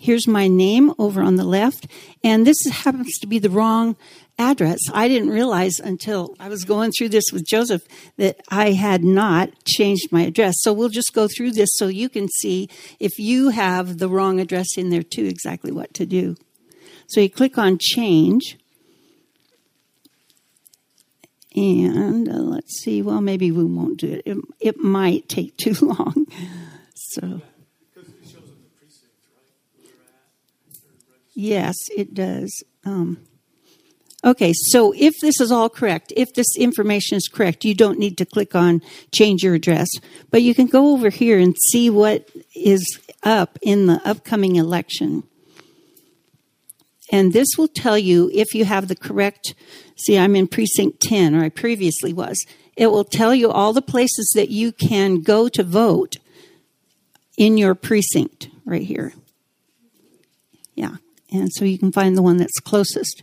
here's 0.00 0.28
my 0.28 0.46
name 0.48 0.94
over 0.98 1.20
on 1.22 1.34
the 1.36 1.44
left. 1.44 1.88
And 2.22 2.46
this 2.46 2.64
happens 2.70 3.18
to 3.18 3.26
be 3.26 3.38
the 3.38 3.50
wrong 3.50 3.96
address. 4.38 4.78
I 4.94 5.08
didn't 5.08 5.30
realize 5.30 5.78
until 5.78 6.34
I 6.40 6.48
was 6.48 6.64
going 6.64 6.92
through 6.92 7.10
this 7.10 7.32
with 7.32 7.44
Joseph 7.46 7.82
that 8.16 8.40
I 8.48 8.72
had 8.72 9.04
not 9.04 9.50
changed 9.64 10.10
my 10.10 10.22
address. 10.22 10.54
So 10.60 10.72
we'll 10.72 10.88
just 10.88 11.12
go 11.12 11.28
through 11.28 11.50
this 11.52 11.70
so 11.74 11.88
you 11.88 12.08
can 12.08 12.28
see 12.28 12.70
if 12.98 13.18
you 13.18 13.50
have 13.50 13.98
the 13.98 14.08
wrong 14.08 14.40
address 14.40 14.78
in 14.78 14.88
there 14.88 15.02
too, 15.02 15.26
exactly 15.26 15.72
what 15.72 15.92
to 15.94 16.06
do. 16.06 16.36
So 17.10 17.20
you 17.20 17.28
click 17.28 17.58
on 17.58 17.76
change. 17.78 18.56
And 21.56 22.28
uh, 22.28 22.34
let's 22.34 22.80
see, 22.80 23.02
well, 23.02 23.20
maybe 23.20 23.50
we 23.50 23.64
won't 23.64 23.98
do 23.98 24.12
it. 24.12 24.22
It, 24.24 24.38
it 24.60 24.76
might 24.78 25.28
take 25.28 25.56
too 25.56 25.72
long. 25.82 26.26
So, 26.94 27.42
yes, 31.34 31.74
it 31.96 32.14
does. 32.14 32.62
Um, 32.84 33.18
okay, 34.24 34.52
so 34.52 34.94
if 34.96 35.14
this 35.20 35.40
is 35.40 35.50
all 35.50 35.68
correct, 35.68 36.12
if 36.16 36.32
this 36.34 36.56
information 36.56 37.16
is 37.16 37.26
correct, 37.26 37.64
you 37.64 37.74
don't 37.74 37.98
need 37.98 38.16
to 38.18 38.24
click 38.24 38.54
on 38.54 38.82
change 39.12 39.42
your 39.42 39.56
address, 39.56 39.88
but 40.30 40.42
you 40.42 40.54
can 40.54 40.68
go 40.68 40.92
over 40.92 41.10
here 41.10 41.40
and 41.40 41.56
see 41.72 41.90
what 41.90 42.30
is 42.54 43.00
up 43.24 43.58
in 43.62 43.86
the 43.86 44.00
upcoming 44.04 44.54
election. 44.54 45.24
And 47.10 47.32
this 47.32 47.48
will 47.58 47.68
tell 47.68 47.98
you 47.98 48.30
if 48.32 48.54
you 48.54 48.64
have 48.64 48.88
the 48.88 48.96
correct, 48.96 49.54
see, 49.96 50.16
I'm 50.16 50.36
in 50.36 50.46
precinct 50.46 51.00
10, 51.00 51.34
or 51.34 51.44
I 51.44 51.48
previously 51.48 52.12
was. 52.12 52.46
It 52.76 52.86
will 52.86 53.04
tell 53.04 53.34
you 53.34 53.50
all 53.50 53.72
the 53.72 53.82
places 53.82 54.32
that 54.36 54.48
you 54.48 54.72
can 54.72 55.22
go 55.22 55.48
to 55.48 55.62
vote 55.62 56.16
in 57.36 57.58
your 57.58 57.74
precinct 57.74 58.48
right 58.64 58.82
here. 58.82 59.12
Yeah. 60.74 60.96
And 61.32 61.52
so 61.52 61.64
you 61.64 61.78
can 61.78 61.92
find 61.92 62.16
the 62.16 62.22
one 62.22 62.36
that's 62.36 62.58
closest. 62.60 63.22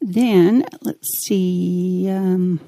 then 0.00 0.66
let's 0.82 1.24
see. 1.24 2.08
Um, 2.10 2.60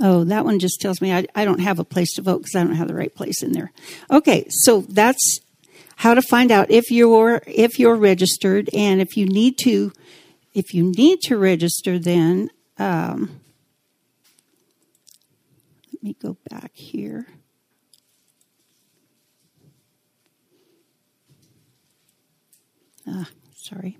oh, 0.00 0.24
that 0.24 0.44
one 0.44 0.58
just 0.58 0.80
tells 0.80 1.00
me 1.00 1.12
I, 1.12 1.26
I 1.34 1.44
don't 1.44 1.60
have 1.60 1.78
a 1.78 1.84
place 1.84 2.14
to 2.14 2.22
vote 2.22 2.38
because 2.38 2.54
I 2.54 2.64
don't 2.64 2.76
have 2.76 2.88
the 2.88 2.94
right 2.94 3.14
place 3.14 3.42
in 3.42 3.52
there. 3.52 3.72
Okay, 4.10 4.46
so 4.48 4.82
that's 4.82 5.40
how 5.96 6.14
to 6.14 6.22
find 6.22 6.50
out 6.50 6.70
if 6.70 6.90
you're 6.90 7.42
if 7.46 7.78
you're 7.78 7.96
registered 7.96 8.68
and 8.74 9.00
if 9.00 9.16
you 9.16 9.26
need 9.26 9.56
to 9.64 9.92
if 10.52 10.72
you 10.74 10.84
need 10.96 11.20
to 11.22 11.36
register 11.36 11.98
then 11.98 12.50
um, 12.78 13.40
let 15.92 16.02
me 16.02 16.16
go 16.20 16.36
back 16.50 16.72
here. 16.74 17.26
Ah 23.06 23.28
sorry 23.54 23.98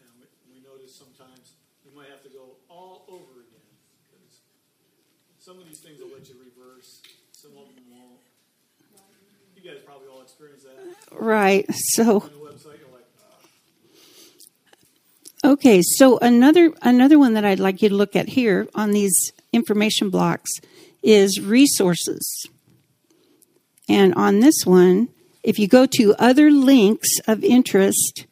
And 0.00 0.08
we, 0.20 0.26
we 0.48 0.58
notice 0.64 0.94
sometimes 0.94 1.52
you 1.84 1.90
might 1.96 2.08
have 2.08 2.22
to 2.22 2.28
go 2.28 2.56
all 2.68 3.04
over 3.08 3.40
again. 3.40 3.68
'cause 4.10 4.40
Some 5.38 5.58
of 5.58 5.66
these 5.66 5.80
things 5.80 6.00
will 6.00 6.08
let 6.12 6.28
you 6.28 6.36
reverse, 6.40 7.02
some 7.32 7.52
of 7.56 7.74
them 7.74 7.84
won't. 7.90 8.20
You 9.56 9.62
guys 9.62 9.80
probably 9.84 10.08
all 10.08 10.22
experience 10.22 10.29
that 10.29 10.29
right 11.12 11.66
so 11.70 12.02
on 12.02 12.20
the 12.20 12.36
website, 12.36 12.78
you're 12.78 12.92
like, 12.92 13.04
Okay, 15.42 15.82
so 15.82 16.18
another 16.18 16.72
another 16.82 17.18
one 17.18 17.34
that 17.34 17.44
I'd 17.44 17.60
like 17.60 17.82
you 17.82 17.88
to 17.88 17.94
look 17.94 18.16
at 18.16 18.28
here 18.28 18.68
on 18.74 18.92
these 18.92 19.32
information 19.52 20.10
blocks 20.10 20.50
is 21.02 21.40
resources. 21.40 22.46
And 23.88 24.14
on 24.14 24.40
this 24.40 24.64
one, 24.64 25.08
if 25.42 25.58
you 25.58 25.66
go 25.66 25.86
to 25.86 26.14
other 26.18 26.50
links 26.50 27.08
of 27.26 27.42
interest, 27.42 28.26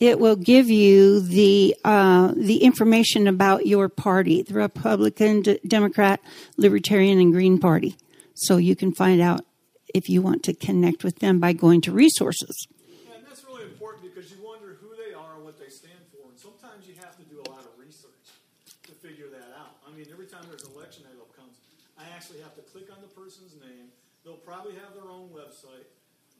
it 0.00 0.18
will 0.18 0.34
give 0.36 0.68
you 0.68 1.20
the 1.20 1.76
uh, 1.84 2.32
the 2.34 2.64
information 2.64 3.28
about 3.28 3.66
your 3.66 3.88
party, 3.88 4.42
the 4.42 4.54
Republican, 4.54 5.42
D- 5.42 5.60
Democrat, 5.66 6.20
Libertarian, 6.56 7.20
and 7.20 7.32
Green 7.32 7.58
Party. 7.58 7.96
So 8.34 8.56
you 8.56 8.74
can 8.74 8.92
find 8.92 9.20
out 9.20 9.44
if 9.94 10.08
you 10.08 10.22
want 10.22 10.42
to 10.44 10.54
connect 10.54 11.04
with 11.04 11.18
them 11.20 11.38
by 11.38 11.52
going 11.52 11.80
to 11.82 11.92
resources. 11.92 12.66
Yeah, 12.88 13.16
and 13.16 13.26
that's 13.26 13.44
really 13.44 13.64
important 13.64 14.08
because 14.08 14.30
you 14.30 14.38
wonder 14.42 14.78
who 14.80 14.96
they 14.96 15.14
are 15.14 15.36
and 15.36 15.44
what 15.44 15.58
they 15.58 15.68
stand 15.68 16.00
for. 16.10 16.28
And 16.30 16.38
sometimes 16.38 16.88
you 16.88 16.94
have 17.00 17.16
to 17.16 17.24
do 17.28 17.40
a 17.40 17.48
lot 17.50 17.64
of 17.64 17.72
research 17.78 18.32
to 18.88 18.92
figure 18.92 19.28
that 19.30 19.50
out. 19.58 19.78
I 19.86 19.92
mean, 19.94 20.06
every 20.12 20.26
time 20.26 20.44
there's 20.48 20.64
an 20.64 20.72
election 20.74 21.04
that 21.04 21.16
comes, 21.36 21.58
I 21.98 22.08
actually 22.16 22.40
have 22.40 22.54
to 22.56 22.64
click 22.72 22.88
on 22.90 23.00
the 23.00 23.12
person's 23.12 23.54
name. 23.60 23.92
They'll 24.24 24.40
probably 24.40 24.74
have 24.78 24.94
their 24.94 25.10
own 25.10 25.30
website, 25.34 25.90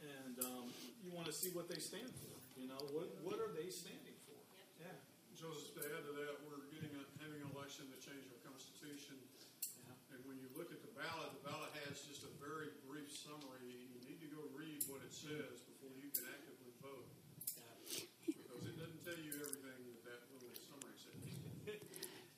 and 0.01 0.39
um, 0.43 0.71
you 1.03 1.11
want 1.11 1.27
to 1.27 1.35
see 1.35 1.51
what 1.51 1.67
they 1.69 1.83
stand 1.83 2.11
for. 2.19 2.35
You 2.55 2.71
know, 2.71 2.79
what 2.95 3.11
what 3.27 3.39
are 3.43 3.51
they 3.53 3.69
standing 3.69 4.17
for? 4.23 4.39
Yeah. 4.79 4.95
Joseph, 5.35 5.75
to 5.75 5.83
add 5.83 6.07
to 6.07 6.13
that, 6.23 6.39
we're 6.47 6.63
getting 6.71 6.95
a, 6.95 7.03
having 7.19 7.43
an 7.43 7.51
election 7.59 7.91
to 7.91 7.99
change 7.99 8.23
our 8.31 8.39
constitution. 8.47 9.19
And 10.15 10.21
when 10.29 10.39
you 10.39 10.47
look 10.55 10.71
at 10.71 10.79
the 10.85 10.93
ballot, 10.95 11.35
the 11.41 11.43
ballot 11.43 11.73
has 11.89 12.05
just 12.05 12.23
a 12.23 12.33
very 12.39 12.71
brief 12.87 13.11
summary. 13.11 13.67
You 13.91 13.99
need 14.07 14.21
to 14.23 14.31
go 14.31 14.45
read 14.55 14.85
what 14.87 15.01
it 15.03 15.11
says 15.11 15.65
before 15.67 15.91
you 15.99 16.13
can 16.15 16.29
actively 16.31 16.71
vote. 16.85 17.09
Because 18.29 18.63
it 18.69 18.77
doesn't 18.79 19.03
tell 19.03 19.19
you 19.19 19.33
everything 19.41 19.79
that 19.89 20.05
that 20.07 20.21
little 20.37 20.53
summary 20.55 20.95
says. 21.01 21.19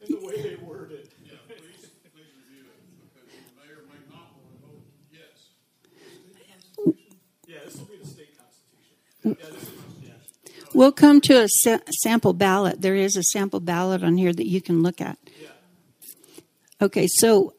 And 0.00 0.08
the 0.08 0.22
way 0.24 0.38
they 0.40 0.56
word 0.62 0.94
it. 0.94 1.12
Yeah, 1.20 1.42
please, 1.50 1.90
please 2.14 2.32
review 2.46 2.70
it, 2.72 2.78
because 3.10 3.26
you 3.28 3.42
may 3.58 3.68
or 3.74 3.84
may 3.90 4.00
not 4.06 4.32
want 4.38 4.54
to 4.54 4.58
vote 4.64 4.84
yes. 5.10 5.52
Yeah, 7.44 7.66
this 7.66 7.76
will 7.76 7.90
be 7.90 7.98
the 7.98 8.06
state 8.06 8.38
constitution. 8.38 8.96
Yeah, 9.02 9.02
this 9.02 9.10
is, 9.10 9.13
yeah. 9.13 9.13
We'll 10.74 10.92
come 10.92 11.20
to 11.22 11.42
a 11.42 11.48
sa- 11.48 11.78
sample 12.02 12.32
ballot. 12.32 12.80
There 12.80 12.96
is 12.96 13.16
a 13.16 13.22
sample 13.22 13.60
ballot 13.60 14.02
on 14.02 14.16
here 14.16 14.32
that 14.32 14.48
you 14.48 14.60
can 14.60 14.82
look 14.82 15.00
at. 15.00 15.18
Okay, 16.82 17.06
so 17.06 17.54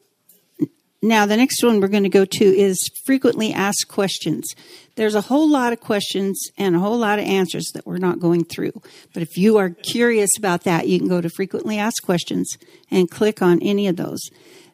now 1.02 1.24
the 1.24 1.36
next 1.36 1.62
one 1.62 1.80
we're 1.80 1.88
going 1.88 2.02
to 2.02 2.08
go 2.08 2.24
to 2.24 2.44
is 2.44 2.90
frequently 3.04 3.52
asked 3.52 3.88
questions. 3.88 4.54
There's 4.96 5.14
a 5.14 5.22
whole 5.22 5.48
lot 5.48 5.72
of 5.72 5.80
questions 5.80 6.50
and 6.58 6.76
a 6.76 6.78
whole 6.78 6.98
lot 6.98 7.18
of 7.18 7.24
answers 7.24 7.70
that 7.74 7.86
we're 7.86 7.98
not 7.98 8.20
going 8.20 8.44
through. 8.44 8.72
But 9.14 9.22
if 9.22 9.36
you 9.38 9.56
are 9.56 9.70
curious 9.70 10.30
about 10.36 10.64
that, 10.64 10.88
you 10.88 10.98
can 10.98 11.08
go 11.08 11.20
to 11.20 11.30
frequently 11.30 11.78
asked 11.78 12.02
questions 12.04 12.58
and 12.90 13.10
click 13.10 13.40
on 13.40 13.62
any 13.62 13.86
of 13.88 13.96
those. 13.96 14.20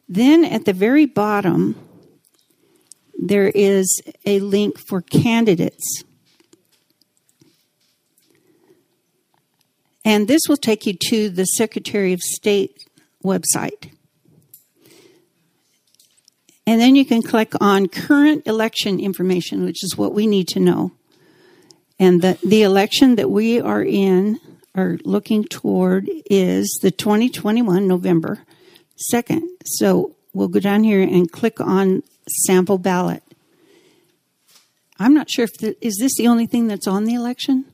Then 0.09 0.43
at 0.43 0.65
the 0.65 0.73
very 0.73 1.05
bottom, 1.05 1.75
there 3.17 3.47
is 3.47 4.01
a 4.25 4.39
link 4.39 4.77
for 4.77 5.01
candidates. 5.01 6.03
And 10.05 10.27
this 10.27 10.41
will 10.47 10.57
take 10.57 10.85
you 10.85 10.95
to 11.09 11.29
the 11.29 11.45
Secretary 11.45 12.13
of 12.13 12.21
State 12.21 12.77
website. 13.23 13.91
And 16.65 16.79
then 16.79 16.95
you 16.95 17.05
can 17.05 17.21
click 17.21 17.53
on 17.59 17.87
current 17.87 18.47
election 18.47 18.99
information, 18.99 19.65
which 19.65 19.83
is 19.83 19.97
what 19.97 20.13
we 20.13 20.27
need 20.27 20.47
to 20.49 20.59
know. 20.59 20.91
And 21.99 22.21
the, 22.21 22.37
the 22.43 22.63
election 22.63 23.15
that 23.15 23.29
we 23.29 23.59
are 23.59 23.83
in 23.83 24.39
or 24.75 24.97
looking 25.03 25.43
toward 25.43 26.09
is 26.29 26.79
the 26.81 26.91
2021 26.91 27.87
November 27.87 28.39
2nd. 29.13 29.41
So 29.65 30.15
we'll 30.33 30.47
go 30.47 30.59
down 30.59 30.83
here 30.83 31.01
and 31.01 31.31
click 31.31 31.59
on 31.59 32.03
sample 32.45 32.77
ballot. 32.77 33.23
I'm 34.99 35.13
not 35.13 35.29
sure 35.29 35.43
if 35.43 35.57
the, 35.59 35.75
is 35.85 35.97
this 35.99 36.15
the 36.17 36.27
only 36.27 36.45
thing 36.45 36.67
that's 36.67 36.87
on 36.87 37.05
the 37.05 37.13
election? 37.13 37.65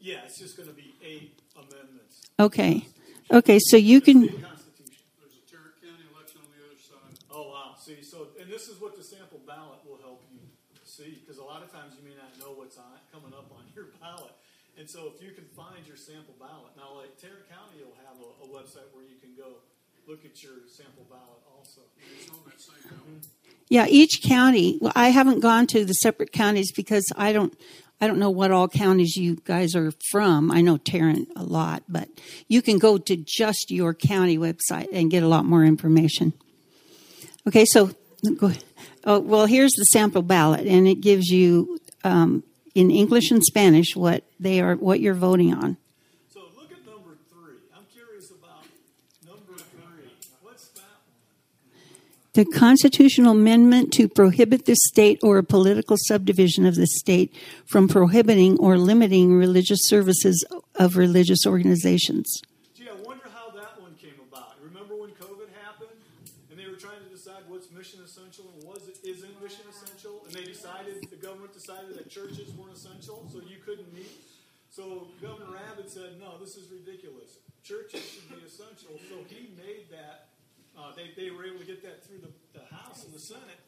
Yeah, 0.00 0.16
it's 0.26 0.38
just 0.38 0.56
going 0.56 0.68
to 0.68 0.74
be 0.74 0.94
eight 1.02 1.38
amendments. 1.54 2.20
Okay. 2.42 2.82
Okay, 3.30 3.62
so 3.70 3.78
you 3.78 4.02
can 4.02 4.26
There's 4.26 4.34
a 4.34 5.46
Tarrant 5.46 5.78
County 5.78 6.10
election 6.10 6.42
on 6.42 6.50
the 6.50 6.58
other 6.66 6.74
side. 6.74 7.14
Oh 7.30 7.54
wow! 7.54 7.78
See, 7.78 8.02
so 8.02 8.34
and 8.34 8.50
this 8.50 8.66
is 8.66 8.82
what 8.82 8.98
the 8.98 9.04
sample 9.06 9.38
ballot 9.46 9.78
will 9.86 10.02
help 10.02 10.26
you 10.26 10.42
see 10.82 11.22
because 11.22 11.38
a 11.38 11.46
lot 11.46 11.62
of 11.62 11.70
times 11.70 11.94
you 11.94 12.02
may 12.02 12.18
not 12.18 12.34
know 12.42 12.50
what's 12.58 12.74
on 12.82 12.98
coming 13.14 13.30
up 13.30 13.46
on 13.54 13.62
your 13.78 13.94
ballot, 14.02 14.34
and 14.74 14.90
so 14.90 15.06
if 15.14 15.22
you 15.22 15.30
can 15.30 15.46
find 15.54 15.86
your 15.86 15.94
sample 15.94 16.34
ballot 16.42 16.74
now, 16.74 16.98
like 16.98 17.14
Tarrant 17.14 17.46
County 17.46 17.78
will 17.86 17.94
have 18.02 18.18
a, 18.18 18.28
a 18.42 18.48
website 18.50 18.90
where 18.90 19.06
you 19.06 19.22
can 19.22 19.38
go 19.38 19.62
look 20.10 20.26
at 20.26 20.42
your 20.42 20.66
sample 20.66 21.06
ballot 21.06 21.46
also. 21.46 21.86
It's 22.18 22.26
on 22.26 22.42
that 22.50 22.58
same 22.58 22.74
mm-hmm. 22.90 23.22
ballot. 23.22 23.26
Yeah, 23.70 23.86
each 23.86 24.18
county. 24.26 24.82
Well, 24.82 24.92
I 24.98 25.14
haven't 25.14 25.46
gone 25.46 25.68
to 25.68 25.84
the 25.84 25.94
separate 25.94 26.32
counties 26.32 26.74
because 26.74 27.06
I 27.14 27.32
don't. 27.32 27.54
I 28.02 28.08
don't 28.08 28.18
know 28.18 28.30
what 28.30 28.50
all 28.50 28.66
counties 28.66 29.16
you 29.16 29.36
guys 29.44 29.76
are 29.76 29.92
from. 30.10 30.50
I 30.50 30.60
know 30.60 30.76
Tarrant 30.76 31.28
a 31.36 31.44
lot, 31.44 31.84
but 31.88 32.08
you 32.48 32.60
can 32.60 32.78
go 32.78 32.98
to 32.98 33.16
just 33.16 33.70
your 33.70 33.94
county 33.94 34.36
website 34.36 34.88
and 34.92 35.08
get 35.08 35.22
a 35.22 35.28
lot 35.28 35.44
more 35.44 35.64
information. 35.64 36.32
Okay, 37.46 37.64
so 37.64 37.92
go. 38.38 38.50
Oh, 39.04 39.20
well, 39.20 39.46
here's 39.46 39.70
the 39.76 39.84
sample 39.84 40.22
ballot, 40.22 40.66
and 40.66 40.88
it 40.88 41.00
gives 41.00 41.28
you 41.28 41.78
um, 42.02 42.42
in 42.74 42.90
English 42.90 43.30
and 43.30 43.40
Spanish 43.44 43.94
what 43.94 44.24
they 44.40 44.60
are, 44.60 44.74
what 44.74 44.98
you're 44.98 45.14
voting 45.14 45.54
on. 45.54 45.76
So 46.34 46.40
look 46.56 46.72
at 46.72 46.84
number 46.84 47.16
three. 47.30 47.54
I'm 47.72 47.84
curious 47.94 48.32
about 48.32 48.64
number 49.24 49.54
three. 49.62 50.10
What's 50.40 50.66
that 50.70 50.82
one? 50.82 51.78
The 52.34 52.46
constitutional 52.46 53.32
amendment 53.32 53.92
to 53.92 54.08
prohibit 54.08 54.64
the 54.64 54.74
state 54.88 55.18
or 55.22 55.36
a 55.36 55.44
political 55.44 55.96
subdivision 55.98 56.64
of 56.64 56.76
the 56.76 56.86
state 56.86 57.34
from 57.66 57.88
prohibiting 57.88 58.58
or 58.58 58.78
limiting 58.78 59.34
religious 59.34 59.80
services 59.82 60.42
of 60.74 60.96
religious 60.96 61.44
organizations. 61.46 62.40
Gee, 62.74 62.88
I 62.88 62.96
wonder 63.04 63.28
how 63.28 63.50
that 63.52 63.76
one 63.82 63.94
came 64.00 64.16
about. 64.26 64.56
Remember 64.64 64.96
when 64.96 65.10
COVID 65.10 65.52
happened 65.60 65.92
and 66.48 66.58
they 66.58 66.64
were 66.64 66.80
trying 66.80 67.04
to 67.04 67.10
decide 67.12 67.44
what's 67.48 67.70
mission 67.70 68.00
essential 68.00 68.48
and 68.48 68.62
it 68.88 68.98
isn't 69.04 69.42
mission 69.42 69.68
essential, 69.68 70.24
and 70.24 70.32
they 70.32 70.44
decided 70.44 71.04
the 71.10 71.20
government 71.20 71.52
decided 71.52 71.94
that 71.98 72.08
churches 72.08 72.48
weren't 72.56 72.72
essential, 72.72 73.28
so 73.30 73.40
you 73.44 73.60
couldn't 73.60 73.92
meet. 73.92 74.24
So 74.70 75.08
Governor 75.20 75.58
Abbott 75.68 75.90
said, 75.90 76.16
"No, 76.18 76.40
this 76.40 76.56
is 76.56 76.72
ridiculous. 76.72 77.36
Churches 77.62 78.00
should 78.00 78.28
be 78.32 78.40
essential." 78.46 78.96
So 79.10 79.20
he 79.28 79.52
made 79.52 79.90
that. 79.90 80.31
Uh, 80.76 80.92
they 80.96 81.12
they 81.16 81.30
were 81.30 81.44
able 81.44 81.60
to 81.60 81.66
get 81.68 81.82
that 81.84 82.04
through 82.04 82.18
the, 82.24 82.32
the 82.58 82.64
House 82.74 83.04
and 83.04 83.12
the 83.12 83.20
Senate. 83.20 83.60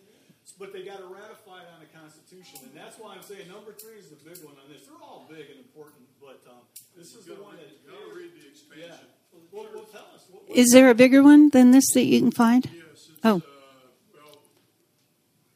But 0.60 0.72
they 0.72 0.84
got 0.84 1.00
to 1.02 1.08
ratify 1.08 1.64
it 1.66 1.68
on 1.74 1.80
the 1.82 1.90
Constitution, 1.98 2.60
and 2.68 2.76
that's 2.76 2.94
why 3.00 3.16
I'm 3.16 3.24
saying 3.26 3.48
number 3.48 3.72
three 3.74 3.96
is 3.98 4.12
the 4.12 4.20
big 4.22 4.38
one 4.44 4.54
on 4.60 4.68
this. 4.70 4.86
They're 4.86 5.00
all 5.02 5.26
big 5.26 5.50
and 5.50 5.58
important, 5.58 6.04
but 6.20 6.44
um, 6.46 6.62
this 6.94 7.16
is 7.16 7.24
the 7.26 7.34
one 7.40 7.56
gotta 7.58 7.66
that 7.66 7.74
read- 7.74 7.80
you 7.80 7.90
gotta 7.90 8.12
read 8.14 8.32
the 8.38 8.44
yeah. 8.44 8.52
expansion. 8.54 9.08
Well, 9.50 9.66
well, 9.74 9.88
tell 9.90 10.06
us. 10.14 10.28
What, 10.30 10.46
what, 10.46 10.54
Is 10.54 10.70
there 10.70 10.92
a 10.92 10.94
bigger 10.94 11.24
one 11.26 11.48
than 11.50 11.72
this 11.72 11.90
that 11.96 12.04
you 12.06 12.20
can 12.22 12.30
find? 12.30 12.62
Yes, 12.70 13.08
it's, 13.10 13.24
Oh. 13.26 13.40
uh, 13.42 13.90
well, 14.14 14.36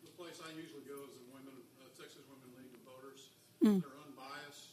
the 0.02 0.10
place 0.18 0.40
I 0.42 0.50
usually 0.58 0.82
go 0.88 0.98
is 1.06 1.14
the 1.14 1.30
women, 1.30 1.54
uh, 1.78 1.86
Texas 1.94 2.24
Women 2.26 2.48
League 2.58 2.74
of 2.74 2.82
Voters. 2.88 3.20
Mm. 3.62 3.78
They're 3.84 4.02
unbiased, 4.02 4.72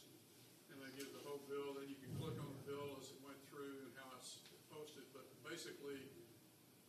and 0.74 0.80
they 0.82 0.90
give 0.98 1.12
the 1.14 1.22
whole 1.22 1.44
bill, 1.46 1.76
then 1.78 1.86
you 1.86 2.00
can 2.02 2.10
click 2.18 2.34
on 2.40 2.50
the 2.50 2.62
bill 2.66 2.98
as 2.98 3.12
it 3.14 3.20
went 3.22 3.38
through 3.46 3.84
and 3.84 3.92
how 4.00 4.10
it's 4.18 4.42
posted, 4.74 5.06
but 5.14 5.22
basically, 5.46 6.02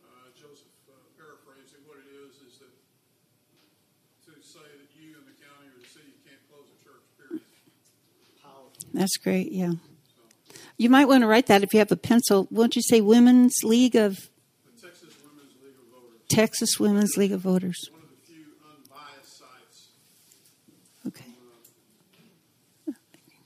uh, 0.02 0.26
Joseph 0.34 0.66
uh, 0.90 0.96
paraphrasing, 1.14 1.86
what 1.86 2.02
it 2.02 2.08
is, 2.26 2.40
is 2.42 2.58
that 2.64 2.72
to 4.28 4.34
say 4.44 4.60
that 4.60 4.92
you 4.92 5.16
and 5.16 5.24
the 5.24 5.32
county 5.40 5.72
or 5.72 5.80
the 5.80 5.88
city 5.88 6.12
can't 6.20 6.36
close 6.52 6.68
a 6.68 6.76
church, 6.84 7.00
period. 7.16 7.40
That's 8.98 9.16
great. 9.16 9.52
Yeah. 9.52 9.74
You 10.76 10.90
might 10.90 11.06
want 11.06 11.22
to 11.22 11.28
write 11.28 11.46
that 11.46 11.62
if 11.62 11.72
you 11.72 11.78
have 11.78 11.92
a 11.92 11.96
pencil. 11.96 12.48
Won't 12.50 12.74
you 12.74 12.82
say 12.82 13.00
Women's 13.00 13.54
League 13.62 13.94
of 13.94 14.16
The 14.16 14.82
Texas 14.82 15.14
Women's 15.22 15.56
League 15.56 15.70
of 15.70 15.90
Voters, 15.92 16.26
Texas 16.28 16.80
Women's 16.80 17.16
League 17.16 17.32
of 17.32 17.40
Voters? 17.40 17.78
one 17.92 18.02
of 18.02 18.08
the 18.10 18.16
few 18.26 18.44
unbiased 18.66 19.38
sites. 19.38 19.86
Okay. 21.06 21.30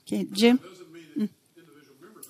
Okay, 0.07 0.27
Jim. 0.33 0.57
It 0.57 0.71
doesn't 0.71 0.91
mean 0.91 1.05
that 1.17 1.21
mm. 1.21 1.29
individual 1.55 1.97
members 2.01 2.27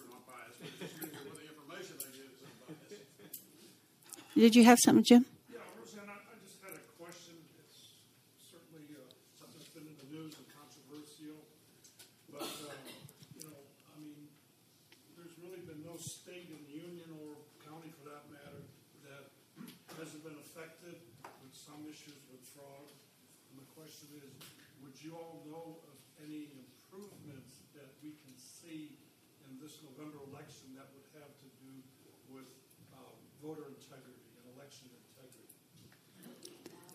you 25.03 25.19
all 25.19 25.43
know 25.51 25.83
of 25.91 25.99
any 26.23 26.55
improvements 26.55 27.67
that 27.75 27.91
we 27.99 28.15
can 28.23 28.35
see 28.39 28.95
in 29.43 29.59
this 29.59 29.83
November 29.83 30.23
election 30.31 30.71
that 30.79 30.87
would 30.95 31.07
have 31.19 31.35
to 31.43 31.49
do 31.59 31.83
with 32.31 32.47
um, 32.95 33.19
voter 33.43 33.67
integrity 33.67 34.23
and 34.39 34.47
election 34.55 34.87
integrity? 34.95 35.51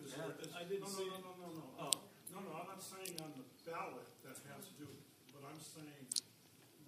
Is 0.00 0.16
yeah, 0.16 0.24
there, 0.24 0.40
is, 0.40 0.48
I 0.56 0.64
didn't 0.64 0.88
no, 0.88 0.96
see 0.96 1.08
no, 1.12 1.20
no, 1.20 1.32
no, 1.36 1.48
no, 1.52 1.60
no. 1.60 1.92
Oh. 1.92 1.96
No, 2.32 2.44
no, 2.44 2.52
I'm 2.56 2.68
not 2.68 2.80
saying 2.80 3.16
on 3.24 3.32
the 3.36 3.44
ballot 3.64 4.08
that 4.24 4.36
has 4.52 4.68
to 4.68 4.74
do 4.80 4.88
with 4.88 5.08
but 5.38 5.54
I'm 5.54 5.62
saying 5.62 6.06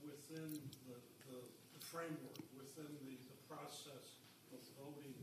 within 0.03 0.59
the, 0.91 0.99
the, 1.31 1.39
the 1.39 1.83
framework, 1.87 2.35
within 2.59 2.91
the, 3.07 3.15
the 3.31 3.39
process 3.47 4.19
of 4.51 4.59
voting, 4.75 5.15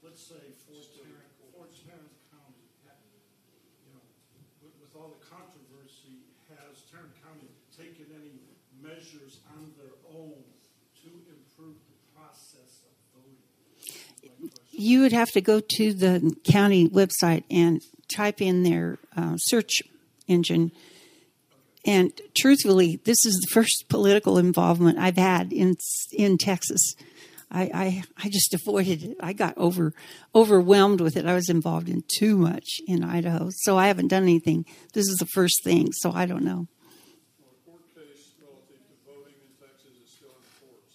let's 0.00 0.24
say 0.24 0.40
14, 0.64 1.04
14 1.52 2.13
with, 4.94 5.02
all 5.02 5.08
the 5.08 5.26
controversy, 5.26 6.22
has 6.50 6.82
Tarrant 6.90 7.12
County 7.22 7.48
taken 7.76 8.06
any 8.14 8.32
measures 8.82 9.40
on 9.56 9.72
their 9.76 9.94
own 10.14 10.34
to 11.02 11.08
improve 11.08 11.76
the 11.88 12.18
process 12.18 12.82
of 12.84 13.22
voting? 13.22 14.50
You 14.70 15.00
would 15.00 15.12
have 15.12 15.30
to 15.32 15.40
go 15.40 15.60
to 15.60 15.92
the 15.92 16.36
county 16.44 16.88
website 16.88 17.44
and 17.50 17.82
type 18.14 18.40
in 18.40 18.62
their 18.62 18.98
uh, 19.16 19.36
search 19.36 19.82
engine. 20.26 20.72
And 21.86 22.12
truthfully, 22.34 23.00
this 23.04 23.24
is 23.26 23.34
the 23.34 23.52
first 23.52 23.86
political 23.88 24.38
involvement 24.38 24.98
I've 24.98 25.18
had 25.18 25.52
in 25.52 25.76
in 26.12 26.38
Texas. 26.38 26.94
I, 27.50 27.62
I 27.74 28.02
I 28.24 28.28
just 28.30 28.52
avoided 28.54 29.02
it. 29.04 29.16
I 29.20 29.32
got 29.32 29.56
over 29.56 29.92
overwhelmed 30.34 31.00
with 31.00 31.16
it. 31.16 31.26
I 31.26 31.34
was 31.34 31.48
involved 31.48 31.88
in 31.88 32.02
too 32.18 32.36
much 32.36 32.80
in 32.86 33.04
Idaho, 33.04 33.48
so 33.50 33.76
I 33.78 33.86
haven't 33.88 34.08
done 34.08 34.22
anything. 34.24 34.64
This 34.92 35.06
is 35.06 35.16
the 35.18 35.26
first 35.26 35.62
thing, 35.64 35.92
so 35.92 36.10
I 36.12 36.26
don't 36.26 36.42
know. 36.44 36.66
Well, 37.38 37.50
a 37.52 37.70
court 37.70 37.82
case 37.94 38.34
relative 38.42 38.82
to 38.88 38.94
voting 39.06 39.34
in 39.38 39.50
Texas 39.60 39.94
is 40.02 40.10
still 40.10 40.34
in 40.34 40.42
the 40.42 40.54
courts. 40.66 40.94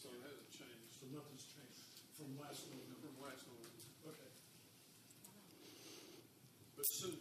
So 0.00 0.08
it 0.16 0.20
hasn't 0.24 0.48
changed 0.50 0.96
So 0.96 1.04
nothing's 1.12 1.44
changed 1.44 1.82
from 2.16 2.30
last 2.40 2.64
November. 2.72 2.96
from 3.04 3.16
last 3.20 3.42
November, 3.46 3.80
Okay. 4.08 4.30
but 6.76 6.86
soon. 6.86 7.18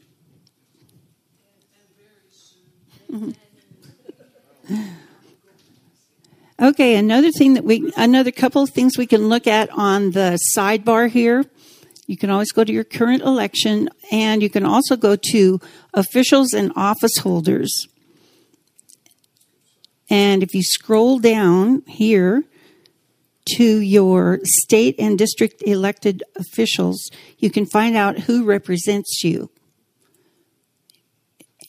Okay, 6.61 6.95
another 6.95 7.31
thing 7.31 7.55
that 7.55 7.63
we, 7.63 7.91
another 7.97 8.29
couple 8.29 8.61
of 8.61 8.69
things 8.69 8.95
we 8.95 9.07
can 9.07 9.29
look 9.29 9.47
at 9.47 9.71
on 9.71 10.11
the 10.11 10.37
sidebar 10.55 11.09
here. 11.09 11.43
You 12.05 12.17
can 12.17 12.29
always 12.29 12.51
go 12.51 12.63
to 12.63 12.71
your 12.71 12.83
current 12.83 13.23
election 13.23 13.89
and 14.11 14.43
you 14.43 14.49
can 14.49 14.63
also 14.63 14.95
go 14.95 15.15
to 15.31 15.59
officials 15.95 16.53
and 16.53 16.71
office 16.75 17.17
holders. 17.17 17.87
And 20.07 20.43
if 20.43 20.53
you 20.53 20.61
scroll 20.61 21.17
down 21.17 21.81
here 21.87 22.43
to 23.55 23.79
your 23.79 24.39
state 24.43 24.93
and 24.99 25.17
district 25.17 25.63
elected 25.65 26.21
officials, 26.35 27.09
you 27.39 27.49
can 27.49 27.65
find 27.65 27.95
out 27.95 28.19
who 28.19 28.45
represents 28.45 29.23
you. 29.23 29.49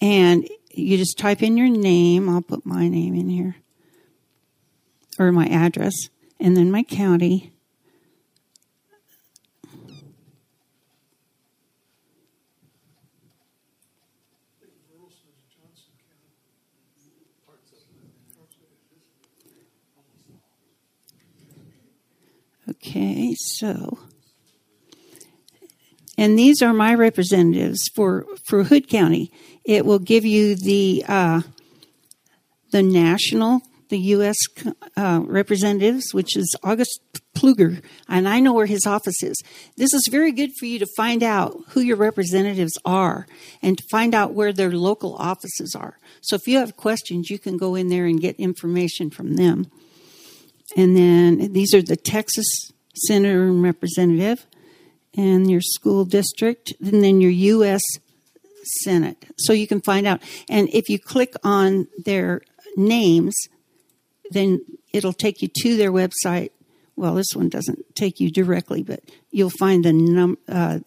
And 0.02 0.46
you 0.70 0.98
just 0.98 1.16
type 1.16 1.42
in 1.42 1.56
your 1.56 1.70
name. 1.70 2.28
I'll 2.28 2.42
put 2.42 2.66
my 2.66 2.88
name 2.88 3.14
in 3.14 3.30
here 3.30 3.56
or 5.18 5.32
my 5.32 5.46
address, 5.46 5.94
and 6.40 6.56
then 6.56 6.70
my 6.70 6.82
county. 6.82 7.52
Okay, 22.68 23.34
so 23.34 23.98
and 26.18 26.38
these 26.38 26.62
are 26.62 26.72
my 26.72 26.94
representatives 26.94 27.88
for 27.94 28.26
for 28.44 28.64
Hood 28.64 28.88
County. 28.88 29.32
It 29.64 29.84
will 29.84 29.98
give 29.98 30.24
you 30.24 30.54
the 30.54 31.04
uh, 31.08 31.42
the 32.70 32.82
national, 32.82 33.62
the 33.92 33.98
U.S. 33.98 34.38
Uh, 34.96 35.20
representatives, 35.26 36.14
which 36.14 36.34
is 36.34 36.56
August 36.64 36.98
Pfluger, 37.36 37.82
and 38.08 38.26
I 38.26 38.40
know 38.40 38.54
where 38.54 38.66
his 38.66 38.86
office 38.86 39.22
is. 39.22 39.36
This 39.76 39.92
is 39.92 40.08
very 40.10 40.32
good 40.32 40.50
for 40.58 40.64
you 40.64 40.78
to 40.78 40.86
find 40.96 41.22
out 41.22 41.58
who 41.68 41.80
your 41.80 41.98
representatives 41.98 42.72
are 42.86 43.26
and 43.60 43.76
to 43.76 43.84
find 43.90 44.14
out 44.14 44.32
where 44.32 44.50
their 44.50 44.72
local 44.72 45.14
offices 45.16 45.76
are. 45.78 45.98
So 46.22 46.36
if 46.36 46.46
you 46.46 46.56
have 46.56 46.74
questions, 46.74 47.28
you 47.28 47.38
can 47.38 47.58
go 47.58 47.74
in 47.74 47.88
there 47.88 48.06
and 48.06 48.18
get 48.18 48.36
information 48.36 49.10
from 49.10 49.36
them. 49.36 49.66
And 50.74 50.96
then 50.96 51.52
these 51.52 51.74
are 51.74 51.82
the 51.82 51.96
Texas 51.96 52.46
senator 52.94 53.44
and 53.44 53.62
representative, 53.62 54.46
and 55.14 55.50
your 55.50 55.60
school 55.60 56.06
district, 56.06 56.72
and 56.80 57.04
then 57.04 57.20
your 57.20 57.30
U.S. 57.30 57.82
Senate. 58.80 59.22
So 59.36 59.52
you 59.52 59.66
can 59.66 59.82
find 59.82 60.06
out. 60.06 60.22
And 60.48 60.70
if 60.70 60.88
you 60.88 60.98
click 60.98 61.34
on 61.44 61.88
their 62.06 62.40
names, 62.74 63.34
then 64.32 64.60
it'll 64.92 65.12
take 65.12 65.42
you 65.42 65.48
to 65.62 65.76
their 65.76 65.92
website. 65.92 66.50
Well, 66.96 67.14
this 67.14 67.34
one 67.34 67.48
doesn't 67.48 67.94
take 67.94 68.20
you 68.20 68.30
directly, 68.30 68.82
but 68.82 69.00
you'll 69.30 69.50
find 69.50 69.84
the 69.84 69.92
num 69.92 70.38
uh, 70.48 70.80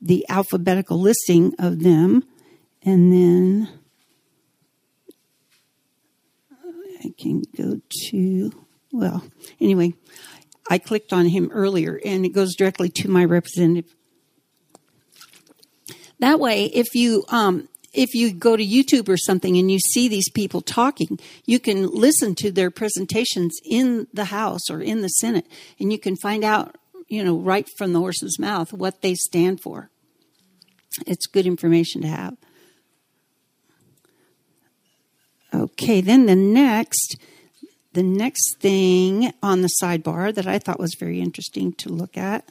the 0.00 0.24
alphabetical 0.28 0.98
listing 0.98 1.54
of 1.58 1.82
them, 1.82 2.24
and 2.82 3.12
then 3.12 3.68
I 7.04 7.12
can 7.18 7.42
go 7.56 7.80
to 8.08 8.52
well, 8.92 9.22
anyway, 9.60 9.94
I 10.68 10.78
clicked 10.78 11.12
on 11.12 11.26
him 11.26 11.50
earlier, 11.52 12.00
and 12.04 12.24
it 12.24 12.30
goes 12.30 12.54
directly 12.56 12.88
to 12.90 13.08
my 13.08 13.24
representative. 13.24 13.94
That 16.18 16.38
way, 16.38 16.66
if 16.66 16.94
you 16.94 17.24
um, 17.28 17.68
if 17.92 18.14
you 18.14 18.32
go 18.32 18.56
to 18.56 18.64
YouTube 18.64 19.08
or 19.08 19.16
something 19.16 19.56
and 19.56 19.70
you 19.70 19.78
see 19.78 20.08
these 20.08 20.30
people 20.30 20.60
talking, 20.60 21.18
you 21.44 21.58
can 21.58 21.88
listen 21.88 22.34
to 22.36 22.50
their 22.50 22.70
presentations 22.70 23.58
in 23.64 24.06
the 24.12 24.26
House 24.26 24.70
or 24.70 24.80
in 24.80 25.02
the 25.02 25.08
Senate, 25.08 25.46
and 25.78 25.92
you 25.92 25.98
can 25.98 26.16
find 26.16 26.44
out, 26.44 26.76
you 27.08 27.24
know, 27.24 27.36
right 27.36 27.68
from 27.76 27.92
the 27.92 27.98
horse's 27.98 28.38
mouth 28.38 28.72
what 28.72 29.02
they 29.02 29.14
stand 29.14 29.60
for. 29.60 29.90
It's 31.06 31.26
good 31.26 31.46
information 31.46 32.02
to 32.02 32.08
have. 32.08 32.36
Okay, 35.52 36.00
then 36.00 36.26
the 36.26 36.36
next 36.36 37.16
the 37.92 38.02
next 38.04 38.58
thing 38.60 39.32
on 39.42 39.62
the 39.62 39.70
sidebar 39.82 40.32
that 40.32 40.46
I 40.46 40.60
thought 40.60 40.78
was 40.78 40.94
very 40.94 41.20
interesting 41.20 41.72
to 41.72 41.88
look 41.88 42.16
at, 42.16 42.48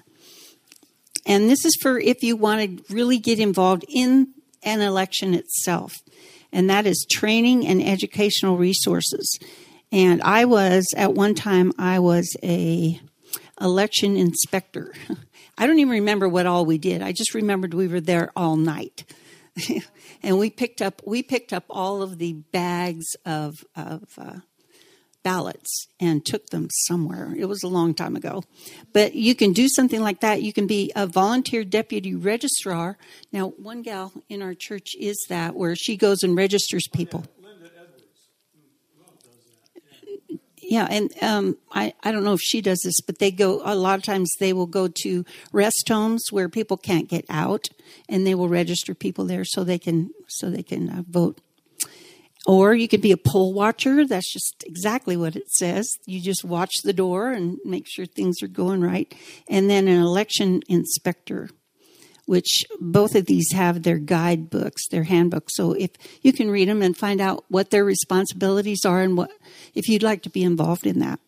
and 1.25 1.49
this 1.49 1.63
is 1.63 1.77
for 1.81 1.97
if 1.97 2.21
you 2.23 2.35
want 2.35 2.85
to 2.87 2.93
really 2.93 3.19
get 3.19 3.39
involved 3.39 3.85
in 3.87 4.33
an 4.63 4.81
election 4.81 5.33
itself, 5.33 5.93
and 6.51 6.69
that 6.69 6.85
is 6.85 7.05
training 7.09 7.65
and 7.67 7.81
educational 7.81 8.57
resources. 8.57 9.39
And 9.91 10.21
I 10.21 10.45
was 10.45 10.85
at 10.95 11.13
one 11.13 11.35
time 11.35 11.71
I 11.77 11.99
was 11.99 12.35
a 12.43 12.99
election 13.59 14.15
inspector. 14.15 14.93
I 15.57 15.67
don't 15.67 15.79
even 15.79 15.91
remember 15.91 16.29
what 16.29 16.45
all 16.45 16.65
we 16.65 16.77
did. 16.77 17.01
I 17.01 17.11
just 17.11 17.33
remembered 17.33 17.73
we 17.73 17.87
were 17.87 17.99
there 17.99 18.31
all 18.35 18.55
night. 18.55 19.03
and 20.23 20.37
we 20.37 20.49
picked 20.49 20.81
up 20.81 21.01
we 21.05 21.23
picked 21.23 21.51
up 21.53 21.65
all 21.69 22.01
of 22.01 22.17
the 22.17 22.33
bags 22.33 23.07
of 23.25 23.65
of 23.75 24.03
uh, 24.17 24.39
ballots 25.29 25.87
and 25.99 26.25
took 26.25 26.47
them 26.47 26.67
somewhere. 26.87 27.35
It 27.37 27.45
was 27.45 27.61
a 27.61 27.67
long 27.67 27.93
time 27.93 28.15
ago. 28.15 28.43
But 28.93 29.13
you 29.13 29.35
can 29.35 29.53
do 29.53 29.67
something 29.69 30.01
like 30.01 30.21
that. 30.21 30.41
You 30.41 30.51
can 30.51 30.65
be 30.65 30.91
a 30.95 31.05
volunteer 31.05 31.63
deputy 31.63 32.15
registrar. 32.15 32.97
Now, 33.31 33.49
one 33.49 33.83
gal 33.83 34.11
in 34.27 34.41
our 34.41 34.55
church 34.55 34.95
is 34.99 35.23
that, 35.29 35.55
where 35.55 35.75
she 35.75 35.97
goes 35.97 36.23
and 36.23 36.35
registers 36.35 36.87
people. 36.91 37.25
Yeah, 40.57 40.87
and 40.89 41.11
um, 41.21 41.57
I, 41.71 41.93
I 42.03 42.11
don't 42.11 42.23
know 42.23 42.33
if 42.33 42.41
she 42.41 42.61
does 42.61 42.81
this, 42.83 42.99
but 43.01 43.19
they 43.19 43.29
go, 43.29 43.61
a 43.63 43.75
lot 43.75 43.99
of 43.99 44.03
times 44.03 44.31
they 44.39 44.53
will 44.53 44.67
go 44.67 44.87
to 45.03 45.25
rest 45.51 45.85
homes 45.87 46.25
where 46.31 46.49
people 46.49 46.77
can't 46.77 47.07
get 47.07 47.25
out 47.29 47.69
and 48.07 48.25
they 48.25 48.33
will 48.33 48.49
register 48.49 48.95
people 48.95 49.25
there 49.25 49.45
so 49.45 49.63
they 49.63 49.79
can, 49.79 50.09
so 50.27 50.49
they 50.49 50.63
can 50.63 50.89
uh, 50.89 51.03
vote. 51.07 51.39
Or 52.49 52.73
you 52.73 52.87
could 52.87 53.03
be 53.03 53.11
a 53.11 53.17
poll 53.17 53.53
watcher. 53.53 54.07
That's 54.07 54.33
just 54.33 54.63
exactly 54.65 55.15
what 55.15 55.35
it 55.35 55.51
says. 55.51 55.87
You 56.07 56.19
just 56.19 56.43
watch 56.43 56.73
the 56.83 56.93
door 56.93 57.29
and 57.29 57.59
make 57.63 57.85
sure 57.87 58.07
things 58.07 58.41
are 58.41 58.47
going 58.47 58.81
right. 58.81 59.13
And 59.47 59.69
then 59.69 59.87
an 59.87 60.01
election 60.01 60.63
inspector, 60.67 61.51
which 62.25 62.63
both 62.81 63.13
of 63.13 63.27
these 63.27 63.51
have 63.53 63.83
their 63.83 63.99
guidebooks, 63.99 64.87
their 64.87 65.03
handbooks. 65.03 65.53
So 65.57 65.73
if 65.73 65.91
you 66.23 66.33
can 66.33 66.49
read 66.49 66.69
them 66.69 66.81
and 66.81 66.97
find 66.97 67.21
out 67.21 67.45
what 67.49 67.69
their 67.69 67.85
responsibilities 67.85 68.83
are 68.83 69.03
and 69.03 69.15
what, 69.15 69.29
if 69.75 69.87
you'd 69.87 70.01
like 70.01 70.23
to 70.23 70.31
be 70.31 70.41
involved 70.41 70.87
in 70.87 70.97
that. 71.01 71.19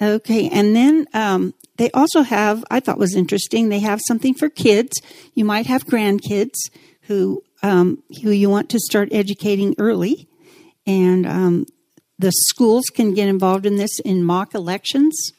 Okay, 0.00 0.48
and 0.48 0.76
then 0.76 1.08
um, 1.12 1.54
they 1.78 1.90
also 1.90 2.22
have, 2.22 2.64
I 2.70 2.78
thought 2.78 2.98
was 2.98 3.16
interesting, 3.16 3.68
they 3.68 3.80
have 3.80 4.00
something 4.06 4.34
for 4.34 4.48
kids. 4.48 5.02
You 5.34 5.44
might 5.44 5.66
have 5.66 5.86
grandkids 5.86 6.70
who 7.02 7.42
um, 7.62 8.02
who 8.22 8.30
you 8.30 8.50
want 8.50 8.70
to 8.70 8.78
start 8.78 9.08
educating 9.12 9.74
early, 9.78 10.28
and 10.86 11.26
um, 11.26 11.66
the 12.18 12.32
schools 12.32 12.84
can 12.94 13.14
get 13.14 13.28
involved 13.28 13.66
in 13.66 13.76
this 13.76 13.98
in 14.00 14.24
mock 14.24 14.54
elections, 14.54 15.32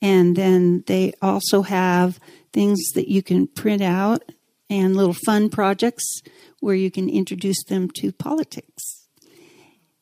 and 0.00 0.36
then 0.36 0.84
they 0.86 1.12
also 1.20 1.62
have 1.62 2.18
things 2.52 2.78
that 2.94 3.08
you 3.08 3.22
can 3.22 3.46
print 3.46 3.82
out 3.82 4.22
and 4.70 4.96
little 4.96 5.16
fun 5.26 5.48
projects 5.48 6.22
where 6.60 6.74
you 6.74 6.90
can 6.90 7.08
introduce 7.08 7.62
them 7.64 7.88
to 7.96 8.12
politics. 8.12 9.06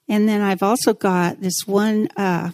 And 0.09 0.29
then 0.29 0.41
I've 0.41 0.63
also 0.63 0.93
got 0.93 1.41
this 1.41 1.67
one. 1.67 2.09
Uh, 2.17 2.51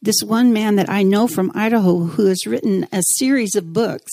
this 0.00 0.22
one 0.24 0.52
man 0.52 0.76
that 0.76 0.88
I 0.88 1.02
know 1.02 1.26
from 1.26 1.50
Idaho 1.54 1.98
who 2.04 2.26
has 2.26 2.46
written 2.46 2.86
a 2.92 3.02
series 3.16 3.56
of 3.56 3.72
books 3.72 4.12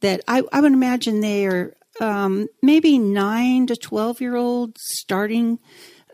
that 0.00 0.22
I, 0.26 0.42
I 0.52 0.60
would 0.60 0.72
imagine 0.72 1.20
they 1.20 1.46
are 1.46 1.74
um, 2.00 2.48
maybe 2.62 2.98
nine 2.98 3.66
to 3.66 3.76
12 3.76 4.20
year 4.20 4.36
olds 4.36 4.80
starting 4.84 5.58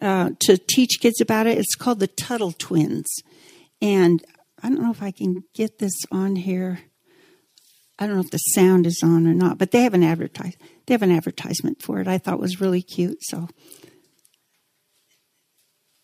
uh, 0.01 0.31
to 0.41 0.57
teach 0.57 1.01
kids 1.01 1.21
about 1.21 1.47
it. 1.47 1.59
It's 1.59 1.75
called 1.75 2.01
the 2.01 2.07
Tuttle 2.07 2.53
Twins. 2.53 3.07
And 3.81 4.25
I 4.63 4.69
don't 4.69 4.83
know 4.83 4.91
if 4.91 5.03
I 5.03 5.11
can 5.11 5.45
get 5.55 5.79
this 5.79 5.95
on 6.11 6.37
here. 6.37 6.81
I 7.99 8.07
don't 8.07 8.17
know 8.17 8.23
if 8.23 8.31
the 8.31 8.39
sound 8.39 8.87
is 8.87 9.03
on 9.03 9.27
or 9.27 9.35
not, 9.35 9.59
but 9.59 9.71
they 9.71 9.83
have 9.83 9.95
an 9.95 10.03
advertise. 10.03 10.57
They 10.87 10.95
have 10.95 11.03
an 11.03 11.13
advertisement 11.13 11.81
for 11.81 12.01
it. 12.01 12.09
I 12.09 12.19
thought 12.19 12.41
was 12.41 12.61
really 12.61 12.83
cute. 12.83 13.19
So, 13.23 13.49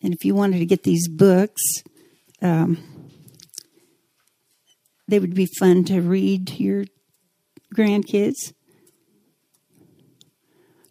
and 0.02 0.14
if 0.14 0.24
you 0.24 0.34
wanted 0.34 0.58
to 0.58 0.66
get 0.66 0.84
these 0.84 1.08
books, 1.08 1.62
um, 2.40 2.78
they 5.08 5.18
would 5.18 5.34
be 5.34 5.48
fun 5.58 5.84
to 5.84 6.00
read 6.00 6.46
to 6.48 6.62
your 6.62 6.84
grandkids. 7.74 8.52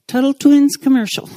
Tuttle 0.09 0.33
Twins 0.33 0.75
commercial. 0.75 1.29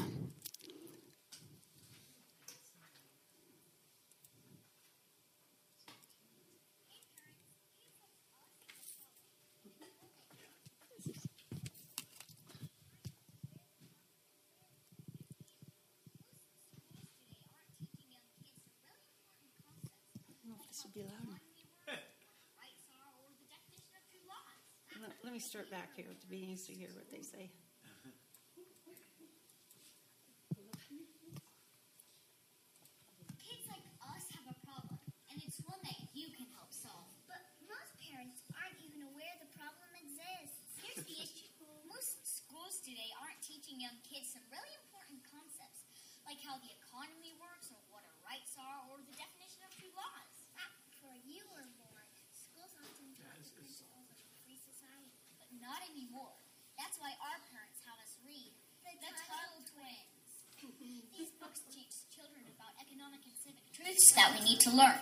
Let 25.23 25.33
me 25.33 25.41
start 25.41 25.71
back 25.71 25.97
here 25.97 26.05
to 26.09 26.27
be 26.29 26.53
easy 26.53 26.73
to 26.73 26.79
hear 26.79 26.89
what 26.93 27.09
they 27.09 27.21
say. 27.25 27.49
Kids 33.41 33.65
like 33.65 33.81
us 34.13 34.29
have 34.37 34.45
a 34.45 34.57
problem, 34.61 35.01
and 35.33 35.41
it's 35.41 35.57
one 35.65 35.81
that 35.89 35.97
you 36.13 36.37
can 36.37 36.45
help 36.53 36.69
solve. 36.69 37.09
But 37.25 37.41
most 37.65 37.97
parents 37.97 38.45
aren't 38.53 38.77
even 38.85 39.09
aware 39.09 39.33
the 39.41 39.49
problem 39.57 39.89
exists. 39.97 40.61
Here's 40.85 41.01
the 41.01 41.17
issue. 41.17 41.49
Most 41.89 42.21
schools 42.29 42.77
today 42.85 43.09
aren't 43.25 43.41
teaching 43.41 43.81
young 43.81 43.97
kids 44.05 44.37
some 44.37 44.45
really 44.53 44.75
important 44.85 45.25
concepts, 45.25 45.81
like 46.43 46.51
how 46.51 46.59
the 46.59 46.75
economy 46.75 47.31
works, 47.39 47.71
or 47.71 47.79
what 47.95 48.03
our 48.03 48.19
rights 48.27 48.59
are, 48.59 48.79
or 48.91 48.99
the 49.07 49.15
definition 49.15 49.63
of 49.63 49.71
true 49.79 49.95
laws. 49.95 50.35
Ah, 50.59 50.67
Back 50.67 50.75
before 50.91 51.15
you 51.23 51.39
were 51.55 51.71
born, 51.79 52.03
schools 52.35 52.75
often 52.83 53.15
taught 53.15 53.39
the 53.39 53.55
principles 53.63 54.11
of 54.11 54.19
a 54.19 54.35
free 54.43 54.59
society. 54.59 55.15
But 55.39 55.55
not 55.63 55.87
anymore. 55.87 56.35
That's 56.75 56.99
why 56.99 57.15
our 57.23 57.39
parents 57.47 57.79
have 57.87 57.95
us 58.03 58.19
read 58.27 58.59
The, 58.83 59.15
Tuttle 59.23 59.63
Twins. 59.71 60.35
These 61.15 61.31
books 61.39 61.63
teach 61.71 61.95
children 62.11 62.43
about 62.51 62.75
economic 62.83 63.23
and 63.23 63.39
civic 63.39 63.63
truths 63.71 64.11
that 64.19 64.35
we 64.35 64.43
need 64.43 64.59
to 64.67 64.75
learn. 64.75 64.99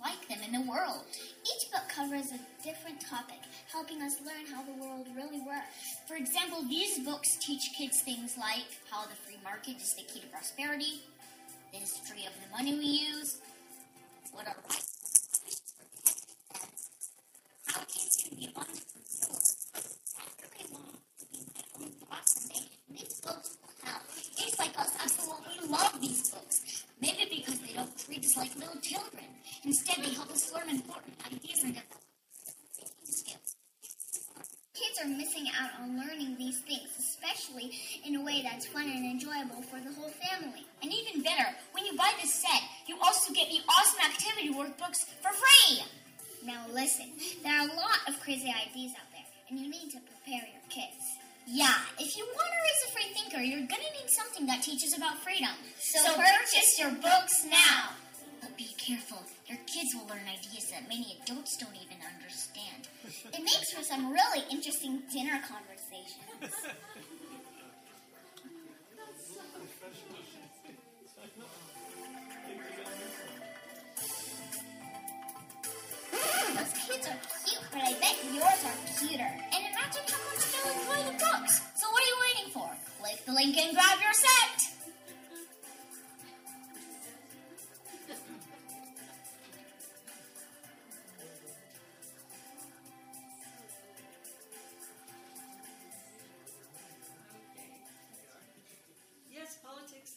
Like 0.00 0.28
them 0.28 0.38
in 0.44 0.52
the 0.52 0.70
world. 0.70 1.02
Each 1.42 1.70
book 1.72 1.82
covers 1.88 2.30
a 2.30 2.38
different 2.62 3.00
topic, 3.00 3.40
helping 3.72 4.00
us 4.02 4.14
learn 4.24 4.46
how 4.46 4.62
the 4.62 4.80
world 4.80 5.08
really 5.16 5.40
works. 5.40 5.74
For 6.06 6.14
example, 6.14 6.62
these 6.68 7.00
books 7.00 7.36
teach 7.40 7.72
kids 7.76 8.00
things 8.02 8.36
like 8.38 8.66
how 8.90 9.02
the 9.06 9.16
free 9.26 9.38
market 9.42 9.76
is 9.76 9.94
the 9.94 10.02
key 10.02 10.20
to 10.20 10.26
prosperity, 10.28 11.02
the 11.72 11.78
history 11.78 12.26
of 12.26 12.32
the 12.42 12.56
money 12.56 12.78
we 12.78 12.86
use, 12.86 13.40
what 14.32 14.46
our 14.46 14.56
rights 14.68 14.98
how 17.66 17.80
kids 17.80 18.16
can 18.22 18.36
be 18.36 18.46
entrepreneurs, 18.56 19.56
after 20.18 20.46
they 20.56 20.64
want 20.72 20.98
to 21.20 21.26
be 21.30 21.38
their 21.54 21.68
own 21.76 21.92
boss 22.08 22.48
they 22.48 22.64
these 22.94 23.20
books 23.20 23.56
will 23.60 23.88
help. 23.88 24.02
Kids 24.36 24.58
like 24.58 24.78
us 24.78 24.96
absolutely 25.02 25.68
love 25.68 26.00
these 26.00 26.30
books. 26.30 26.84
Maybe 27.00 27.24
because 27.36 27.58
they 27.60 27.74
don't 27.74 27.98
treat 27.98 28.24
us 28.24 28.36
like 28.36 28.56
little 28.56 28.80
children. 28.80 29.26
Instead, 29.64 30.04
they 30.04 30.14
help 30.14 30.30
us 30.30 30.52
learn 30.52 30.68
important 30.70 31.14
ideas 31.26 31.62
and 31.64 31.74
develop 31.74 32.02
skills. 33.04 33.56
Kids 34.74 34.98
are 35.02 35.08
missing 35.08 35.46
out 35.58 35.70
on 35.82 35.98
learning 35.98 36.36
these 36.38 36.60
things, 36.60 36.88
especially 36.98 37.72
in 38.06 38.14
a 38.16 38.22
way 38.22 38.42
that's 38.42 38.66
fun 38.66 38.84
and 38.84 39.04
enjoyable 39.04 39.62
for 39.62 39.80
the 39.80 39.92
whole 39.94 40.10
family. 40.30 40.64
And 40.82 40.92
even 40.92 41.22
better, 41.22 41.46
when 41.72 41.84
you 41.84 41.96
buy 41.96 42.12
this 42.20 42.32
set, 42.34 42.62
you 42.86 42.96
also 43.02 43.32
get 43.32 43.48
the 43.50 43.58
awesome 43.68 44.00
activity 44.06 44.54
workbooks 44.54 45.04
for 45.20 45.32
free. 45.34 45.82
Now 46.44 46.64
listen, 46.72 47.10
there 47.42 47.52
are 47.58 47.66
a 47.68 47.74
lot 47.74 47.98
of 48.06 48.20
crazy 48.20 48.48
ideas 48.54 48.92
out 48.94 49.10
there, 49.10 49.26
and 49.50 49.58
you 49.58 49.68
need 49.68 49.90
to 49.90 49.98
prepare 49.98 50.46
your 50.46 50.62
kids. 50.70 51.02
Yeah, 51.50 51.74
if 51.98 52.16
you 52.16 52.24
want 52.24 52.46
to 52.46 52.58
raise 52.62 52.82
a 52.86 52.92
free 52.92 53.10
thinker, 53.14 53.40
you're 53.42 53.66
gonna 53.66 53.92
need 53.98 54.08
something 54.10 54.46
that 54.46 54.62
teaches 54.62 54.94
about 54.96 55.18
freedom. 55.18 55.50
So, 55.80 55.98
So, 56.04 56.14
purchase 56.14 56.78
your 56.78 56.90
books 56.92 57.44
now. 57.44 57.90
But 58.40 58.56
be 58.56 58.68
careful, 58.78 59.24
your 59.48 59.58
kids 59.64 59.94
will 59.94 60.06
learn 60.08 60.28
ideas 60.28 60.70
that 60.70 60.88
many 60.88 61.16
adults 61.22 61.56
don't 61.56 61.74
even 61.74 61.96
understand. 62.04 62.88
It 63.32 63.40
makes 63.40 63.72
for 63.72 63.82
some 63.82 64.12
really 64.12 64.44
interesting 64.50 65.00
dinner 65.10 65.40
conversations. 65.40 66.52
Hmm, 76.12 76.56
those 76.56 76.74
kids 76.84 77.08
are 77.08 77.20
cute, 77.48 77.64
but 77.72 77.80
I 77.80 77.92
bet 77.96 78.16
yours 78.28 78.60
are 78.68 78.78
cuter. 79.00 79.32
And 79.32 79.64
imagine 79.64 80.04
how 80.12 80.20
much 80.28 80.44
they'll 80.52 80.76
enjoy 80.76 81.00
the 81.08 81.16
books. 81.24 81.62
So 81.80 81.88
what 81.88 82.04
are 82.04 82.06
you 82.06 82.18
waiting 82.20 82.52
for? 82.52 82.68
Click 83.00 83.24
the 83.24 83.32
link 83.32 83.56
and 83.56 83.74
grab 83.74 83.98
your 84.02 84.12
set. 84.12 84.67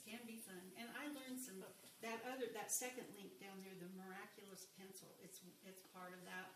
Can 0.07 0.23
be 0.23 0.39
fun, 0.43 0.61
and 0.79 0.87
I 0.95 1.11
learned 1.11 1.39
some 1.39 1.59
that 2.01 2.19
other 2.27 2.47
that 2.55 2.71
second 2.71 3.05
link 3.17 3.35
down 3.43 3.59
there, 3.59 3.75
the 3.77 3.91
miraculous 3.99 4.67
pencil. 4.79 5.11
It's 5.19 5.43
it's 5.67 5.83
part 5.91 6.15
of 6.15 6.21
that, 6.25 6.47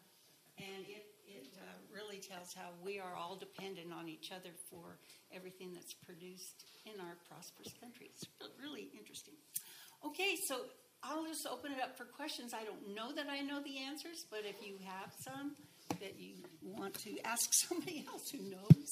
and 0.58 0.88
it 0.88 1.06
it 1.28 1.52
uh, 1.60 1.76
really 1.92 2.24
tells 2.24 2.54
how 2.54 2.72
we 2.80 3.00
are 3.00 3.16
all 3.16 3.36
dependent 3.36 3.92
on 3.92 4.08
each 4.08 4.32
other 4.32 4.54
for 4.70 4.98
everything 5.34 5.74
that's 5.74 5.94
produced 5.94 6.66
in 6.86 6.96
our 7.02 7.18
prosperous 7.28 7.74
country. 7.82 8.10
It's 8.14 8.26
really 8.62 8.90
interesting. 8.98 9.36
Okay, 10.06 10.38
so 10.48 10.70
I'll 11.04 11.26
just 11.26 11.46
open 11.48 11.72
it 11.72 11.82
up 11.82 11.98
for 11.98 12.06
questions. 12.06 12.54
I 12.54 12.64
don't 12.64 12.96
know 12.96 13.14
that 13.14 13.28
I 13.30 13.42
know 13.42 13.62
the 13.62 13.80
answers, 13.84 14.26
but 14.30 14.42
if 14.46 14.56
you 14.66 14.78
have 14.86 15.14
some 15.22 15.56
that 16.00 16.20
you 16.20 16.36
want 16.62 16.94
to 17.06 17.18
ask 17.24 17.54
somebody 17.68 18.06
else 18.08 18.30
who 18.30 18.40
knows. 18.50 18.88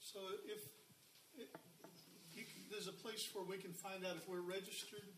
So 0.00 0.20
if, 0.46 0.62
there's 2.76 2.88
a 2.88 3.00
place 3.00 3.26
where 3.32 3.44
we 3.48 3.56
can 3.56 3.72
find 3.72 4.04
out 4.04 4.20
if 4.20 4.28
we're 4.28 4.44
registered. 4.44 5.08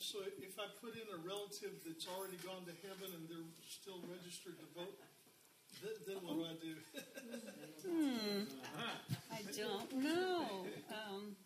So 0.00 0.18
if 0.36 0.60
I 0.60 0.68
put 0.84 0.92
in 0.92 1.08
a 1.08 1.16
relative 1.24 1.72
that's 1.80 2.06
already 2.06 2.36
gone 2.44 2.68
to 2.68 2.76
heaven 2.84 3.08
and 3.16 3.24
they're 3.24 3.48
still 3.64 4.04
registered 4.04 4.52
to 4.60 4.66
vote, 4.76 5.00
then, 5.80 5.96
then 6.06 6.16
what 6.20 6.36
do 6.36 6.44
I 6.44 6.56
do? 6.60 6.74
hmm. 7.88 8.44
I 9.32 9.40
don't 9.56 10.04
know. 10.04 10.66
Um, 10.92 11.36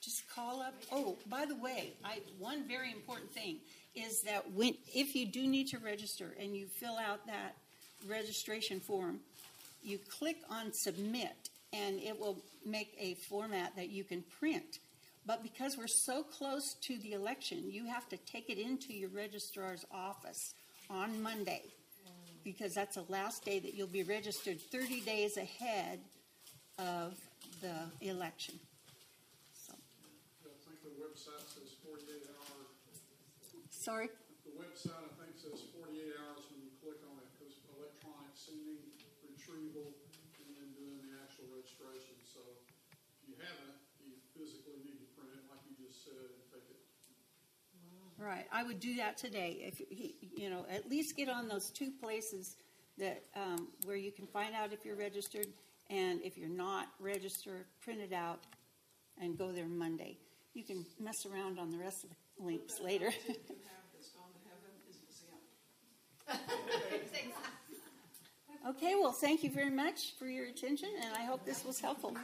just 0.00 0.30
call 0.30 0.62
up. 0.62 0.74
Oh, 0.92 1.16
by 1.28 1.44
the 1.44 1.56
way, 1.56 1.94
I, 2.04 2.20
one 2.38 2.68
very 2.68 2.92
important 2.92 3.32
thing 3.32 3.56
is 3.96 4.22
that 4.22 4.52
when, 4.52 4.74
if 4.94 5.16
you 5.16 5.26
do 5.26 5.48
need 5.48 5.66
to 5.68 5.78
register 5.78 6.32
and 6.38 6.56
you 6.56 6.66
fill 6.66 6.96
out 6.96 7.26
that 7.26 7.56
registration 8.08 8.78
form, 8.78 9.18
you 9.82 9.98
click 9.98 10.36
on 10.48 10.72
submit 10.72 11.50
and 11.72 12.00
it 12.00 12.18
will 12.18 12.42
make 12.64 12.94
a 12.98 13.14
format 13.14 13.74
that 13.76 13.90
you 13.90 14.04
can 14.04 14.22
print. 14.38 14.78
But 15.24 15.42
because 15.42 15.76
we're 15.76 15.86
so 15.86 16.22
close 16.22 16.74
to 16.82 16.98
the 16.98 17.12
election, 17.12 17.70
you 17.70 17.86
have 17.86 18.08
to 18.08 18.16
take 18.18 18.50
it 18.50 18.58
into 18.58 18.92
your 18.92 19.10
registrar's 19.10 19.84
office 19.92 20.54
on 20.90 21.22
Monday 21.22 21.62
because 22.44 22.74
that's 22.74 22.96
the 22.96 23.06
last 23.08 23.44
day 23.44 23.58
that 23.60 23.74
you'll 23.74 23.86
be 23.86 24.02
registered 24.02 24.60
30 24.60 25.00
days 25.02 25.36
ahead 25.36 26.00
of 26.78 27.14
the 27.60 28.08
election. 28.08 28.58
So, 29.54 29.74
I 30.02 30.48
think 30.66 30.82
the 30.82 30.94
website 30.98 31.46
says 31.46 31.78
forty-eight 31.84 32.26
hours. 32.26 32.70
sorry. 33.70 34.10
The 34.42 34.58
website, 34.58 34.98
I 34.98 35.12
think, 35.22 35.38
says 35.38 35.62
forty-eight 35.70 36.18
hours 36.18 36.42
when 36.50 36.66
you 36.66 36.72
click 36.82 36.98
on 37.06 37.14
it, 37.22 37.28
because 37.38 37.54
electronic 37.78 38.34
sending, 38.34 38.82
retrieval, 39.22 39.94
and 40.42 40.48
then 40.58 40.68
doing 40.74 40.98
the 41.06 41.12
actual 41.22 41.46
registration. 41.54 42.18
So 42.26 42.42
if 42.42 43.30
you 43.30 43.31
haven't, 43.42 43.76
you 44.02 44.14
physically 44.32 44.78
need 44.86 45.02
to 45.02 45.08
print 45.18 45.34
it, 45.34 45.42
like 45.50 45.62
you 45.66 45.74
just 45.78 46.06
said, 46.06 46.16
and 46.16 46.42
take 46.50 46.66
it 46.70 46.80
Right, 48.18 48.46
I 48.52 48.62
would 48.62 48.78
do 48.78 48.96
that 48.96 49.16
today. 49.16 49.58
If 49.60 49.78
he, 49.78 50.14
you 50.36 50.48
know, 50.48 50.64
at 50.70 50.88
least 50.88 51.16
get 51.16 51.28
on 51.28 51.48
those 51.48 51.70
two 51.70 51.90
places 51.90 52.56
that 52.98 53.24
um, 53.34 53.68
where 53.84 53.96
you 53.96 54.12
can 54.12 54.26
find 54.26 54.54
out 54.54 54.72
if 54.72 54.84
you're 54.84 54.96
registered, 54.96 55.46
and 55.90 56.22
if 56.22 56.38
you're 56.38 56.48
not 56.48 56.86
registered, 57.00 57.64
print 57.80 58.00
it 58.00 58.12
out 58.12 58.40
and 59.20 59.36
go 59.36 59.50
there 59.50 59.66
Monday. 59.66 60.18
You 60.54 60.62
can 60.64 60.86
mess 61.00 61.26
around 61.26 61.58
on 61.58 61.70
the 61.70 61.78
rest 61.78 62.04
of 62.04 62.10
the 62.10 62.44
links 62.44 62.80
later. 62.80 63.10
Okay, 68.68 68.94
well, 68.94 69.10
thank 69.10 69.42
you 69.42 69.50
very 69.50 69.70
much 69.70 70.12
for 70.18 70.26
your 70.26 70.46
attention, 70.46 70.88
and 71.02 71.12
I 71.16 71.24
hope 71.24 71.44
this 71.44 71.64
was 71.64 71.80
helpful. 71.80 72.16